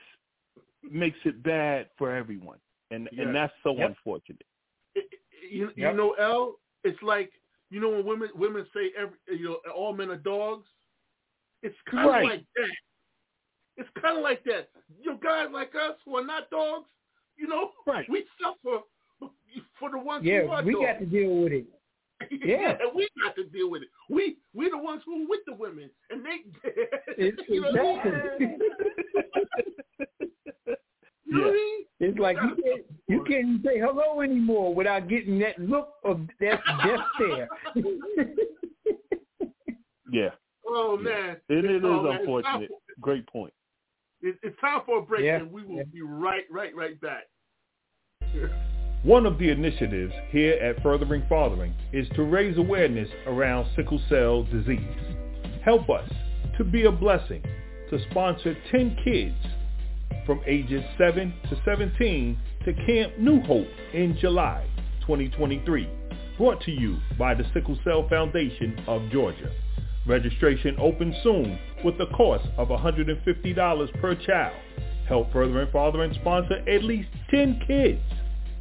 makes 0.91 1.19
it 1.25 1.43
bad 1.43 1.89
for 1.97 2.11
everyone, 2.15 2.59
and 2.91 3.09
Yes. 3.13 3.27
and 3.27 3.35
that's 3.37 3.55
so 3.63 3.77
Yep. 3.77 3.89
unfortunate. 3.91 4.47
It, 4.95 5.07
it- 5.13 5.53
you, 5.53 5.71
you 5.77 5.93
know, 5.93 6.13
L. 6.15 6.57
It's 6.85 7.01
like 7.03 7.33
you 7.71 7.79
know 7.81 7.91
when 7.91 8.05
women 8.07 8.31
women 8.35 8.67
say 8.75 8.93
every 8.97 9.17
you 9.29 9.45
know 9.51 9.55
all 9.73 9.93
men 9.95 10.11
are 10.11 10.17
dogs. 10.17 10.67
It's 11.63 11.81
kind 11.83 12.09
of 12.09 12.23
like 12.25 12.45
that. 12.57 12.71
It's 13.77 13.89
kind 14.01 14.17
of 14.19 14.23
like 14.23 14.45
that. 14.45 14.69
You 15.03 15.19
guys 15.23 15.47
like 15.53 15.75
us 15.75 15.97
who 16.05 16.17
are 16.17 16.25
not 16.25 16.51
dogs, 16.51 16.89
you 17.37 17.47
know, 17.49 17.71
Right. 17.87 18.09
we 18.09 18.25
suffer 18.43 18.83
for 19.79 19.91
the 19.91 19.99
ones 19.99 20.25
who 20.25 20.31
Yeah, 20.31 20.43
are 20.51 20.63
we 20.63 20.73
dogs. 20.75 20.85
got 20.87 20.99
to 21.01 21.07
deal 21.07 21.35
with 21.43 21.53
it. 21.53 21.67
Yeah. 22.45 22.77
we 22.95 23.09
got 23.25 23.35
to 23.37 23.45
deal 23.45 23.69
with 23.71 23.83
it. 23.83 23.89
We 24.09 24.37
we're 24.55 24.71
the 24.71 24.79
ones 24.79 25.03
who 25.05 25.25
are 25.25 25.29
with 25.29 25.41
the 25.47 25.55
women, 25.55 25.91
and 26.11 26.25
they. 26.25 26.45
It's 27.19 27.41
you 27.49 27.61
know 27.63 27.71
what 27.73 28.07
I 28.07 28.09
exactly. 28.09 28.59
You 31.25 31.39
know 31.39 31.47
what 31.47 31.51
I 31.51 31.53
mean? 31.55 31.85
It's 32.01 32.19
like 32.19 32.37
you 32.43 32.63
can't 32.63 32.85
you 33.09 33.25
can't 33.25 33.63
say 33.65 33.79
hello 33.79 34.21
anymore 34.21 34.75
without 34.75 35.09
getting 35.09 35.39
that 35.39 35.59
look 35.59 35.95
of 36.05 36.21
that 36.41 36.61
death 36.85 37.01
stare. 37.17 37.49
Yeah, 40.11 40.31
Oh 40.69 40.99
Yeah. 40.99 41.09
man, 41.11 41.37
it, 41.49 41.65
it 41.65 41.71
is 41.77 41.83
man, 41.83 42.07
unfortunate. 42.21 42.71
Great 43.01 43.27
point. 43.27 43.53
For- 44.23 44.29
it- 44.29 44.39
It's 44.43 44.59
time 44.61 44.81
for 44.87 44.99
a 44.99 45.03
break, 45.03 45.25
Yeah. 45.25 45.37
and 45.37 45.53
we 45.53 45.63
will 45.65 45.77
Yeah. 45.79 45.83
be 45.93 46.01
right, 46.03 46.45
right, 46.51 46.75
right 46.75 46.99
back. 47.01 47.25
One 49.03 49.27
of 49.27 49.39
the 49.39 49.51
initiatives 49.51 50.15
here 50.31 50.55
at 50.63 50.81
Furthering 50.83 51.23
Fathering 51.29 51.75
is 51.93 52.09
to 52.11 52.23
raise 52.23 52.57
awareness 52.57 53.09
around 53.27 53.67
sickle 53.75 53.99
cell 54.09 54.45
disease. 54.45 54.81
Help 55.65 55.91
us 55.91 56.09
to 56.57 56.65
be 56.65 56.85
a 56.85 56.93
blessing 56.93 57.43
to 57.91 57.99
sponsor 58.11 58.55
10 58.71 58.97
kids 59.05 59.35
from 60.25 60.41
ages 60.47 60.85
7 60.97 61.33
to 61.49 61.57
17 61.65 62.39
to 62.65 62.73
Camp 62.87 63.19
New 63.19 63.41
Hope 63.41 63.67
in 63.93 64.17
July 64.19 64.65
2023. 65.01 65.89
Brought 66.39 66.61
to 66.63 66.71
you 66.71 66.97
by 67.19 67.35
the 67.35 67.45
Sickle 67.53 67.77
Cell 67.83 68.09
Foundation 68.09 68.79
of 68.87 69.11
Georgia. 69.11 69.51
Registration 70.07 70.77
opens 70.79 71.15
soon 71.23 71.59
with 71.85 72.01
a 72.01 72.07
cost 72.07 72.49
of 72.57 72.69
$150 72.69 74.01
per 74.01 74.15
child. 74.17 74.57
Help 75.09 75.33
Furthering 75.33 75.69
Fathering 75.73 76.13
sponsor 76.15 76.57
at 76.69 76.83
least 76.83 77.09
10 77.31 77.61
kids. 77.67 78.01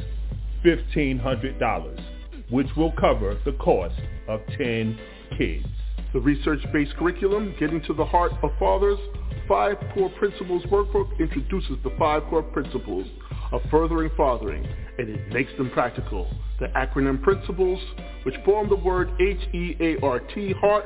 $1,500, 0.64 2.19
which 2.50 2.68
will 2.76 2.92
cover 2.94 3.40
the 3.46 3.54
cost 3.54 4.00
of 4.28 4.42
10 4.58 5.00
kids. 5.38 5.66
The 6.14 6.20
research-based 6.20 6.96
curriculum, 6.98 7.54
Getting 7.60 7.82
to 7.84 7.94
the 7.94 8.06
Heart 8.06 8.34
of 8.42 8.52
Fathers, 8.58 9.00
Five 9.48 9.78
Core 9.94 10.10
Principles 10.18 10.64
Workbook 10.64 11.20
introduces 11.20 11.78
the 11.84 11.92
five 11.98 12.24
core 12.30 12.44
principles 12.44 13.08
of 13.52 13.62
furthering 13.72 14.12
fathering, 14.16 14.68
and 14.98 15.10
it 15.10 15.34
makes 15.34 15.52
them 15.58 15.70
practical. 15.72 16.28
The 16.60 16.68
acronym 16.68 17.22
principles, 17.22 17.80
which 18.24 18.36
form 18.46 18.70
the 18.70 18.76
word 18.76 19.10
H-E-A-R-T, 19.20 20.54
heart, 20.54 20.86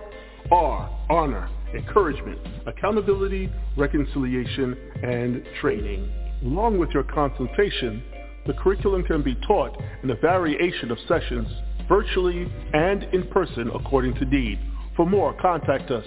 are 0.51 1.05
honor, 1.09 1.49
encouragement, 1.73 2.39
accountability, 2.65 3.49
reconciliation, 3.77 4.77
and 5.03 5.43
training. 5.59 6.11
Along 6.43 6.77
with 6.77 6.89
your 6.91 7.03
consultation, 7.03 8.03
the 8.45 8.53
curriculum 8.53 9.03
can 9.03 9.21
be 9.21 9.35
taught 9.47 9.79
in 10.03 10.09
a 10.09 10.15
variation 10.15 10.91
of 10.91 10.97
sessions, 11.07 11.47
virtually 11.87 12.51
and 12.73 13.03
in 13.13 13.25
person 13.27 13.71
according 13.73 14.15
to 14.15 14.25
need. 14.25 14.59
For 14.95 15.05
more, 15.05 15.33
contact 15.41 15.91
us 15.91 16.03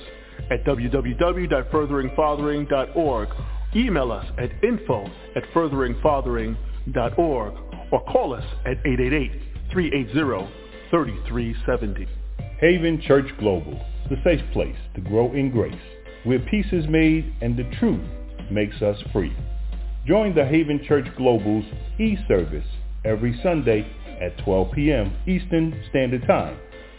at 0.50 0.64
www.furtheringfathering.org. 0.64 3.28
Email 3.74 4.12
us 4.12 4.26
at 4.38 4.50
info 4.62 5.10
at 5.34 5.42
furtheringfathering.org 5.54 7.54
or 7.92 8.04
call 8.04 8.34
us 8.34 8.44
at 8.64 8.80
888-380-3370. 9.72 12.06
Haven 12.60 13.00
Church 13.02 13.26
Global, 13.38 13.84
the 14.08 14.16
safe 14.24 14.40
place 14.52 14.76
to 14.94 15.00
grow 15.00 15.32
in 15.32 15.50
grace, 15.50 15.74
where 16.24 16.38
peace 16.38 16.72
is 16.72 16.86
made 16.88 17.34
and 17.42 17.56
the 17.56 17.64
truth 17.78 18.00
makes 18.50 18.80
us 18.82 18.96
free. 19.12 19.36
Join 20.06 20.34
the 20.34 20.46
Haven 20.46 20.82
Church 20.86 21.06
Global's 21.16 21.64
e-service 21.98 22.66
every 23.04 23.38
Sunday 23.42 23.84
at 24.20 24.38
12 24.44 24.72
p.m. 24.72 25.12
Eastern 25.26 25.82
Standard 25.90 26.24
Time 26.26 26.56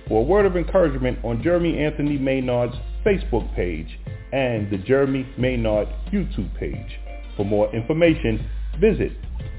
for 0.10 0.22
a 0.22 0.24
word 0.24 0.45
of 0.45 0.58
encouragement 0.58 1.18
on 1.24 1.41
Jeremy 1.41 1.80
Anthony 1.80 2.18
Maynard's 2.18 2.76
Facebook 3.05 3.55
page 3.55 3.97
and 4.34 4.70
the 4.70 4.78
Jeremy 4.80 5.26
Maynard 5.38 5.88
YouTube 6.12 6.53
page. 6.58 6.99
For 7.38 7.45
more 7.45 7.74
information, 7.74 8.45
visit 8.80 9.14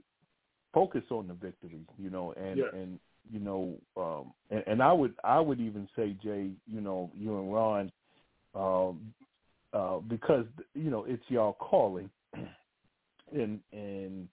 focus 0.74 1.04
on 1.10 1.28
the 1.28 1.34
victory, 1.34 1.82
you 1.98 2.10
know, 2.10 2.34
and 2.38 2.58
yeah. 2.58 2.66
and 2.74 3.00
you 3.32 3.40
know, 3.40 3.76
um, 3.98 4.34
and, 4.50 4.64
and 4.68 4.84
I 4.84 4.94
would 4.94 5.14
I 5.24 5.40
would 5.40 5.60
even 5.60 5.88
say, 5.96 6.16
Jay, 6.24 6.50
you 6.72 6.82
know, 6.82 7.12
you 7.16 7.38
and 7.40 7.54
Ron, 7.54 7.92
um, 8.54 9.14
uh, 9.74 10.00
because 10.08 10.46
you 10.74 10.90
know 10.90 11.06
it's 11.08 11.24
y'all 11.28 11.54
calling, 11.60 12.10
and 13.34 13.60
and 13.72 14.28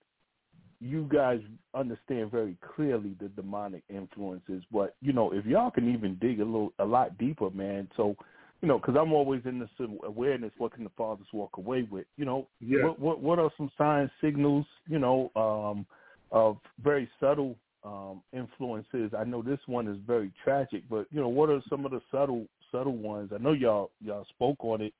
you 0.80 1.09
guys 1.12 1.40
understand 1.74 2.30
very 2.30 2.57
clearly 2.74 3.14
the 3.20 3.28
demonic 3.28 3.82
influences. 3.88 4.62
But 4.72 4.97
you 5.01 5.12
know, 5.12 5.32
if 5.32 5.47
y'all 5.47 5.70
can 5.70 5.93
even 5.93 6.18
dig 6.20 6.40
a 6.40 6.45
little, 6.45 6.72
a 6.78 6.84
lot 6.84 7.16
deeper, 7.18 7.51
man. 7.51 7.88
So, 7.97 8.16
you 8.61 8.68
know, 8.68 8.78
because 8.78 8.97
I'm 8.99 9.12
always 9.12 9.43
in 9.45 9.59
this 9.59 9.70
awareness. 10.05 10.53
What 10.59 10.74
can 10.74 10.84
the 10.84 10.90
fathers 10.97 11.26
walk 11.32 11.57
away 11.57 11.82
with? 11.90 12.07
You 12.16 12.24
know, 12.24 12.49
yeah. 12.61 12.84
what 12.84 13.01
what 13.01 13.20
what 13.20 13.38
are 13.38 13.51
some 13.57 13.70
signs, 13.78 14.11
signals? 14.20 14.66
You 14.88 14.99
know, 14.99 15.30
um, 15.36 15.86
of 16.32 16.59
very 16.82 17.09
subtle 17.20 17.57
um, 17.85 18.22
influences. 18.33 19.12
I 19.16 19.24
know 19.24 19.43
this 19.43 19.61
one 19.66 19.89
is 19.89 19.99
very 20.07 20.33
tragic, 20.45 20.83
but 20.89 21.07
you 21.11 21.20
know, 21.20 21.28
what 21.28 21.51
are 21.51 21.62
some 21.68 21.85
of 21.85 21.93
the 21.93 22.01
subtle 22.11 22.47
subtle 22.70 22.97
ones? 22.97 23.30
I 23.35 23.39
know 23.39 23.53
y'all 23.53 23.91
y'all 24.01 24.26
spoke 24.30 24.64
on 24.64 24.80
it 24.80 24.95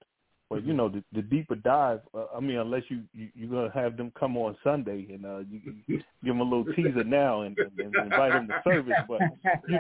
but 0.53 0.67
you 0.67 0.75
know, 0.75 0.91
the, 0.91 1.03
the 1.15 1.23
deeper 1.23 1.55
dive. 1.55 2.01
Uh, 2.13 2.27
I 2.37 2.41
mean, 2.41 2.59
unless 2.59 2.83
you, 2.89 3.05
you 3.15 3.29
you're 3.35 3.49
gonna 3.49 3.73
have 3.73 3.97
them 3.97 4.13
come 4.19 4.37
on 4.37 4.55
Sunday 4.63 5.07
and 5.11 5.25
uh, 5.25 5.39
you, 5.51 5.61
you 5.87 5.97
give 5.97 6.35
them 6.35 6.41
a 6.41 6.45
little 6.45 6.67
teaser 6.75 7.05
now 7.05 7.41
and, 7.41 7.57
and, 7.57 7.95
and 7.95 8.13
invite 8.13 8.33
them 8.33 8.49
to 8.49 8.61
service. 8.63 8.93
But 9.09 9.21
you, 9.67 9.79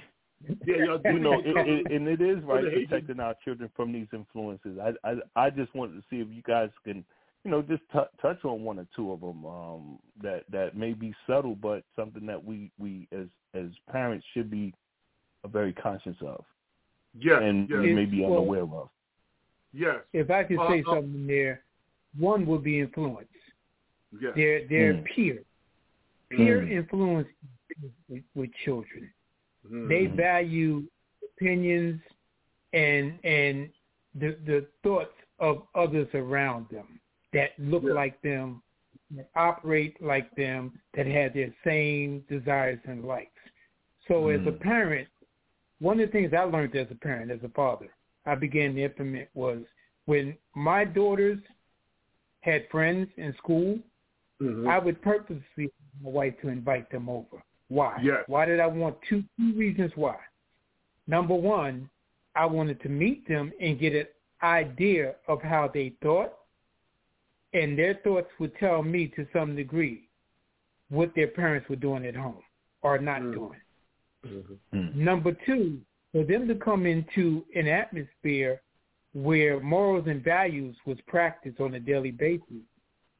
yeah, 0.66 0.84
y'all 0.84 1.00
you 1.04 1.18
know, 1.18 1.40
it, 1.40 1.56
it, 1.56 1.92
and 1.92 2.06
it 2.06 2.20
is 2.20 2.44
right 2.44 2.62
protecting 2.62 3.18
our 3.18 3.34
children 3.44 3.68
from 3.74 3.92
these 3.92 4.06
influences. 4.12 4.78
I 4.80 4.92
I 5.02 5.16
I 5.34 5.50
just 5.50 5.74
wanted 5.74 5.94
to 5.94 6.02
see 6.08 6.20
if 6.20 6.28
you 6.30 6.42
guys 6.42 6.70
can, 6.84 7.04
you 7.46 7.52
know, 7.52 7.62
just 7.62 7.82
t- 7.92 8.00
touch 8.20 8.44
on 8.44 8.64
one 8.64 8.80
or 8.80 8.86
two 8.96 9.12
of 9.12 9.20
them 9.20 9.46
um, 9.46 9.98
that 10.20 10.42
that 10.50 10.76
may 10.76 10.92
be 10.94 11.14
subtle, 11.28 11.54
but 11.54 11.84
something 11.94 12.26
that 12.26 12.44
we 12.44 12.72
we 12.76 13.06
as 13.12 13.28
as 13.54 13.66
parents 13.88 14.26
should 14.34 14.50
be 14.50 14.74
very 15.52 15.72
conscious 15.72 16.16
of 16.26 16.44
yes, 17.16 17.40
and 17.40 17.68
yes. 17.70 17.78
you 17.84 17.94
may 17.94 18.04
be 18.04 18.22
Well, 18.22 18.32
unaware 18.32 18.62
of. 18.64 18.88
Yes. 19.72 19.98
If 20.12 20.28
I 20.28 20.42
could 20.42 20.58
Uh, 20.58 20.68
say 20.70 20.82
uh, 20.88 20.94
something 20.94 21.24
there, 21.28 21.62
one 22.18 22.46
would 22.46 22.64
be 22.64 22.80
influence. 22.80 23.28
Yes. 24.20 24.32
Their 24.34 24.66
their 24.66 24.94
Mm. 24.94 25.04
peer 25.04 25.38
peer 26.30 26.62
Mm. 26.62 26.70
influence 26.72 27.28
with, 28.08 28.24
with 28.34 28.50
children. 28.64 29.08
Mhm. 29.64 29.88
They 29.88 30.06
value 30.06 30.82
opinions 31.22 32.00
and 32.72 33.20
and 33.24 33.70
the 34.16 34.36
the 34.46 34.66
thoughts 34.82 35.14
of 35.38 35.68
others 35.76 36.08
around 36.14 36.68
them 36.70 36.98
that 37.36 37.50
look 37.58 37.84
Yeah. 37.84 37.92
like 37.92 38.20
them, 38.22 38.62
that 39.16 39.28
operate 39.34 39.94
like 40.02 40.34
them, 40.34 40.62
that 40.94 41.06
have 41.06 41.34
their 41.34 41.52
same 41.62 42.20
desires 42.34 42.80
and 42.84 43.04
likes. 43.04 43.42
So 44.08 44.28
as 44.28 44.40
a 44.46 44.52
Mm. 44.52 44.60
parent, 44.60 45.08
one 45.78 46.00
of 46.00 46.06
the 46.08 46.12
things 46.12 46.32
I 46.32 46.44
learned 46.44 46.74
as 46.74 46.90
a 46.90 46.94
parent, 46.94 47.30
as 47.30 47.42
a 47.44 47.50
father, 47.50 47.90
I 48.24 48.34
began 48.34 48.74
to 48.74 48.82
implement 48.82 49.28
was 49.34 49.62
when 50.06 50.36
my 50.54 50.84
daughters 50.84 51.38
had 52.40 52.68
friends 52.70 53.08
in 53.16 53.32
school, 53.34 53.78
Mhm. 54.40 54.66
I 54.66 54.78
would 54.78 55.00
purposely 55.02 55.64
ask 55.64 56.02
my 56.02 56.10
wife 56.10 56.40
to 56.40 56.48
invite 56.48 56.88
them 56.90 57.08
over. 57.08 57.42
Why? 57.68 57.98
Yes. 58.02 58.24
Why 58.28 58.46
did 58.46 58.60
I 58.60 58.66
want 58.66 59.00
two, 59.02 59.22
two 59.36 59.52
reasons 59.54 59.94
why? 59.96 60.18
Number 61.06 61.34
one, 61.34 61.90
I 62.34 62.46
wanted 62.46 62.80
to 62.80 62.88
meet 62.88 63.26
them 63.28 63.52
and 63.60 63.78
get 63.78 63.94
an 63.94 64.08
idea 64.42 65.16
of 65.26 65.42
how 65.42 65.68
they 65.68 65.90
thought, 66.02 66.32
and 67.56 67.78
their 67.78 67.94
thoughts 68.04 68.28
would 68.38 68.54
tell 68.58 68.82
me 68.82 69.08
to 69.16 69.26
some 69.32 69.56
degree 69.56 70.08
what 70.90 71.14
their 71.14 71.28
parents 71.28 71.68
were 71.68 71.76
doing 71.76 72.04
at 72.06 72.14
home 72.14 72.42
or 72.82 72.98
not 72.98 73.22
Mm. 73.22 73.32
doing. 73.32 73.60
Mhm. 74.24 74.58
Mm. 74.72 74.94
Number 74.94 75.32
two, 75.32 75.80
for 76.12 76.24
them 76.24 76.46
to 76.48 76.54
come 76.54 76.86
into 76.86 77.44
an 77.54 77.66
atmosphere 77.66 78.60
where 79.14 79.58
morals 79.60 80.06
and 80.06 80.22
values 80.22 80.76
was 80.84 81.00
practiced 81.02 81.60
on 81.60 81.74
a 81.74 81.80
daily 81.80 82.10
basis 82.10 82.62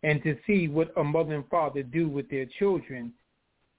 and 0.03 0.23
to 0.23 0.37
see 0.47 0.69
what 0.69 0.93
a 0.97 1.05
mother 1.05 1.35
and 1.35 1.49
father 1.49 1.83
do 1.83 2.09
with 2.09 2.29
their 2.29 2.47
children 2.59 3.13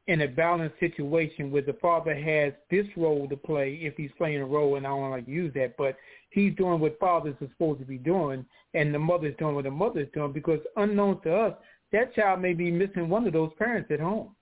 in 0.08 0.22
a 0.22 0.28
balanced 0.28 0.80
situation 0.80 1.51
where 1.51 1.62
the 1.62 1.74
father 1.74 2.16
has 2.16 2.53
this 2.72 2.88
role 2.95 3.28
to 3.28 3.36
play 3.36 3.78
if 3.82 3.95
he's 3.97 4.12
playing 4.18 4.41
a 4.41 4.45
role 4.45 4.76
and 4.76 4.88
I 4.88 4.89
don't 4.89 5.12
like 5.12 5.26
to 5.26 5.32
use 5.32 5.53
that, 5.55 5.76
but 5.78 5.97
he's 6.30 6.55
doing 6.55 6.80
what 6.80 6.97
fathers 6.97 7.36
are 7.41 7.47
supposed 7.49 7.80
to 7.82 7.86
be 7.86 7.97
doing 7.97 8.45
and 8.74 8.93
the 8.93 8.99
mother's 8.99 9.36
doing 9.38 9.55
what 9.55 9.66
the 9.66 9.72
mother's 9.72 10.08
doing 10.14 10.32
because 10.32 10.60
unknown 10.78 11.22
to 11.22 11.36
us, 11.36 11.53
that 11.91 12.16
child 12.16 12.41
may 12.41 12.53
be 12.53 12.72
missing 12.72 13.10
one 13.10 13.28
of 13.28 13.34
those 13.34 13.51
parents 13.58 13.91
at 13.91 13.99
home 13.99 14.34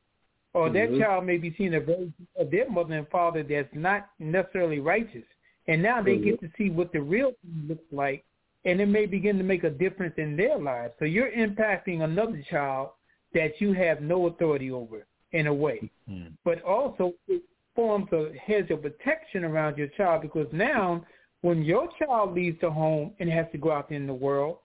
or 0.54 0.70
that 0.70 0.90
Mhm. 0.92 1.00
child 1.00 1.26
may 1.26 1.38
be 1.38 1.54
seeing 1.58 1.74
a 1.74 1.80
version 1.80 2.14
of 2.38 2.52
their 2.52 2.70
mother 2.70 2.96
and 2.96 3.10
father 3.10 3.42
that's 3.42 3.74
not 3.74 4.10
necessarily 4.20 4.80
righteous. 4.80 5.26
And 5.68 5.82
now 5.82 6.02
they 6.02 6.18
get 6.18 6.40
to 6.42 6.52
see 6.58 6.70
what 6.70 6.92
the 6.92 7.02
real 7.02 7.32
thing 7.42 7.68
looks 7.68 7.92
like, 7.92 8.24
and 8.66 8.80
it 8.80 8.86
may 8.86 9.08
begin 9.08 9.38
to 9.40 9.44
make 9.44 9.64
a 9.64 9.70
difference 9.70 10.16
in 10.18 10.38
their 10.38 10.58
lives. 10.60 10.94
So 11.00 11.06
you're 11.06 11.32
impacting 11.32 12.04
another 12.04 12.42
child 12.44 12.92
that 13.34 13.60
you 13.60 13.74
have 13.74 14.02
no 14.02 14.28
authority 14.28 14.72
over 14.72 15.08
in 15.36 15.48
a 15.48 15.54
way. 15.54 15.92
Mm. 16.10 16.32
But 16.44 16.62
also 16.64 17.14
it 17.28 17.44
forms 17.76 18.08
a 18.14 18.32
hedge 18.46 18.72
of 18.72 18.82
protection 18.82 19.44
around 19.44 19.78
your 19.78 19.88
child 19.90 20.22
because 20.22 20.48
now 20.52 21.06
when 21.42 21.64
your 21.64 21.90
child 22.00 22.34
leaves 22.34 22.60
the 22.62 22.72
home 22.72 23.14
and 23.20 23.30
has 23.30 23.46
to 23.52 23.58
go 23.58 23.72
out 23.72 23.92
in 23.92 24.08
the 24.08 24.14
world, 24.14 24.60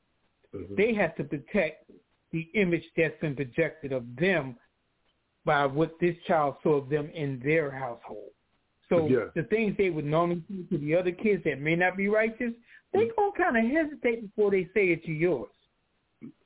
Mhm. 0.55 0.77
they 0.77 0.95
have 0.95 1.15
to 1.17 1.25
protect 1.25 1.91
the 2.31 2.43
image 2.55 2.85
that's 2.97 3.19
been 3.21 3.35
projected 3.35 3.93
of 3.93 4.05
them 4.17 4.57
by 5.45 5.67
what 5.67 5.99
this 5.99 6.17
child 6.29 6.57
saw 6.63 6.75
of 6.77 6.89
them 6.89 7.11
in 7.11 7.41
their 7.41 7.71
household. 7.71 8.31
So 8.89 9.07
Yes. 9.07 9.33
the 9.35 9.45
things 9.45 9.77
they 9.77 9.91
would 9.91 10.05
normally 10.05 10.43
do 10.49 10.65
to 10.71 10.79
the 10.79 10.95
other 10.95 11.13
kids 11.13 11.43
that 11.45 11.61
may 11.61 11.77
not 11.77 11.97
be 11.97 12.09
righteous, 12.09 12.55
they 12.93 13.07
Mm. 13.07 13.17
gonna 13.17 13.33
kind 13.33 13.57
of 13.57 13.65
hesitate 13.65 14.23
before 14.23 14.51
they 14.51 14.65
say 14.67 14.91
it 14.91 15.05
to 15.05 15.13
yours 15.13 15.51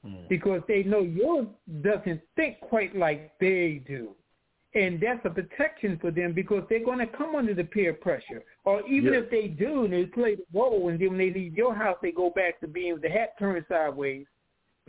Mm. 0.04 0.28
because 0.28 0.62
they 0.68 0.84
know 0.84 1.00
yours 1.00 1.46
doesn't 1.82 2.20
think 2.36 2.60
quite 2.60 2.94
like 2.96 3.32
they 3.40 3.82
do. 3.86 4.10
And 4.74 5.00
that's 5.00 5.24
a 5.24 5.30
protection 5.30 5.98
for 6.00 6.10
them 6.10 6.32
because 6.32 6.62
they're 6.68 6.84
going 6.84 6.98
to 6.98 7.06
come 7.06 7.34
under 7.34 7.54
the 7.54 7.64
peer 7.64 7.92
pressure. 7.92 8.42
Or 8.64 8.86
even 8.88 9.14
if 9.14 9.30
they 9.30 9.48
do 9.48 9.84
and 9.84 9.92
they 9.92 10.04
play 10.04 10.36
the 10.36 10.44
role 10.52 10.88
and 10.88 11.00
then 11.00 11.10
when 11.10 11.18
they 11.18 11.32
leave 11.32 11.56
your 11.56 11.74
house, 11.74 11.96
they 12.02 12.12
go 12.12 12.30
back 12.30 12.60
to 12.60 12.68
being 12.68 12.92
with 12.92 13.02
the 13.02 13.08
hat 13.08 13.38
turned 13.38 13.64
sideways, 13.68 14.26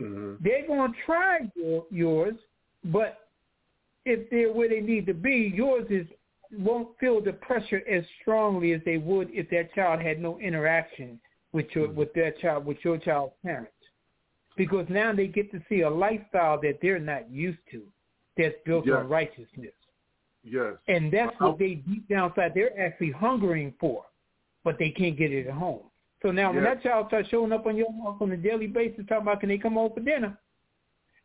Mhm. 0.00 0.38
they're 0.40 0.66
going 0.66 0.92
to 0.92 0.98
try 1.04 1.50
your, 1.54 1.86
yours, 1.90 2.36
but 2.84 3.28
if 4.04 4.28
they're 4.30 4.52
where 4.52 4.68
they 4.68 4.80
need 4.80 5.06
to 5.06 5.14
be, 5.14 5.52
yours 5.54 5.86
is 5.90 6.06
won't 6.52 6.96
feel 6.98 7.20
the 7.20 7.32
pressure 7.32 7.82
as 7.88 8.04
strongly 8.20 8.72
as 8.72 8.80
they 8.84 8.98
would 8.98 9.28
if 9.32 9.48
that 9.50 9.74
child 9.74 10.00
had 10.00 10.20
no 10.20 10.38
interaction 10.38 11.18
with 11.52 11.66
your 11.74 11.88
with 11.88 12.12
their 12.12 12.30
child 12.32 12.64
with 12.64 12.84
your 12.84 12.98
child's 12.98 13.34
parents. 13.42 13.72
Because 14.56 14.86
now 14.88 15.12
they 15.12 15.26
get 15.26 15.50
to 15.52 15.60
see 15.68 15.82
a 15.82 15.90
lifestyle 15.90 16.58
that 16.62 16.78
they're 16.80 16.98
not 16.98 17.30
used 17.30 17.58
to, 17.70 17.82
that's 18.36 18.54
built 18.64 18.86
Yes. 18.86 18.96
on 18.96 19.08
righteousness, 19.08 19.74
Yes. 20.42 20.76
and 20.88 21.12
that's 21.12 21.38
what 21.40 21.58
they 21.58 21.76
deep 21.76 22.06
down 22.08 22.30
inside 22.30 22.52
they're 22.54 22.78
actually 22.78 23.10
hungering 23.10 23.72
for, 23.80 24.04
but 24.64 24.78
they 24.78 24.90
can't 24.90 25.16
get 25.16 25.32
it 25.32 25.46
at 25.46 25.54
home. 25.54 25.90
So 26.22 26.30
now 26.30 26.52
when 26.52 26.64
that 26.64 26.82
child 26.82 27.08
starts 27.08 27.28
showing 27.28 27.52
up 27.52 27.66
on 27.66 27.76
your 27.76 27.92
house 28.02 28.16
on 28.20 28.32
a 28.32 28.36
daily 28.36 28.66
basis, 28.66 29.06
talking 29.06 29.22
about 29.22 29.40
can 29.40 29.48
they 29.48 29.58
come 29.58 29.74
home 29.74 29.92
for 29.92 30.00
dinner, 30.00 30.38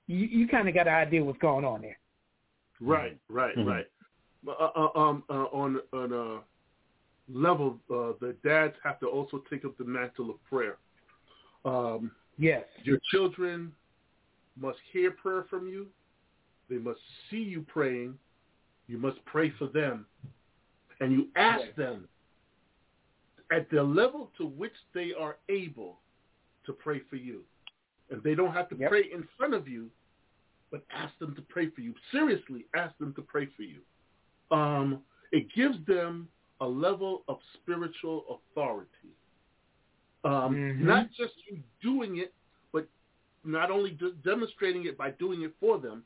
you 0.07 0.25
you 0.25 0.47
kind 0.47 0.67
of 0.67 0.73
got 0.73 0.87
an 0.87 0.93
idea 0.93 1.23
what's 1.23 1.39
going 1.39 1.65
on 1.65 1.81
there. 1.81 1.97
Right, 2.79 3.17
right, 3.29 3.55
Mhm. 3.55 3.65
right. 3.67 3.87
Uh, 4.47 4.51
uh, 4.51 4.99
um, 4.99 5.23
uh, 5.29 5.45
on 5.45 5.81
on 5.93 6.11
a 6.13 6.41
level, 7.29 7.79
uh, 7.89 8.13
the 8.19 8.33
dads 8.43 8.75
have 8.83 8.99
to 8.99 9.07
also 9.07 9.39
take 9.49 9.63
up 9.65 9.77
the 9.77 9.85
mantle 9.85 10.29
of 10.29 10.43
prayer. 10.45 10.77
Um, 11.63 12.11
Yes. 12.37 12.65
your 12.83 12.99
children 13.11 13.71
must 14.59 14.79
hear 14.91 15.11
prayer 15.11 15.43
from 15.49 15.67
you. 15.67 15.87
They 16.69 16.77
must 16.77 16.99
see 17.29 17.37
you 17.37 17.61
praying. 17.61 18.17
You 18.87 18.97
must 18.97 19.23
pray 19.25 19.51
for 19.51 19.67
them, 19.67 20.05
and 20.99 21.11
you 21.11 21.29
ask 21.35 21.63
Yes. 21.65 21.75
them 21.75 22.09
at 23.51 23.69
the 23.69 23.83
level 23.83 24.31
to 24.37 24.45
which 24.45 24.75
they 24.93 25.13
are 25.13 25.37
able 25.49 26.01
to 26.65 26.73
pray 26.73 26.99
for 26.99 27.15
you. 27.17 27.45
And 28.09 28.21
they 28.23 28.35
don't 28.35 28.53
have 28.53 28.69
to 28.69 28.75
Yep. 28.75 28.89
pray 28.89 29.11
in 29.11 29.23
front 29.37 29.53
of 29.53 29.67
you, 29.67 29.91
but 30.71 30.85
ask 30.89 31.17
them 31.19 31.35
to 31.35 31.41
pray 31.43 31.69
for 31.69 31.81
you. 31.81 31.93
Seriously, 32.11 32.67
ask 32.73 32.97
them 32.97 33.13
to 33.15 33.21
pray 33.21 33.45
for 33.45 33.63
you. 33.63 33.81
Um, 34.51 35.05
it 35.31 35.49
gives 35.53 35.83
them 35.85 36.29
a 36.59 36.67
level 36.67 37.23
of 37.27 37.41
spiritual 37.53 38.25
authority. 38.51 39.15
Um, 40.23 40.55
Mhm. 40.55 40.79
Not 40.81 41.11
just 41.11 41.33
you 41.47 41.63
doing 41.81 42.17
it, 42.17 42.33
but 42.71 42.87
not 43.43 43.71
only 43.71 43.91
de- 43.91 44.11
demonstrating 44.23 44.85
it 44.85 44.95
by 44.97 45.11
doing 45.11 45.41
it 45.41 45.53
for 45.59 45.79
them, 45.79 46.03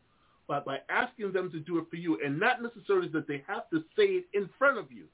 but 0.47 0.63
by 0.63 0.81
asking 0.89 1.31
them 1.33 1.51
to 1.51 1.59
do 1.59 1.79
it 1.79 1.89
for 1.89 1.97
you, 1.97 2.21
and 2.21 2.39
not 2.39 2.61
necessarily 2.61 3.07
that 3.09 3.27
they 3.27 3.39
have 3.39 3.69
to 3.71 3.83
say 3.95 4.15
it 4.17 4.25
in 4.33 4.47
front 4.57 4.77
of 4.77 4.91
you. 4.91 5.07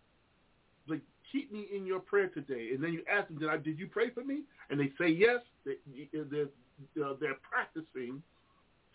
Like, 0.88 1.02
keep 1.32 1.52
me 1.52 1.68
in 1.72 1.86
your 1.86 2.00
prayer 2.00 2.28
today, 2.28 2.74
and 2.74 2.84
then 2.84 2.94
you 2.94 3.04
ask 3.08 3.28
them, 3.28 3.40
"Did 3.40 3.50
I? 3.50 3.58
Did 3.58 3.80
you 3.80 3.88
pray 3.88 4.10
for 4.10 4.24
me?" 4.24 4.44
And 4.70 4.80
they 4.80 4.92
say 4.98 5.08
yes. 5.10 5.42
They, 5.64 5.78
they're 6.12 6.50
uh, 7.04 7.14
they're 7.20 7.36
practicing 7.42 8.22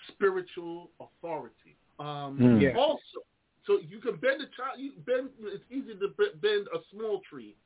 spiritual 0.08 0.90
authority. 1.00 1.76
Um, 1.98 2.38
Mm. 2.38 2.60
Yeah. 2.60 2.76
Also, 2.76 3.20
so 3.64 3.78
you 3.78 3.98
can 3.98 4.16
bend 4.16 4.40
a 4.42 4.46
child. 4.56 4.78
You 4.78 4.92
bend. 5.04 5.30
It's 5.40 5.64
easy 5.70 5.94
to 5.94 6.08
bend 6.08 6.68
a 6.72 6.78
small 6.90 7.20
tree 7.28 7.56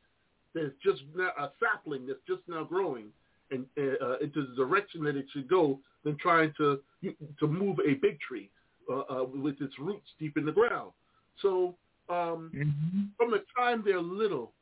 that's 0.54 0.74
just 0.82 1.02
now, 1.14 1.30
a 1.38 1.50
sapling 1.60 2.06
that's 2.06 2.20
just 2.26 2.42
now 2.48 2.64
growing 2.64 3.06
and 3.50 3.66
uh, 3.78 4.18
into 4.18 4.46
the 4.46 4.54
direction 4.56 5.02
that 5.04 5.16
it 5.16 5.26
should 5.32 5.48
go 5.48 5.78
than 6.04 6.16
trying 6.18 6.52
to 6.56 6.80
to 7.38 7.46
move 7.46 7.78
a 7.80 7.94
big 7.94 8.18
tree 8.20 8.50
uh, 8.90 9.00
uh, 9.00 9.24
with 9.24 9.60
its 9.60 9.78
roots 9.78 10.06
deep 10.18 10.36
in 10.36 10.44
the 10.44 10.52
ground. 10.52 10.92
So 11.42 11.74
um, 12.08 12.50
Mm-hmm. 12.54 13.02
from 13.16 13.30
the 13.30 13.44
time 13.56 13.82
they're 13.84 14.00
little, 14.00 14.52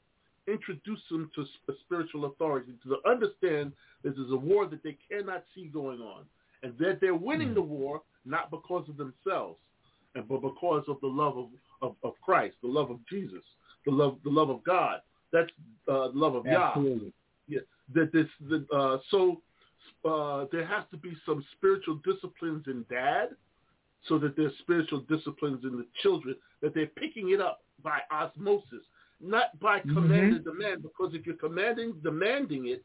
introduce 0.47 1.01
them 1.11 1.31
to 1.35 1.45
sp- 1.49 1.81
spiritual 1.85 2.27
authority 2.27 2.73
to 2.85 2.97
understand 3.09 3.73
this 4.03 4.15
is 4.15 4.31
a 4.31 4.37
war 4.37 4.67
that 4.67 4.83
they 4.83 4.97
cannot 5.11 5.45
see 5.55 5.67
going 5.67 6.01
on, 6.01 6.25
and 6.63 6.77
that 6.79 7.01
they're 7.01 7.15
winning 7.15 7.55
the 7.55 7.63
war 7.63 8.03
not 8.25 8.51
because 8.51 8.87
of 8.89 8.97
themselves, 8.97 9.59
and 10.15 10.29
but 10.29 10.43
because 10.43 10.85
of 10.89 11.01
the 11.01 11.07
love 11.07 11.39
of, 11.39 11.47
of, 11.81 11.97
of 12.03 12.13
Christ, 12.23 12.57
the 12.63 12.69
love 12.69 12.91
of 12.91 12.99
Jesus, 13.09 13.43
the 13.87 13.93
love 13.93 14.19
the 14.25 14.31
love 14.31 14.51
of 14.51 14.63
God. 14.65 15.01
That's 15.33 15.51
uh, 15.89 16.09
the 16.09 16.19
love 16.19 16.35
of 16.35 16.47
Yah. 16.47 16.69
Absolutely. 16.69 17.13
Yeah, 17.47 17.61
that 17.95 18.13
this 18.13 18.27
the, 18.49 18.67
uh, 18.75 18.99
so 19.11 19.41
uh, 20.05 20.47
there 20.53 20.67
has 20.67 20.85
to 20.91 20.97
be 20.97 21.13
some 21.25 21.45
spiritual 21.57 22.01
disciplines 22.05 22.65
in 22.67 22.85
dad, 22.91 23.31
so 24.07 24.19
that 24.19 24.37
there's 24.37 24.53
spiritual 24.61 25.01
disciplines 25.01 25.65
in 25.65 25.77
the 25.77 25.87
children 26.03 26.37
that 26.63 26.75
they're 26.75 26.87
picking 26.87 27.31
it 27.31 27.41
up 27.41 27.63
by 27.83 28.01
osmosis, 28.11 28.85
not 29.21 29.59
by 29.61 29.81
command 29.81 30.35
and 30.35 30.45
demand. 30.45 30.83
Because 30.83 31.15
if 31.15 31.27
you're 31.27 31.37
commanding, 31.37 31.95
demanding 32.03 32.69
it, 32.69 32.85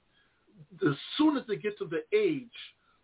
as 0.88 0.96
soon 1.18 1.38
as 1.38 1.44
they 1.48 1.56
get 1.56 1.78
to 1.80 1.86
the 1.86 2.04
age 2.18 2.48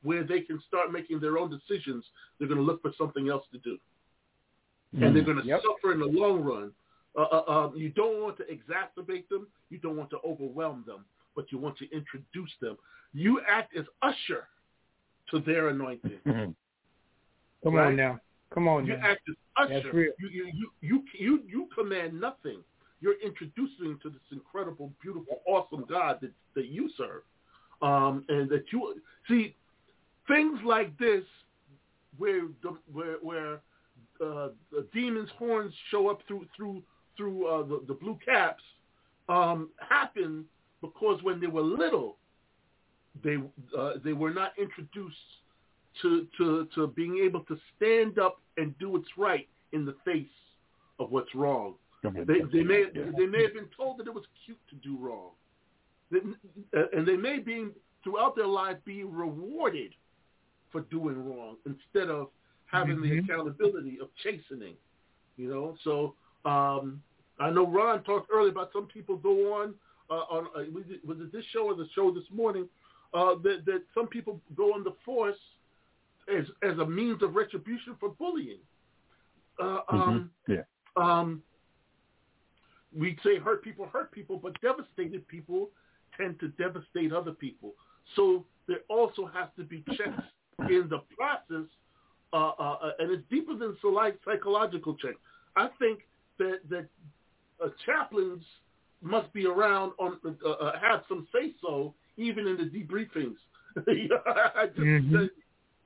where 0.03 0.23
they 0.23 0.41
can 0.41 0.61
start 0.67 0.91
making 0.91 1.19
their 1.19 1.37
own 1.37 1.49
decisions, 1.49 2.05
they're 2.37 2.47
going 2.47 2.59
to 2.59 2.65
look 2.65 2.81
for 2.81 2.93
something 2.97 3.29
else 3.29 3.43
to 3.51 3.57
do, 3.59 3.77
and 5.01 5.15
they're 5.15 5.23
going 5.23 5.37
to 5.41 5.45
Yep. 5.45 5.61
suffer 5.61 5.93
in 5.93 5.99
the 5.99 6.05
long 6.05 6.41
run. 6.41 6.71
Uh, 7.17 7.21
uh, 7.23 7.43
uh, 7.47 7.71
you 7.75 7.89
don't 7.89 8.21
want 8.21 8.37
to 8.37 8.43
exacerbate 8.43 9.27
them. 9.29 9.47
You 9.69 9.79
don't 9.79 9.97
want 9.97 10.09
to 10.11 10.17
overwhelm 10.25 10.83
them, 10.85 11.05
but 11.35 11.51
you 11.51 11.57
want 11.57 11.77
to 11.79 11.85
introduce 11.91 12.51
them. 12.61 12.77
You 13.13 13.41
act 13.47 13.75
as 13.75 13.85
usher 14.01 14.47
to 15.31 15.39
their 15.39 15.69
anointing. 15.69 16.19
Mhm. 16.25 16.55
Come 17.63 17.75
Right. 17.75 17.87
on 17.87 17.95
now. 17.95 18.19
Come 18.51 18.67
on 18.67 18.85
You 18.85 18.95
now. 18.97 19.05
act 19.05 19.21
as 19.29 19.35
usher. 19.57 19.91
You, 19.93 20.13
you, 20.19 20.45
you, 20.53 20.71
you, 20.81 21.03
you, 21.13 21.43
you 21.47 21.67
command 21.75 22.19
nothing. 22.19 22.63
You're 23.01 23.19
introducing 23.21 23.97
to 24.03 24.09
this 24.09 24.21
incredible, 24.31 24.91
beautiful, 25.01 25.41
awesome 25.45 25.85
God 25.87 26.19
that, 26.21 26.31
that 26.55 26.67
you 26.67 26.89
serve. 26.97 27.23
Um, 27.81 28.25
and 28.27 28.49
that 28.49 28.63
you 28.73 28.95
see 29.27 29.55
things 30.27 30.59
like 30.65 30.97
this 30.97 31.23
where 32.17 32.41
the, 32.61 32.77
where, 32.91 33.17
where 33.21 33.53
uh, 34.21 34.49
the 34.71 34.85
demon's 34.93 35.29
horns 35.37 35.73
show 35.91 36.09
up 36.09 36.19
through 36.27 36.45
through 36.57 36.83
through 37.19 37.47
uh, 37.47 37.63
the, 37.67 37.83
the 37.87 37.93
blue 37.93 38.17
caps 38.25 38.63
um, 39.27 39.69
happen 39.87 40.45
because 40.81 41.21
when 41.23 41.39
they 41.41 41.47
were 41.47 41.61
little, 41.61 42.17
they 43.23 43.35
uh, 43.77 43.93
they 44.03 44.13
were 44.13 44.33
not 44.33 44.53
introduced 44.57 45.15
to, 46.01 46.25
to 46.37 46.67
to 46.75 46.87
being 46.87 47.21
able 47.23 47.41
to 47.41 47.57
stand 47.75 48.17
up 48.19 48.39
and 48.57 48.77
do 48.79 48.91
what's 48.91 49.09
right 49.17 49.47
in 49.73 49.85
the 49.85 49.95
face 50.05 50.25
of 50.99 51.11
what's 51.11 51.33
wrong. 51.35 51.75
They, 52.03 52.39
they 52.53 52.63
may 52.63 52.85
they 53.17 53.25
may 53.25 53.43
have 53.43 53.53
been 53.53 53.69
told 53.75 53.97
that 53.99 54.07
it 54.07 54.13
was 54.13 54.23
cute 54.45 54.59
to 54.69 54.75
do 54.77 54.97
wrong, 54.97 55.31
and 56.11 57.05
they 57.07 57.17
may 57.17 57.39
be 57.39 57.67
throughout 58.03 58.35
their 58.37 58.47
life 58.47 58.77
be 58.85 59.03
rewarded 59.03 59.91
for 60.71 60.81
doing 60.81 61.17
wrong 61.27 61.57
instead 61.65 62.09
of 62.09 62.29
having 62.67 63.01
the 63.01 63.09
Mhm. 63.09 63.23
accountability 63.25 63.99
of 63.99 64.07
chastening. 64.23 64.75
You 65.37 65.49
know, 65.49 65.77
so 65.83 66.15
um, 66.45 67.01
I 67.39 67.49
know 67.49 67.65
Ron 67.65 68.03
talked 68.03 68.29
earlier 68.33 68.51
about 68.51 68.71
some 68.73 68.85
people 68.87 69.17
go 69.17 69.53
on 69.61 69.73
uh, 70.09 70.13
on 70.13 70.47
uh, 70.55 70.63
was, 70.73 70.83
it, 70.89 71.05
was 71.05 71.19
it 71.19 71.31
this 71.31 71.45
show 71.53 71.65
or 71.67 71.75
the 71.75 71.87
show 71.95 72.11
this 72.11 72.23
morning 72.33 72.67
uh, 73.13 73.35
that 73.43 73.63
that 73.65 73.83
some 73.93 74.07
people 74.07 74.41
go 74.55 74.73
on 74.73 74.83
the 74.83 74.93
force 75.05 75.37
as 76.35 76.45
as 76.63 76.77
a 76.79 76.85
means 76.85 77.21
of 77.23 77.35
retribution 77.35 77.95
for 77.99 78.09
bullying. 78.09 78.59
Uh, 79.61 79.79
um, 79.89 80.31
Yeah. 80.47 80.63
um, 80.95 81.41
we 82.97 83.17
say 83.23 83.37
hurt 83.37 83.63
people 83.63 83.85
hurt 83.91 84.11
people, 84.11 84.37
but 84.37 84.59
devastated 84.61 85.27
people 85.27 85.69
tend 86.17 86.39
to 86.39 86.47
devastate 86.49 87.13
other 87.13 87.31
people. 87.31 87.73
So 88.15 88.45
there 88.67 88.79
also 88.89 89.25
has 89.27 89.49
to 89.57 89.63
be 89.63 89.83
checks 89.95 90.23
in 90.69 90.87
the 90.89 91.01
process, 91.15 91.67
uh, 92.33 92.49
uh, 92.49 92.91
and 92.99 93.11
it's 93.11 93.23
deeper 93.29 93.55
than 93.55 93.77
psy- 93.81 94.17
psychological 94.25 94.95
check. 94.95 95.15
I 95.55 95.69
think 95.77 95.99
that 96.37 96.59
that 96.69 96.85
uh, 96.85 97.18
chaplains 97.85 98.43
must 99.01 99.31
be 99.33 99.45
around 99.45 99.93
on 99.99 100.17
uh, 100.45 100.49
uh, 100.49 100.79
have 100.79 101.03
some 101.07 101.27
say 101.33 101.53
so 101.61 101.93
even 102.17 102.47
in 102.47 102.57
the 102.57 102.63
debriefings. 102.63 103.37
I 103.77 104.65
just, 104.67 104.77
Mhm. 104.79 105.29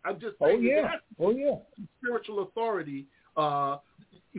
I'm 0.06 0.20
just 0.20 0.36
Oh 0.42 0.48
saying 0.48 0.64
yeah. 0.64 0.82
that 0.84 1.02
Oh 1.20 1.30
yeah. 1.32 1.56
spiritual 2.00 2.44
authority. 2.44 3.06
Uh, 3.38 3.78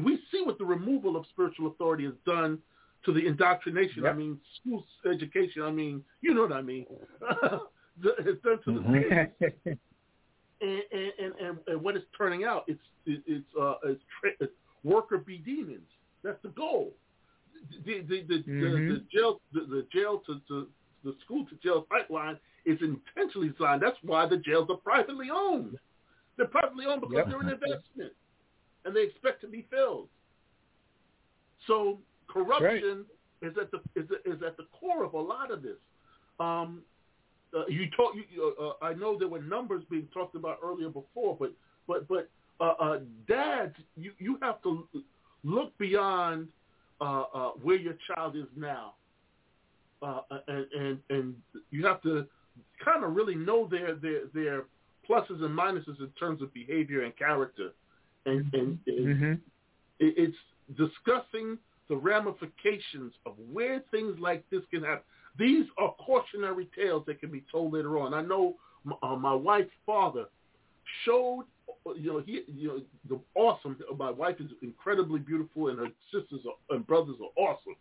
we 0.03 0.18
see 0.30 0.43
what 0.45 0.59
the 0.59 0.64
removal 0.64 1.16
of 1.16 1.24
spiritual 1.32 1.68
authority 1.68 2.05
has 2.05 2.14
done 2.26 2.59
to 3.05 3.12
the 3.12 3.26
indoctrination. 3.26 4.07
I 4.07 4.12
mean, 4.12 4.41
school 4.61 4.85
education. 5.11 5.62
I 5.62 5.70
mean, 5.70 6.03
you 6.20 6.35
know 6.35 6.43
what 6.43 6.53
I 6.53 6.62
mean. 6.62 6.87
it's 8.03 8.43
done 8.43 8.59
to 8.64 8.72
the 8.72 8.80
Mm-hmm. 8.80 9.68
and, 10.61 10.82
and, 10.93 11.12
and, 11.18 11.35
and, 11.41 11.59
and 11.66 11.82
what 11.82 11.97
it's 11.97 12.07
turning 12.16 12.45
out, 12.45 12.64
it's 12.66 12.80
it, 13.07 13.22
it's 13.26 13.47
uh, 13.61 13.74
it's, 13.85 14.03
tra- 14.20 14.30
it's 14.41 14.53
worker 14.82 15.18
bee 15.18 15.39
demons. 15.39 15.87
That's 16.22 16.41
the 16.43 16.49
goal. 16.51 16.95
The 17.85 18.01
the 18.01 18.22
the, 18.28 18.45
Mhm. 18.49 18.89
the, 18.89 18.95
the 18.95 19.05
jail 19.12 19.41
the, 19.53 19.61
the 19.61 19.87
jail 19.93 20.20
to, 20.26 20.41
to 20.49 20.68
the 21.05 21.14
school 21.24 21.45
to 21.47 21.55
jail 21.57 21.87
pipeline 21.91 22.39
is 22.64 22.78
intentionally 22.80 23.51
designed. 23.51 23.82
That's 23.82 23.99
why 24.03 24.26
the 24.26 24.39
jails 24.39 24.68
are 24.70 24.76
privately 24.76 25.28
owned. 25.30 25.78
They're 26.37 26.47
privately 26.49 26.87
owned 26.87 27.03
because 27.03 27.16
Yep. 27.16 27.28
they're 27.28 27.41
an 27.41 27.49
investment, 27.51 28.12
and 28.85 28.97
they 28.97 29.03
expect 29.03 29.41
to 29.43 29.49
be 29.49 29.66
filled. 29.70 30.09
So 31.66 31.99
corruption 32.28 33.05
is 33.43 33.55
at 33.61 33.70
the 33.70 33.78
is, 33.95 34.09
is 34.24 34.43
at 34.43 34.57
the 34.57 34.66
core 34.78 35.05
of 35.05 35.14
a 35.14 35.20
lot 35.20 35.51
of 35.51 35.62
this. 35.62 35.76
Um, 36.41 36.82
uh, 37.57 37.66
you 37.68 37.89
talk. 37.97 38.14
You, 38.14 38.24
you, 38.35 38.55
uh, 38.61 38.85
I 38.85 38.95
know 38.95 39.16
there 39.18 39.28
were 39.28 39.41
numbers 39.43 39.85
being 39.91 40.09
talked 40.12 40.35
about 40.35 40.59
earlier 40.62 40.89
before, 40.89 41.37
but 41.39 41.53
but 41.87 42.09
but 42.09 42.28
uh, 42.61 42.74
uh, 42.80 42.99
dads, 43.28 43.76
you 43.97 44.12
you 44.18 44.39
have 44.43 44.61
to 44.62 44.89
look 45.45 45.76
beyond 45.78 46.49
uh, 47.01 47.24
uh, 47.34 47.51
where 47.62 47.76
your 47.76 47.95
child 48.09 48.36
is 48.36 48.47
now, 48.57 48.95
uh, 50.03 50.20
and, 50.49 50.66
and 50.72 50.99
and 51.11 51.34
you 51.70 51.84
have 51.86 52.01
to 52.03 52.26
kind 52.84 53.05
of 53.05 53.14
really 53.14 53.34
know 53.34 53.66
their 53.68 53.95
their 53.95 54.26
their 54.32 54.64
pluses 55.09 55.42
and 55.45 55.57
minuses 55.59 55.99
in 56.01 56.11
terms 56.18 56.40
of 56.42 56.53
behavior 56.55 57.03
and 57.03 57.16
character, 57.16 57.70
and 58.26 58.47
and, 58.55 58.78
and 58.86 59.18
hmm 59.18 59.32
it- 60.01 60.14
it's 60.18 60.36
discussing 60.76 61.59
the 61.88 61.97
ramifications 61.97 63.12
of 63.26 63.38
where 63.53 63.80
things 63.90 64.18
like 64.18 64.49
this 64.51 64.62
can 64.70 64.82
happen. 64.82 65.05
These 65.38 65.66
are 65.78 65.95
cautionary 65.95 66.68
tales 66.74 67.05
that 67.07 67.20
can 67.20 67.30
be 67.30 67.45
told 67.53 67.74
later 67.74 67.99
on. 67.99 68.14
I 68.14 68.22
know 68.22 68.57
my, 68.84 68.97
uh, 69.03 69.16
my 69.16 69.34
wife's 69.34 69.70
father 69.84 70.26
showed, 71.05 71.45
Uh, 71.87 71.95
you 71.95 72.12
know, 72.12 72.22
he, 72.24 72.43
you 72.47 72.68
know, 72.68 72.80
the 73.09 73.20
awesome. 73.41 73.78
My 73.99 74.11
wife 74.11 74.37
is 74.41 74.51
incredibly 74.62 75.20
beautiful, 75.20 75.68
and 75.68 75.78
her 75.78 75.89
sisters 76.12 76.41
are, 76.47 76.74
and 76.74 76.87
brothers 76.87 77.16
are 77.22 77.43
awesome. 77.43 77.76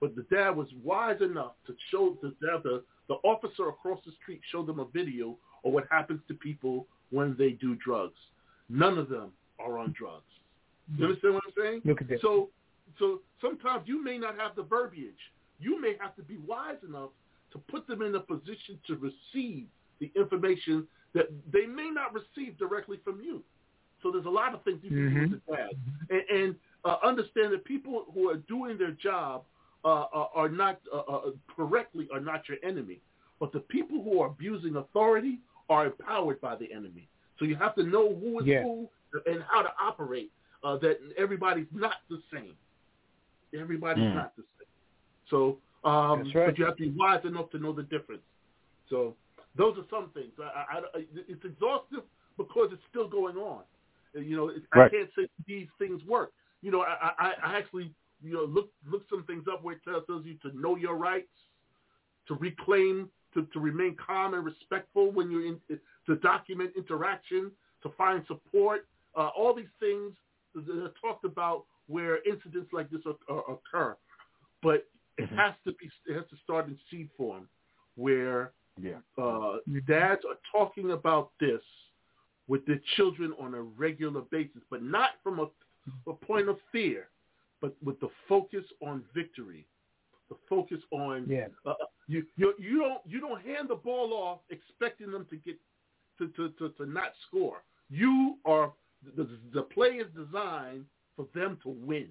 But 0.00 0.14
the 0.14 0.22
dad 0.30 0.50
was 0.50 0.68
wise 0.84 1.20
enough 1.20 1.52
to 1.66 1.74
show 1.90 2.16
the 2.22 2.28
dad, 2.40 2.62
the 2.62 2.84
the 3.08 3.14
officer 3.24 3.68
across 3.68 4.00
the 4.04 4.12
street 4.22 4.40
showed 4.52 4.66
them 4.66 4.78
a 4.78 4.84
video 4.84 5.36
of 5.64 5.72
what 5.72 5.86
happens 5.90 6.20
to 6.28 6.34
people 6.34 6.86
when 7.10 7.34
they 7.38 7.50
do 7.50 7.74
drugs. 7.76 8.18
None 8.68 8.98
of 8.98 9.08
them 9.08 9.32
are 9.58 9.78
on 9.78 9.94
drugs. 9.98 10.24
You 10.96 11.06
understand 11.06 11.34
what 11.34 11.42
I'm 11.46 11.52
saying? 11.62 11.80
Look 11.84 12.00
at 12.00 12.08
this. 12.08 12.20
So, 12.20 12.50
so 12.98 13.20
sometimes 13.40 13.86
you 13.86 14.02
may 14.02 14.18
not 14.18 14.38
have 14.38 14.54
the 14.56 14.62
verbiage. 14.62 15.18
You 15.58 15.80
may 15.80 15.94
have 16.00 16.14
to 16.16 16.22
be 16.22 16.36
wise 16.46 16.76
enough 16.86 17.10
to 17.52 17.58
put 17.58 17.86
them 17.86 18.02
in 18.02 18.14
a 18.14 18.20
position 18.20 18.78
to 18.86 18.96
receive 18.96 19.66
the 20.00 20.10
information 20.16 20.86
that 21.14 21.26
they 21.52 21.66
may 21.66 21.90
not 21.90 22.12
receive 22.14 22.58
directly 22.58 22.98
from 23.04 23.20
you. 23.20 23.42
So 24.02 24.10
there's 24.12 24.26
a 24.26 24.30
lot 24.30 24.54
of 24.54 24.62
things 24.62 24.78
you 24.82 24.90
can 24.90 25.14
do 25.14 25.20
with 25.30 25.42
the 25.46 25.56
dad, 25.56 25.70
and, 26.10 26.38
and 26.40 26.56
uh, 26.84 26.96
understand 27.04 27.52
that 27.52 27.64
people 27.64 28.06
who 28.14 28.28
are 28.30 28.36
doing 28.36 28.78
their 28.78 28.92
job 28.92 29.44
uh, 29.84 30.06
are, 30.12 30.30
are 30.34 30.48
not 30.48 30.80
uh, 30.92 30.98
uh, 30.98 31.20
correctly 31.54 32.08
are 32.12 32.20
not 32.20 32.48
your 32.48 32.58
enemy, 32.62 33.00
but 33.40 33.52
the 33.52 33.60
people 33.60 34.02
who 34.02 34.20
are 34.20 34.28
abusing 34.28 34.76
authority 34.76 35.38
are 35.68 35.86
empowered 35.86 36.40
by 36.40 36.54
the 36.56 36.72
enemy. 36.72 37.08
So 37.38 37.44
you 37.44 37.56
have 37.56 37.74
to 37.76 37.82
know 37.82 38.14
who 38.14 38.40
is 38.40 38.46
Yeah. 38.46 38.62
who 38.62 38.88
and 39.26 39.42
how 39.48 39.62
to 39.62 39.72
operate. 39.80 40.30
Uh, 40.64 40.76
that 40.78 40.98
everybody's 41.16 41.68
not 41.72 41.94
the 42.10 42.20
same. 42.32 42.56
Everybody's 43.54 44.04
Mm. 44.04 44.14
not 44.16 44.34
the 44.36 44.42
same. 44.58 44.68
So, 45.30 45.60
um, 45.84 46.32
right. 46.34 46.46
but 46.46 46.58
you 46.58 46.64
have 46.64 46.76
to 46.76 46.82
be 46.82 46.90
wise 46.90 47.24
enough 47.24 47.48
to 47.50 47.58
know 47.58 47.72
the 47.72 47.84
difference. 47.84 48.24
So, 48.90 49.16
those 49.58 49.76
are 49.76 49.84
some 49.90 50.10
things. 50.14 50.32
I, 50.38 50.42
I, 50.44 50.78
I, 50.78 51.04
it's 51.28 51.44
exhaustive 51.44 52.04
because 52.38 52.70
it's 52.72 52.82
still 52.88 53.08
going 53.08 53.36
on. 53.36 53.64
You 54.14 54.36
know, 54.36 54.48
it, 54.48 54.62
I 54.72 54.88
can't 54.88 55.10
say 55.16 55.28
these 55.46 55.66
things 55.78 56.00
work. 56.04 56.32
You 56.62 56.70
know, 56.70 56.80
I, 56.80 57.10
I, 57.18 57.32
I 57.44 57.58
actually, 57.58 57.92
you 58.22 58.32
know, 58.32 58.44
look 58.44 58.70
look 58.90 59.02
some 59.10 59.24
things 59.24 59.44
up 59.52 59.62
where 59.62 59.74
it 59.74 59.80
tells, 59.84 60.04
you 60.24 60.36
to 60.48 60.58
know 60.58 60.76
your 60.76 60.96
rights, 60.96 61.28
to 62.28 62.34
reclaim, 62.34 63.10
to, 63.34 63.46
to 63.52 63.60
remain 63.60 63.96
calm 64.04 64.34
and 64.34 64.44
respectful 64.44 65.10
when 65.12 65.30
you're 65.30 65.46
in, 65.46 65.60
to 66.06 66.16
document 66.16 66.70
interaction, 66.76 67.50
to 67.82 67.90
find 67.98 68.24
support. 68.26 68.86
Uh, 69.16 69.28
all 69.36 69.54
these 69.54 69.66
things 69.80 70.12
that 70.54 70.84
are 70.84 70.92
talked 71.00 71.24
about 71.24 71.64
where 71.88 72.18
incidents 72.24 72.70
like 72.72 72.88
this 72.90 73.00
oc- 73.06 73.44
occur, 73.48 73.96
but 74.62 74.86
it 75.16 75.28
has 75.30 75.54
to 75.66 75.72
be 75.72 75.90
it 76.06 76.14
has 76.14 76.24
to 76.30 76.36
start 76.44 76.68
in 76.68 76.78
seed 76.90 77.08
form, 77.16 77.48
where 77.96 78.52
Yeah. 78.80 78.98
uh, 79.22 79.56
dads 79.86 80.22
are 80.28 80.38
talking 80.52 80.92
about 80.92 81.30
this 81.40 81.60
with 82.46 82.64
their 82.66 82.80
children 82.96 83.34
on 83.40 83.54
a 83.54 83.62
regular 83.62 84.22
basis, 84.22 84.62
but 84.70 84.82
not 84.82 85.10
from 85.22 85.38
a, 85.40 85.46
a 86.08 86.12
point 86.14 86.48
of 86.48 86.58
fear, 86.72 87.08
but 87.60 87.74
with 87.84 87.98
the 88.00 88.08
focus 88.28 88.64
on 88.80 89.02
victory, 89.14 89.66
the 90.30 90.36
focus 90.48 90.78
on 90.92 91.26
Yeah. 91.28 91.48
uh, 91.66 91.74
you, 92.06 92.24
you 92.36 92.54
you 92.58 92.78
don't 92.78 93.00
you 93.06 93.20
don't 93.20 93.42
hand 93.42 93.68
the 93.68 93.74
ball 93.74 94.12
off 94.14 94.38
expecting 94.50 95.10
them 95.10 95.26
to 95.30 95.36
get 95.36 95.56
to 96.18 96.28
to, 96.28 96.48
to, 96.58 96.68
to 96.70 96.86
not 96.86 97.12
score. 97.26 97.62
You 97.90 98.36
are 98.44 98.72
the 99.16 99.28
the 99.52 99.62
play 99.62 99.96
is 100.04 100.06
designed 100.16 100.84
for 101.16 101.26
them 101.34 101.58
to 101.64 101.68
win. 101.70 102.08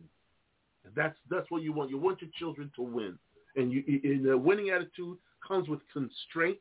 And 0.86 0.94
that's 0.96 1.18
that's 1.30 1.50
what 1.50 1.62
you 1.64 1.74
want. 1.74 1.90
You 1.90 1.98
want 1.98 2.22
your 2.22 2.32
children 2.38 2.72
to 2.76 2.82
win, 2.82 3.18
and 3.56 3.72
you 3.72 3.84
and 3.88 4.24
the 4.26 4.38
winning 4.38 4.70
attitude 4.70 5.18
comes 5.48 5.68
with 5.70 5.80
constraint. 5.92 6.60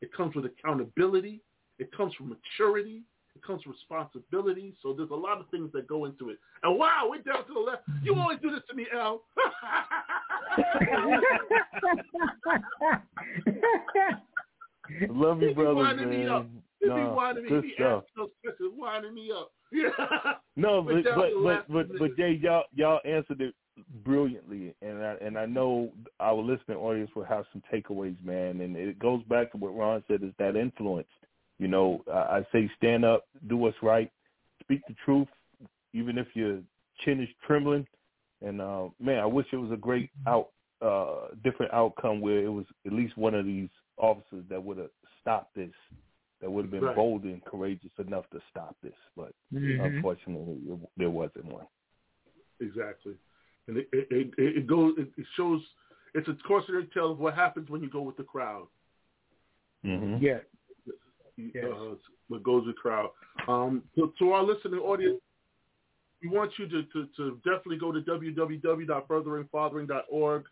It 0.00 0.12
comes 0.12 0.36
with 0.36 0.44
accountability. 0.44 1.40
It 1.78 1.90
comes 1.96 2.14
from 2.14 2.28
maturity. 2.28 3.02
It 3.34 3.42
comes 3.46 3.62
from 3.62 3.72
responsibility. 3.72 4.74
So 4.82 4.92
there's 4.92 5.10
a 5.10 5.14
lot 5.14 5.38
of 5.38 5.48
things 5.50 5.70
that 5.72 5.86
go 5.86 6.04
into 6.06 6.30
it. 6.30 6.38
And 6.62 6.78
wow, 6.78 7.06
we're 7.08 7.22
down 7.22 7.46
to 7.46 7.54
the 7.54 7.60
left. 7.60 7.82
You 8.02 8.12
mm-hmm. 8.12 8.20
always 8.20 8.38
do 8.42 8.50
this 8.50 8.60
to 8.68 8.74
me, 8.76 8.86
Al. 8.92 9.22
Love 15.10 15.42
you, 15.42 15.54
brother. 15.54 15.74
winding 15.74 16.10
me 16.10 16.26
up. 16.26 16.44
man. 16.44 16.62
He 16.80 16.86
be 16.86 16.94
Nah, 16.94 17.14
winding 17.14 17.44
me. 17.44 17.50
good 17.50 17.64
He 17.64 17.70
be 17.70 17.74
stuff. 17.74 18.04
those 18.16 18.30
questions, 18.42 18.72
winding 18.76 19.14
me 19.14 19.30
up. 19.32 19.50
Yeah. 19.72 19.88
No, 20.56 20.80
We're 20.80 21.02
but 21.02 21.14
but 21.14 21.68
but 21.68 21.68
but, 21.68 21.98
but 22.00 22.16
Jay, 22.16 22.32
y'all 22.42 22.64
y'all 22.74 22.98
answered 23.04 23.40
it 23.40 23.54
brilliantly, 24.04 24.74
and 24.82 25.04
I 25.04 25.14
and 25.20 25.38
I 25.38 25.46
know 25.46 25.90
our 26.20 26.36
listening 26.36 26.78
audience 26.78 27.10
will 27.14 27.24
have 27.24 27.44
some 27.52 27.62
takeaways, 27.72 28.22
man. 28.24 28.60
And 28.60 28.76
it 28.76 28.98
goes 28.98 29.22
back 29.24 29.52
to 29.52 29.58
what 29.58 29.76
Ron 29.76 30.02
said: 30.08 30.22
is 30.22 30.32
that 30.38 30.56
influence. 30.56 31.08
You 31.58 31.68
know, 31.68 32.02
I, 32.12 32.38
I 32.38 32.46
say 32.52 32.70
stand 32.76 33.04
up, 33.04 33.26
do 33.48 33.56
what's 33.56 33.76
right, 33.82 34.10
speak 34.60 34.82
the 34.86 34.94
truth, 35.04 35.28
even 35.92 36.18
if 36.18 36.28
your 36.34 36.60
chin 37.04 37.20
is 37.20 37.28
trembling. 37.46 37.86
And 38.40 38.60
uh, 38.60 38.88
man, 39.00 39.18
I 39.18 39.26
wish 39.26 39.46
it 39.52 39.56
was 39.56 39.72
a 39.72 39.76
great 39.76 40.10
out, 40.26 40.50
uh, 40.80 41.34
different 41.42 41.72
outcome 41.72 42.20
where 42.20 42.44
it 42.44 42.48
was 42.48 42.66
at 42.86 42.92
least 42.92 43.16
one 43.18 43.34
of 43.34 43.44
these 43.44 43.68
officers 43.96 44.44
that 44.48 44.62
would 44.62 44.78
have 44.78 44.90
stopped 45.20 45.54
this, 45.56 45.72
that 46.40 46.50
would 46.50 46.64
have 46.64 46.70
been 46.70 46.84
Right. 46.84 46.96
bold 46.96 47.24
and 47.24 47.44
courageous 47.44 47.90
enough 47.98 48.24
to 48.30 48.40
stop 48.50 48.76
this. 48.82 48.92
But 49.16 49.32
Mhm. 49.52 49.96
unfortunately, 49.96 50.58
it, 50.68 50.88
there 50.96 51.10
wasn't 51.10 51.46
one. 51.46 51.66
Exactly, 52.60 53.14
and 53.68 53.78
it 53.78 53.88
it, 53.92 54.08
it, 54.10 54.34
it 54.38 54.66
goes. 54.66 54.94
It, 54.98 55.10
it 55.16 55.26
shows. 55.36 55.60
It's 56.14 56.26
a 56.26 56.34
cautionary 56.46 56.88
tale 56.92 57.12
of 57.12 57.18
what 57.18 57.34
happens 57.34 57.68
when 57.68 57.82
you 57.82 57.90
go 57.90 58.00
with 58.00 58.16
the 58.16 58.24
crowd. 58.24 58.66
Mm-hmm. 59.84 60.24
Yeah. 60.24 60.38
Uh, 61.62 61.94
what 62.28 62.42
goes 62.42 62.66
with 62.66 62.76
crowd. 62.76 63.10
Um, 63.46 63.82
to, 63.94 64.12
to 64.18 64.32
our 64.32 64.42
listening 64.42 64.80
audience, 64.80 65.20
we 66.22 66.28
want 66.28 66.50
you 66.58 66.66
to, 66.68 66.82
to, 66.82 67.06
to 67.16 67.36
definitely 67.44 67.78
go 67.78 67.92
to 67.92 68.00
www.furtheringfathering.org, 68.00 70.44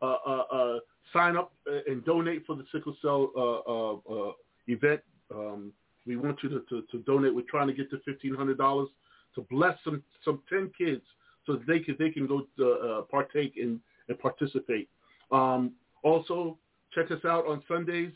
uh, 0.00 0.04
uh, 0.04 0.44
uh, 0.52 0.78
sign 1.12 1.36
up 1.36 1.52
uh, 1.68 1.80
and 1.90 2.04
donate 2.04 2.46
for 2.46 2.54
the 2.54 2.64
sickle 2.72 2.94
cell 3.02 3.32
uh, 3.36 3.58
uh, 3.68 3.96
uh, 4.28 4.32
event. 4.68 5.00
Um, 5.34 5.72
we 6.06 6.14
want 6.16 6.40
you 6.42 6.48
to, 6.50 6.60
to, 6.68 6.82
to 6.90 6.98
donate. 7.00 7.34
We're 7.34 7.42
trying 7.50 7.66
to 7.66 7.74
get 7.74 7.90
to 7.90 7.98
fifteen 8.04 8.32
hundred 8.34 8.58
dollars 8.58 8.88
to 9.34 9.40
bless 9.50 9.76
some 9.84 10.04
some 10.24 10.40
ten 10.48 10.70
kids 10.78 11.02
so 11.48 11.54
that 11.54 11.66
they 11.66 11.80
can 11.80 11.96
they 11.98 12.10
can 12.10 12.28
go 12.28 12.46
to, 12.58 12.72
uh, 12.72 13.02
partake 13.02 13.54
in 13.56 13.80
and 14.08 14.18
participate. 14.20 14.88
Um, 15.32 15.72
also, 16.04 16.56
check 16.94 17.10
us 17.10 17.24
out 17.24 17.46
on 17.46 17.62
Sundays 17.66 18.12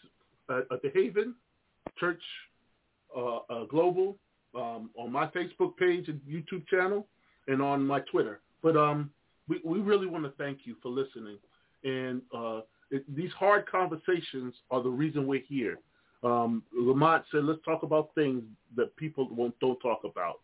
at, 0.48 0.64
at 0.70 0.82
the 0.82 0.90
Haven 0.94 1.34
Church 1.98 2.22
uh, 3.16 3.38
uh, 3.50 3.64
Global 3.64 4.16
um, 4.54 4.90
on 4.96 5.10
my 5.10 5.26
Facebook 5.28 5.76
page 5.76 6.08
and 6.08 6.20
YouTube 6.28 6.66
channel 6.68 7.06
and 7.48 7.60
on 7.60 7.84
my 7.84 8.00
Twitter. 8.00 8.40
But 8.62 8.76
um, 8.76 9.10
we, 9.48 9.60
we 9.64 9.80
really 9.80 10.06
want 10.06 10.24
to 10.24 10.32
thank 10.42 10.60
you 10.64 10.76
for 10.82 10.90
listening. 10.90 11.38
And 11.84 12.22
uh, 12.36 12.60
it, 12.90 13.04
these 13.14 13.32
hard 13.32 13.68
conversations 13.68 14.54
are 14.70 14.82
the 14.82 14.90
reason 14.90 15.26
we're 15.26 15.42
here. 15.48 15.78
Um, 16.22 16.62
Lamont 16.72 17.24
said, 17.32 17.44
let's 17.44 17.64
talk 17.64 17.82
about 17.82 18.10
things 18.14 18.44
that 18.76 18.94
people 18.96 19.28
won't, 19.32 19.58
don't 19.58 19.80
talk 19.80 20.02
about. 20.04 20.40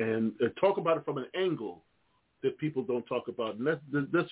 And 0.00 0.32
uh, 0.42 0.48
talk 0.60 0.78
about 0.78 0.96
it 0.96 1.04
from 1.04 1.18
an 1.18 1.26
angle 1.36 1.84
that 2.42 2.58
people 2.58 2.82
don't 2.82 3.06
talk 3.06 3.28
about. 3.28 3.56
And 3.56 3.66
that's, 3.66 3.80
that's, 4.12 4.30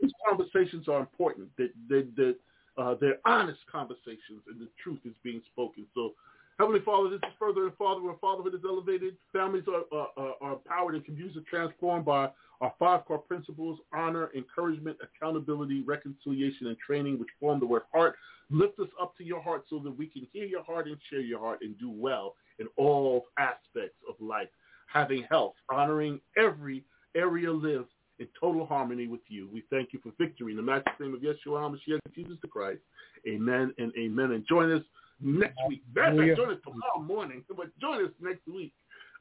these 0.00 0.12
conversations 0.28 0.88
are 0.88 1.00
important. 1.00 1.48
That, 1.58 1.70
that, 1.88 2.16
that 2.16 2.36
uh, 2.78 2.94
they're 3.00 3.18
honest 3.24 3.60
conversations 3.70 4.42
and 4.48 4.60
the 4.60 4.68
truth 4.82 5.00
is 5.04 5.12
being 5.22 5.42
spoken. 5.52 5.86
So 5.94 6.12
Heavenly 6.60 6.80
Father, 6.84 7.08
this 7.08 7.20
is 7.26 7.34
furthering 7.38 7.72
fathering 7.78 8.04
where 8.04 8.16
fatherhood 8.20 8.54
is 8.54 8.60
elevated. 8.68 9.16
Families 9.32 9.64
are, 9.66 9.98
are, 9.98 10.34
are 10.42 10.52
empowered 10.52 10.94
and 10.94 11.18
use 11.18 11.34
and 11.34 11.46
transformed 11.46 12.04
by 12.04 12.28
our 12.60 12.74
five 12.78 13.06
core 13.06 13.16
principles, 13.16 13.78
honor, 13.94 14.30
encouragement, 14.36 14.98
accountability, 15.02 15.80
reconciliation, 15.80 16.66
and 16.66 16.76
training, 16.78 17.18
which 17.18 17.30
form 17.40 17.60
the 17.60 17.66
word 17.66 17.84
heart. 17.94 18.14
Lift 18.50 18.78
us 18.78 18.88
up 19.00 19.16
to 19.16 19.24
your 19.24 19.40
heart 19.40 19.64
so 19.70 19.78
that 19.78 19.96
we 19.96 20.06
can 20.06 20.26
hear 20.34 20.44
your 20.44 20.62
heart 20.62 20.86
and 20.86 20.98
share 21.08 21.22
your 21.22 21.38
heart 21.38 21.60
and 21.62 21.78
do 21.78 21.90
well 21.90 22.34
in 22.58 22.66
all 22.76 23.24
aspects 23.38 23.96
of 24.06 24.14
life. 24.20 24.48
Having 24.92 25.22
health, 25.30 25.54
honoring 25.70 26.20
every 26.36 26.84
area 27.14 27.50
lives 27.50 27.88
in 28.18 28.28
total 28.38 28.66
harmony 28.66 29.06
with 29.06 29.20
you. 29.28 29.48
We 29.52 29.64
thank 29.70 29.92
you 29.92 30.00
for 30.02 30.12
victory 30.18 30.52
in 30.52 30.56
the 30.56 30.62
matchless 30.62 30.94
name 31.00 31.14
of 31.14 31.20
Yeshua 31.20 31.60
HaMashiach, 31.60 32.00
Jesus 32.14 32.36
the 32.42 32.48
Christ. 32.48 32.80
Amen 33.26 33.74
and 33.78 33.92
amen. 33.98 34.32
And 34.32 34.46
join 34.46 34.70
us 34.72 34.82
next 35.20 35.58
week. 35.68 35.82
Not 35.94 36.14
join 36.14 36.50
us 36.50 36.58
tomorrow 36.64 37.02
morning, 37.02 37.44
but 37.48 37.66
join 37.80 38.04
us 38.04 38.12
next 38.20 38.46
week 38.46 38.72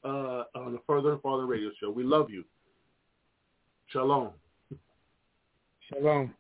uh, 0.04 0.44
on 0.56 0.74
the 0.74 0.80
Furthering 0.86 1.20
Fathering 1.24 1.48
radio 1.48 1.70
show. 1.80 1.90
We 1.90 2.04
love 2.04 2.30
you. 2.30 2.44
Shalom. 3.92 4.30
Shalom. 5.92 6.34